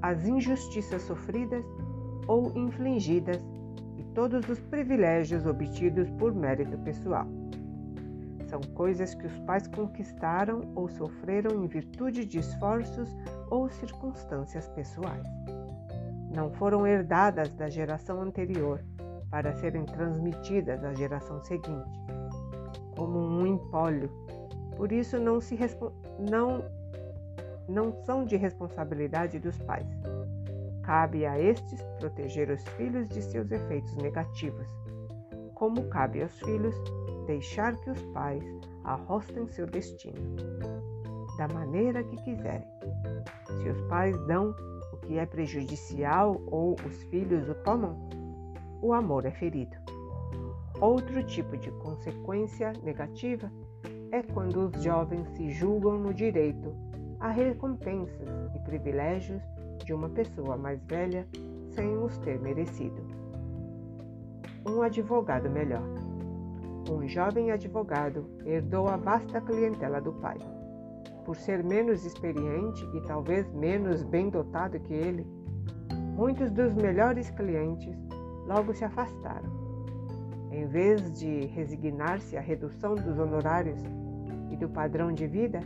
as 0.02 0.26
injustiças 0.28 1.02
sofridas 1.04 1.66
ou 2.30 2.56
infligidas 2.56 3.44
e 3.98 4.04
todos 4.14 4.48
os 4.48 4.60
privilégios 4.60 5.48
obtidos 5.48 6.08
por 6.12 6.34
mérito 6.34 6.78
pessoal. 6.78 7.26
São 8.48 8.62
coisas 8.76 9.16
que 9.16 9.26
os 9.26 9.40
pais 9.40 9.68
conquistaram 9.68 10.72
ou 10.76 10.88
sofreram 10.88 11.64
em 11.64 11.68
virtude 11.68 12.26
de 12.26 12.38
esforços 12.38 13.10
ou 13.50 13.68
circunstâncias 13.70 14.68
pessoais. 14.70 15.28
Não 16.34 16.52
foram 16.52 16.86
herdadas 16.86 17.50
da 17.56 17.68
geração 17.68 18.22
anterior 18.22 18.80
para 19.32 19.52
serem 19.54 19.86
transmitidas 19.86 20.84
à 20.84 20.94
geração 20.94 21.42
seguinte, 21.42 22.00
como 22.96 23.20
um 23.20 23.46
empólio. 23.48 24.10
Por 24.78 24.92
isso 24.92 25.20
não 25.20 25.42
se 25.42 25.58
não 26.20 26.64
não 27.68 27.92
são 28.04 28.26
de 28.26 28.36
responsabilidade 28.36 29.38
dos 29.40 29.58
pais. 29.60 29.88
Cabe 30.90 31.24
a 31.24 31.40
estes 31.40 31.84
proteger 32.00 32.50
os 32.50 32.68
filhos 32.70 33.08
de 33.10 33.22
seus 33.22 33.52
efeitos 33.52 33.96
negativos, 33.98 34.66
como 35.54 35.88
cabe 35.88 36.24
aos 36.24 36.40
filhos 36.40 36.76
deixar 37.28 37.76
que 37.76 37.92
os 37.92 38.02
pais 38.06 38.44
arrostem 38.84 39.48
seu 39.50 39.68
destino, 39.68 40.20
da 41.38 41.48
maneira 41.50 42.04
que 42.04 42.16
quiserem. 42.24 42.68
Se 43.46 43.70
os 43.70 43.80
pais 43.82 44.18
dão 44.26 44.56
o 44.92 44.98
que 44.98 45.20
é 45.20 45.28
prejudicial 45.28 46.42
ou 46.48 46.76
os 46.84 47.04
filhos 47.04 47.48
o 47.48 47.54
tomam, 47.64 48.10
o 48.82 48.92
amor 48.92 49.28
é 49.28 49.32
ferido. 49.32 49.78
Outro 50.82 51.24
tipo 51.24 51.56
de 51.56 51.70
consequência 51.70 52.74
negativa 52.82 53.52
é 54.12 54.24
quando 54.24 54.66
os 54.66 54.84
jovens 54.84 55.28
se 55.38 55.52
julgam 55.52 56.00
no 56.00 56.12
direito 56.12 56.76
a 57.20 57.30
recompensas 57.30 58.28
e 58.56 58.60
privilégios 58.62 59.44
de 59.90 59.94
uma 59.96 60.10
pessoa 60.10 60.56
mais 60.56 60.80
velha 60.84 61.28
sem 61.72 61.98
os 61.98 62.16
ter 62.20 62.40
merecido. 62.40 63.02
Um 64.64 64.84
advogado 64.84 65.50
melhor. 65.50 65.82
Um 66.88 67.08
jovem 67.08 67.50
advogado 67.50 68.30
herdou 68.46 68.88
a 68.88 68.98
vasta 68.98 69.42
clientela 69.42 70.00
do 70.00 70.14
pai. 70.14 70.38
Por 71.26 71.36
ser 71.36 71.64
menos 71.64 72.06
experiente 72.06 72.86
e 72.94 73.02
talvez 73.08 73.52
menos 73.52 74.04
bem 74.04 74.30
dotado 74.30 74.80
que 74.80 74.94
ele, 74.94 75.26
muitos 76.16 76.52
dos 76.52 76.72
melhores 76.76 77.32
clientes 77.32 77.98
logo 78.46 78.76
se 78.76 78.86
afastaram. 78.86 79.50
Em 80.52 80.68
vez 80.68 81.12
de 81.14 81.48
resignar-se 81.48 82.38
à 82.38 82.42
redução 82.42 82.94
dos 82.94 83.18
honorários 83.18 83.82
e 84.52 84.56
do 84.56 84.70
padrão 84.70 85.12
de 85.12 85.26
vida, 85.26 85.62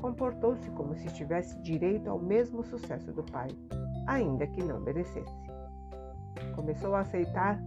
comportou-se 0.00 0.70
como 0.70 0.94
se 0.94 1.08
tivesse 1.08 1.58
direito 1.60 2.08
ao 2.08 2.18
mesmo 2.18 2.62
sucesso 2.62 3.12
do 3.12 3.22
pai, 3.22 3.48
ainda 4.06 4.46
que 4.46 4.62
não 4.62 4.80
merecesse. 4.80 5.36
Começou 6.54 6.94
a 6.94 7.00
aceitar 7.00 7.60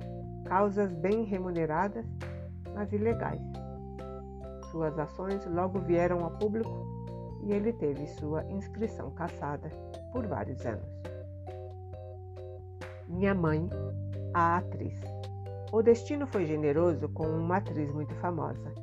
causas 0.46 0.94
bem 0.94 1.24
remuneradas, 1.24 2.06
mas 2.74 2.92
ilegais. 2.92 3.42
Suas 4.72 4.98
ações 4.98 5.46
logo 5.46 5.80
vieram 5.80 6.26
a 6.26 6.30
público 6.32 6.86
e 7.44 7.52
ele 7.52 7.74
teve 7.74 8.08
sua 8.08 8.44
inscrição 8.50 9.12
cassada 9.12 9.70
por 10.12 10.26
vários 10.28 10.66
anos. 10.66 10.90
Minha 13.08 13.36
mãe, 13.36 13.68
a 14.34 14.58
atriz. 14.58 14.98
O 15.72 15.82
destino 15.82 16.28
foi 16.28 16.46
generoso 16.46 17.10
com 17.10 17.28
uma 17.28 17.58
atriz 17.58 17.92
muito 17.92 18.14
famosa, 18.16 18.74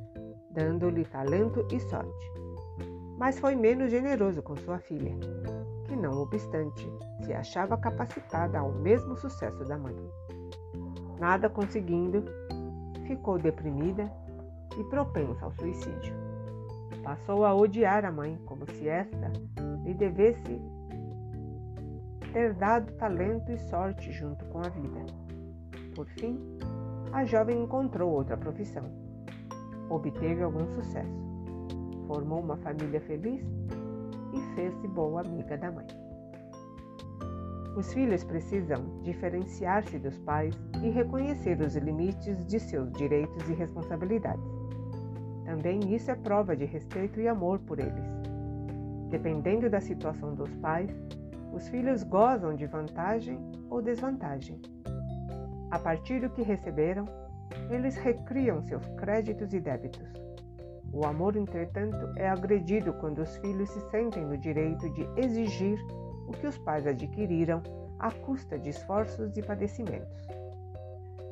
dando-lhe 0.50 1.04
talento 1.04 1.66
e 1.72 1.80
sorte. 1.80 2.37
Mas 3.18 3.38
foi 3.40 3.56
menos 3.56 3.90
generoso 3.90 4.40
com 4.42 4.56
sua 4.56 4.78
filha, 4.78 5.12
que, 5.84 5.96
não 5.96 6.22
obstante, 6.22 6.88
se 7.24 7.32
achava 7.32 7.76
capacitada 7.76 8.60
ao 8.60 8.70
mesmo 8.72 9.16
sucesso 9.16 9.64
da 9.64 9.76
mãe. 9.76 9.96
Nada 11.18 11.50
conseguindo, 11.50 12.24
ficou 13.06 13.38
deprimida 13.38 14.10
e 14.78 14.84
propensa 14.84 15.44
ao 15.44 15.52
suicídio. 15.52 16.14
Passou 17.02 17.44
a 17.44 17.54
odiar 17.54 18.04
a 18.04 18.12
mãe 18.12 18.38
como 18.46 18.70
se 18.70 18.88
esta 18.88 19.32
lhe 19.84 19.94
devesse 19.94 20.62
ter 22.32 22.54
dado 22.54 22.92
talento 22.92 23.50
e 23.50 23.58
sorte 23.58 24.12
junto 24.12 24.44
com 24.46 24.58
a 24.58 24.68
vida. 24.68 25.06
Por 25.94 26.06
fim, 26.06 26.38
a 27.12 27.24
jovem 27.24 27.64
encontrou 27.64 28.12
outra 28.12 28.36
profissão. 28.36 28.84
Obteve 29.90 30.42
algum 30.42 30.66
sucesso. 30.68 31.27
Formou 32.08 32.40
uma 32.40 32.56
família 32.56 33.00
feliz 33.02 33.44
e 34.32 34.54
fez-se 34.54 34.88
boa 34.88 35.20
amiga 35.20 35.58
da 35.58 35.70
mãe. 35.70 35.86
Os 37.76 37.92
filhos 37.92 38.24
precisam 38.24 39.02
diferenciar-se 39.02 39.98
dos 39.98 40.18
pais 40.20 40.58
e 40.82 40.88
reconhecer 40.88 41.60
os 41.60 41.76
limites 41.76 42.44
de 42.46 42.58
seus 42.58 42.90
direitos 42.92 43.46
e 43.48 43.52
responsabilidades. 43.52 44.42
Também 45.44 45.94
isso 45.94 46.10
é 46.10 46.14
prova 46.14 46.56
de 46.56 46.64
respeito 46.64 47.20
e 47.20 47.28
amor 47.28 47.58
por 47.60 47.78
eles. 47.78 48.04
Dependendo 49.10 49.68
da 49.68 49.80
situação 49.80 50.34
dos 50.34 50.52
pais, 50.56 50.90
os 51.52 51.68
filhos 51.68 52.02
gozam 52.02 52.54
de 52.54 52.66
vantagem 52.66 53.38
ou 53.68 53.82
desvantagem. 53.82 54.60
A 55.70 55.78
partir 55.78 56.20
do 56.20 56.30
que 56.30 56.42
receberam, 56.42 57.04
eles 57.70 57.96
recriam 57.96 58.62
seus 58.62 58.86
créditos 58.96 59.52
e 59.52 59.60
débitos. 59.60 60.08
O 60.92 61.04
amor, 61.04 61.36
entretanto, 61.36 62.10
é 62.16 62.28
agredido 62.28 62.92
quando 62.94 63.18
os 63.20 63.36
filhos 63.38 63.68
se 63.70 63.80
sentem 63.90 64.24
no 64.24 64.38
direito 64.38 64.88
de 64.90 65.06
exigir 65.16 65.78
o 66.26 66.32
que 66.32 66.46
os 66.46 66.56
pais 66.58 66.86
adquiriram 66.86 67.62
à 67.98 68.10
custa 68.10 68.58
de 68.58 68.70
esforços 68.70 69.36
e 69.36 69.42
padecimentos. 69.42 70.26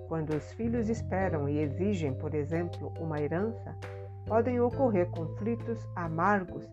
Quando 0.09 0.31
os 0.31 0.53
filhos 0.53 0.89
esperam 0.89 1.49
e 1.49 1.59
exigem, 1.59 2.15
por 2.15 2.35
exemplo, 2.35 2.93
uma 3.01 3.21
herança, 3.21 3.75
podem 4.27 4.61
ocorrer 4.61 5.09
conflitos 5.11 5.87
amargos 5.97 6.69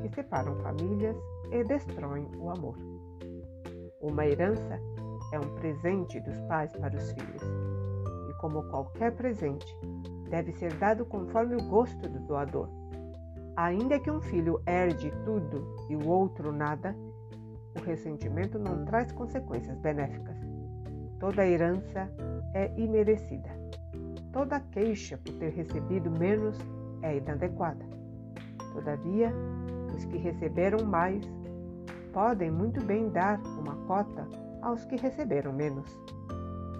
que 0.00 0.08
separam 0.08 0.56
famílias 0.62 1.16
e 1.50 1.62
destroem 1.64 2.28
o 2.38 2.50
amor. 2.50 2.76
Uma 4.00 4.26
herança 4.26 4.80
é 5.32 5.38
um 5.38 5.54
presente 5.56 6.18
dos 6.20 6.40
pais 6.42 6.72
para 6.72 6.96
os 6.96 7.12
filhos, 7.12 7.42
e 8.28 8.34
como 8.40 8.64
qualquer 8.64 9.12
presente, 9.12 9.76
deve 10.32 10.50
ser 10.52 10.72
dado 10.78 11.04
conforme 11.04 11.56
o 11.56 11.68
gosto 11.68 12.08
do 12.08 12.18
doador. 12.20 12.66
Ainda 13.54 14.00
que 14.00 14.10
um 14.10 14.22
filho 14.22 14.62
herde 14.66 15.12
tudo 15.26 15.76
e 15.90 15.94
o 15.94 16.08
outro 16.08 16.50
nada, 16.50 16.96
o 17.78 17.84
ressentimento 17.84 18.58
não 18.58 18.82
traz 18.86 19.12
consequências 19.12 19.76
benéficas. 19.80 20.38
Toda 21.20 21.46
herança 21.46 22.10
é 22.54 22.72
imerecida. 22.80 23.50
Toda 24.32 24.58
queixa 24.58 25.18
por 25.18 25.34
ter 25.34 25.50
recebido 25.50 26.10
menos 26.10 26.58
é 27.02 27.18
inadequada. 27.18 27.84
Todavia, 28.72 29.30
os 29.94 30.06
que 30.06 30.16
receberam 30.16 30.82
mais 30.86 31.22
podem 32.10 32.50
muito 32.50 32.82
bem 32.82 33.10
dar 33.10 33.38
uma 33.58 33.76
cota 33.86 34.26
aos 34.62 34.82
que 34.86 34.96
receberam 34.96 35.52
menos, 35.52 35.94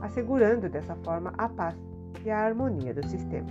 assegurando 0.00 0.70
dessa 0.70 0.96
forma 0.96 1.34
a 1.36 1.50
paz 1.50 1.91
e 2.24 2.30
a 2.30 2.38
harmonia 2.38 2.94
do 2.94 3.06
sistema. 3.06 3.48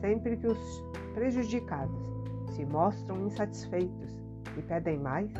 Sempre 0.00 0.36
que 0.36 0.46
os 0.46 0.82
prejudicados 1.14 2.06
se 2.54 2.64
mostram 2.64 3.26
insatisfeitos 3.26 4.20
e 4.56 4.62
pedem 4.62 4.98
mais, 4.98 5.30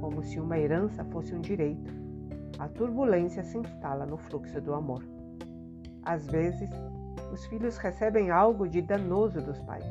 como 0.00 0.22
se 0.22 0.38
uma 0.38 0.58
herança 0.58 1.04
fosse 1.06 1.34
um 1.34 1.40
direito, 1.40 1.92
a 2.58 2.68
turbulência 2.68 3.42
se 3.42 3.58
instala 3.58 4.06
no 4.06 4.16
fluxo 4.16 4.60
do 4.60 4.74
amor. 4.74 5.02
Às 6.02 6.26
vezes, 6.26 6.70
os 7.32 7.44
filhos 7.46 7.76
recebem 7.76 8.30
algo 8.30 8.68
de 8.68 8.80
danoso 8.80 9.40
dos 9.40 9.60
pais. 9.62 9.84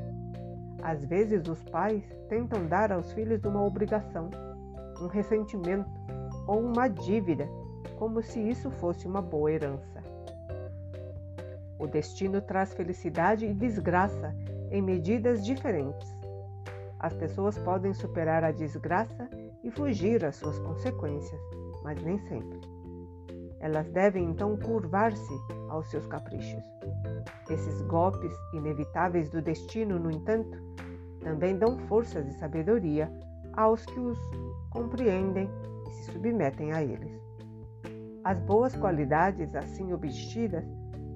Às 0.81 1.03
vezes, 1.05 1.47
os 1.47 1.61
pais 1.63 2.03
tentam 2.29 2.65
dar 2.67 2.91
aos 2.91 3.11
filhos 3.11 3.43
uma 3.43 3.63
obrigação, 3.63 4.29
um 5.01 5.07
ressentimento 5.07 5.89
ou 6.47 6.61
uma 6.61 6.87
dívida, 6.87 7.47
como 7.97 8.21
se 8.21 8.39
isso 8.39 8.69
fosse 8.71 9.07
uma 9.07 9.21
boa 9.21 9.51
herança. 9.51 9.94
O 11.79 11.87
destino 11.87 12.41
traz 12.41 12.73
felicidade 12.73 13.45
e 13.45 13.53
desgraça 13.53 14.33
em 14.71 14.81
medidas 14.81 15.43
diferentes. 15.45 16.09
As 16.99 17.13
pessoas 17.13 17.57
podem 17.57 17.93
superar 17.93 18.43
a 18.43 18.51
desgraça 18.51 19.29
e 19.63 19.69
fugir 19.69 20.23
às 20.23 20.37
suas 20.37 20.57
consequências, 20.59 21.41
mas 21.83 22.01
nem 22.01 22.17
sempre. 22.19 22.61
Elas 23.59 23.89
devem 23.89 24.25
então 24.29 24.57
curvar-se 24.57 25.33
aos 25.69 25.89
seus 25.89 26.05
caprichos. 26.05 26.63
Esses 27.49 27.81
golpes 27.83 28.31
inevitáveis 28.53 29.29
do 29.29 29.41
destino, 29.41 29.99
no 29.99 30.11
entanto, 30.11 30.57
também 31.21 31.57
dão 31.57 31.77
forças 31.87 32.27
e 32.27 32.39
sabedoria 32.39 33.11
aos 33.53 33.85
que 33.85 33.99
os 33.99 34.19
compreendem 34.69 35.49
e 35.87 35.91
se 35.91 36.11
submetem 36.11 36.71
a 36.73 36.83
eles. 36.83 37.19
As 38.23 38.39
boas 38.39 38.75
qualidades 38.75 39.55
assim 39.55 39.93
obtidas 39.93 40.65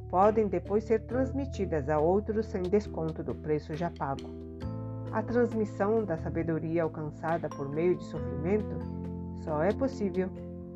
podem 0.10 0.48
depois 0.48 0.84
ser 0.84 1.02
transmitidas 1.02 1.88
a 1.90 2.00
outros 2.00 2.48
sem 2.48 2.64
desconto 2.64 3.24
do 3.24 3.36
preço 3.36 3.76
já 3.76 3.92
pago. 3.92 4.30
A 5.12 5.22
transmissão 5.24 6.04
da 6.04 6.18
sabedoria 6.18 6.84
alcançada 6.84 7.48
por 7.50 7.70
meio 7.70 7.96
de 7.96 8.04
sofrimento 8.04 8.76
só 9.44 9.64
é 9.64 9.72
possível 9.72 10.30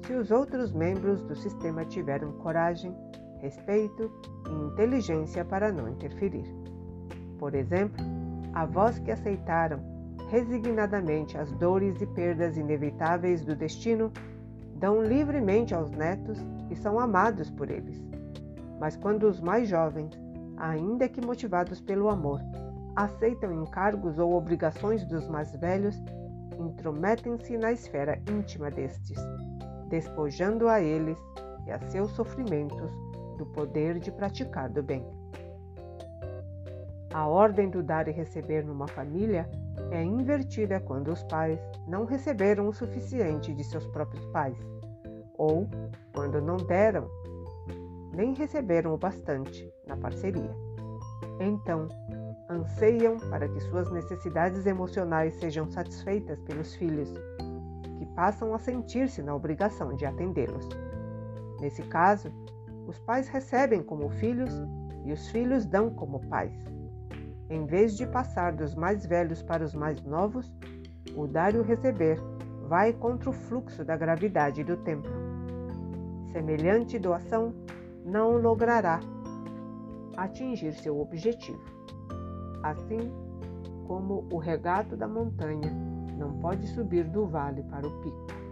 se 0.05 0.13
os 0.13 0.31
outros 0.31 0.71
membros 0.71 1.23
do 1.23 1.35
sistema 1.35 1.85
tiveram 1.85 2.31
coragem, 2.33 2.95
respeito 3.39 4.11
e 4.47 4.73
inteligência 4.73 5.45
para 5.45 5.71
não 5.71 5.87
interferir. 5.87 6.45
Por 7.37 7.55
exemplo, 7.55 8.03
avós 8.53 8.99
que 8.99 9.11
aceitaram 9.11 9.79
resignadamente 10.29 11.37
as 11.37 11.51
dores 11.53 12.01
e 12.01 12.07
perdas 12.07 12.57
inevitáveis 12.57 13.45
do 13.45 13.55
destino 13.55 14.11
dão 14.75 15.03
livremente 15.03 15.73
aos 15.73 15.91
netos 15.91 16.39
e 16.69 16.75
são 16.75 16.99
amados 16.99 17.49
por 17.51 17.69
eles. 17.69 18.12
Mas 18.79 18.95
quando 18.95 19.23
os 19.23 19.39
mais 19.39 19.67
jovens, 19.69 20.11
ainda 20.57 21.07
que 21.07 21.25
motivados 21.25 21.79
pelo 21.79 22.09
amor, 22.09 22.41
aceitam 22.95 23.51
encargos 23.53 24.19
ou 24.19 24.33
obrigações 24.33 25.05
dos 25.05 25.27
mais 25.27 25.55
velhos, 25.55 25.95
intrometem-se 26.59 27.57
na 27.57 27.71
esfera 27.71 28.21
íntima 28.29 28.69
destes, 28.69 29.17
despojando 29.89 30.67
a 30.67 30.81
eles 30.81 31.17
e 31.65 31.71
a 31.71 31.79
seus 31.79 32.11
sofrimentos 32.11 32.91
do 33.37 33.45
poder 33.45 33.99
de 33.99 34.11
praticar 34.11 34.69
do 34.69 34.83
bem. 34.83 35.05
A 37.13 37.27
ordem 37.27 37.69
do 37.69 37.83
dar 37.83 38.07
e 38.07 38.11
receber 38.11 38.63
numa 38.65 38.87
família 38.87 39.47
é 39.91 40.03
invertida 40.03 40.79
quando 40.79 41.11
os 41.11 41.23
pais 41.23 41.59
não 41.87 42.05
receberam 42.05 42.67
o 42.67 42.73
suficiente 42.73 43.53
de 43.53 43.63
seus 43.63 43.85
próprios 43.87 44.25
pais, 44.27 44.57
ou 45.37 45.67
quando 46.13 46.41
não 46.41 46.57
deram 46.57 47.07
nem 48.13 48.33
receberam 48.33 48.93
o 48.93 48.97
bastante 48.97 49.71
na 49.87 49.97
parceria. 49.97 50.55
Então, 51.39 51.87
anseiam 52.49 53.17
para 53.29 53.47
que 53.47 53.59
suas 53.61 53.89
necessidades 53.91 54.65
emocionais 54.65 55.35
sejam 55.35 55.69
satisfeitas 55.69 56.39
pelos 56.41 56.75
filhos, 56.75 57.11
que 57.97 58.05
passam 58.15 58.53
a 58.53 58.59
sentir-se 58.59 59.21
na 59.21 59.35
obrigação 59.35 59.95
de 59.95 60.05
atendê-los. 60.05 60.69
Nesse 61.59 61.81
caso, 61.83 62.31
os 62.87 62.99
pais 62.99 63.27
recebem 63.27 63.81
como 63.81 64.09
filhos 64.09 64.51
e 65.05 65.11
os 65.11 65.29
filhos 65.29 65.65
dão 65.65 65.89
como 65.89 66.19
pais. 66.27 66.53
Em 67.49 67.65
vez 67.65 67.97
de 67.97 68.05
passar 68.05 68.53
dos 68.53 68.75
mais 68.75 69.05
velhos 69.05 69.41
para 69.41 69.63
os 69.63 69.73
mais 69.73 70.01
novos, 70.03 70.53
o 71.15 71.27
dar 71.27 71.53
e 71.53 71.57
o 71.57 71.63
receber 71.63 72.19
vai 72.67 72.93
contra 72.93 73.29
o 73.29 73.33
fluxo 73.33 73.83
da 73.83 73.95
gravidade 73.95 74.63
do 74.63 74.77
tempo. 74.77 75.07
Semelhante 76.31 76.97
doação 76.97 77.53
não 78.05 78.37
logrará 78.37 78.99
atingir 80.17 80.73
seu 80.73 80.99
objetivo. 80.99 81.61
Assim 82.61 83.11
como 83.87 84.27
o 84.31 84.37
regato 84.37 84.95
da 84.95 85.07
montanha 85.07 85.71
não 86.17 86.37
pode 86.39 86.67
subir 86.67 87.05
do 87.05 87.25
vale 87.25 87.63
para 87.63 87.87
o 87.87 88.01
pico. 88.01 88.43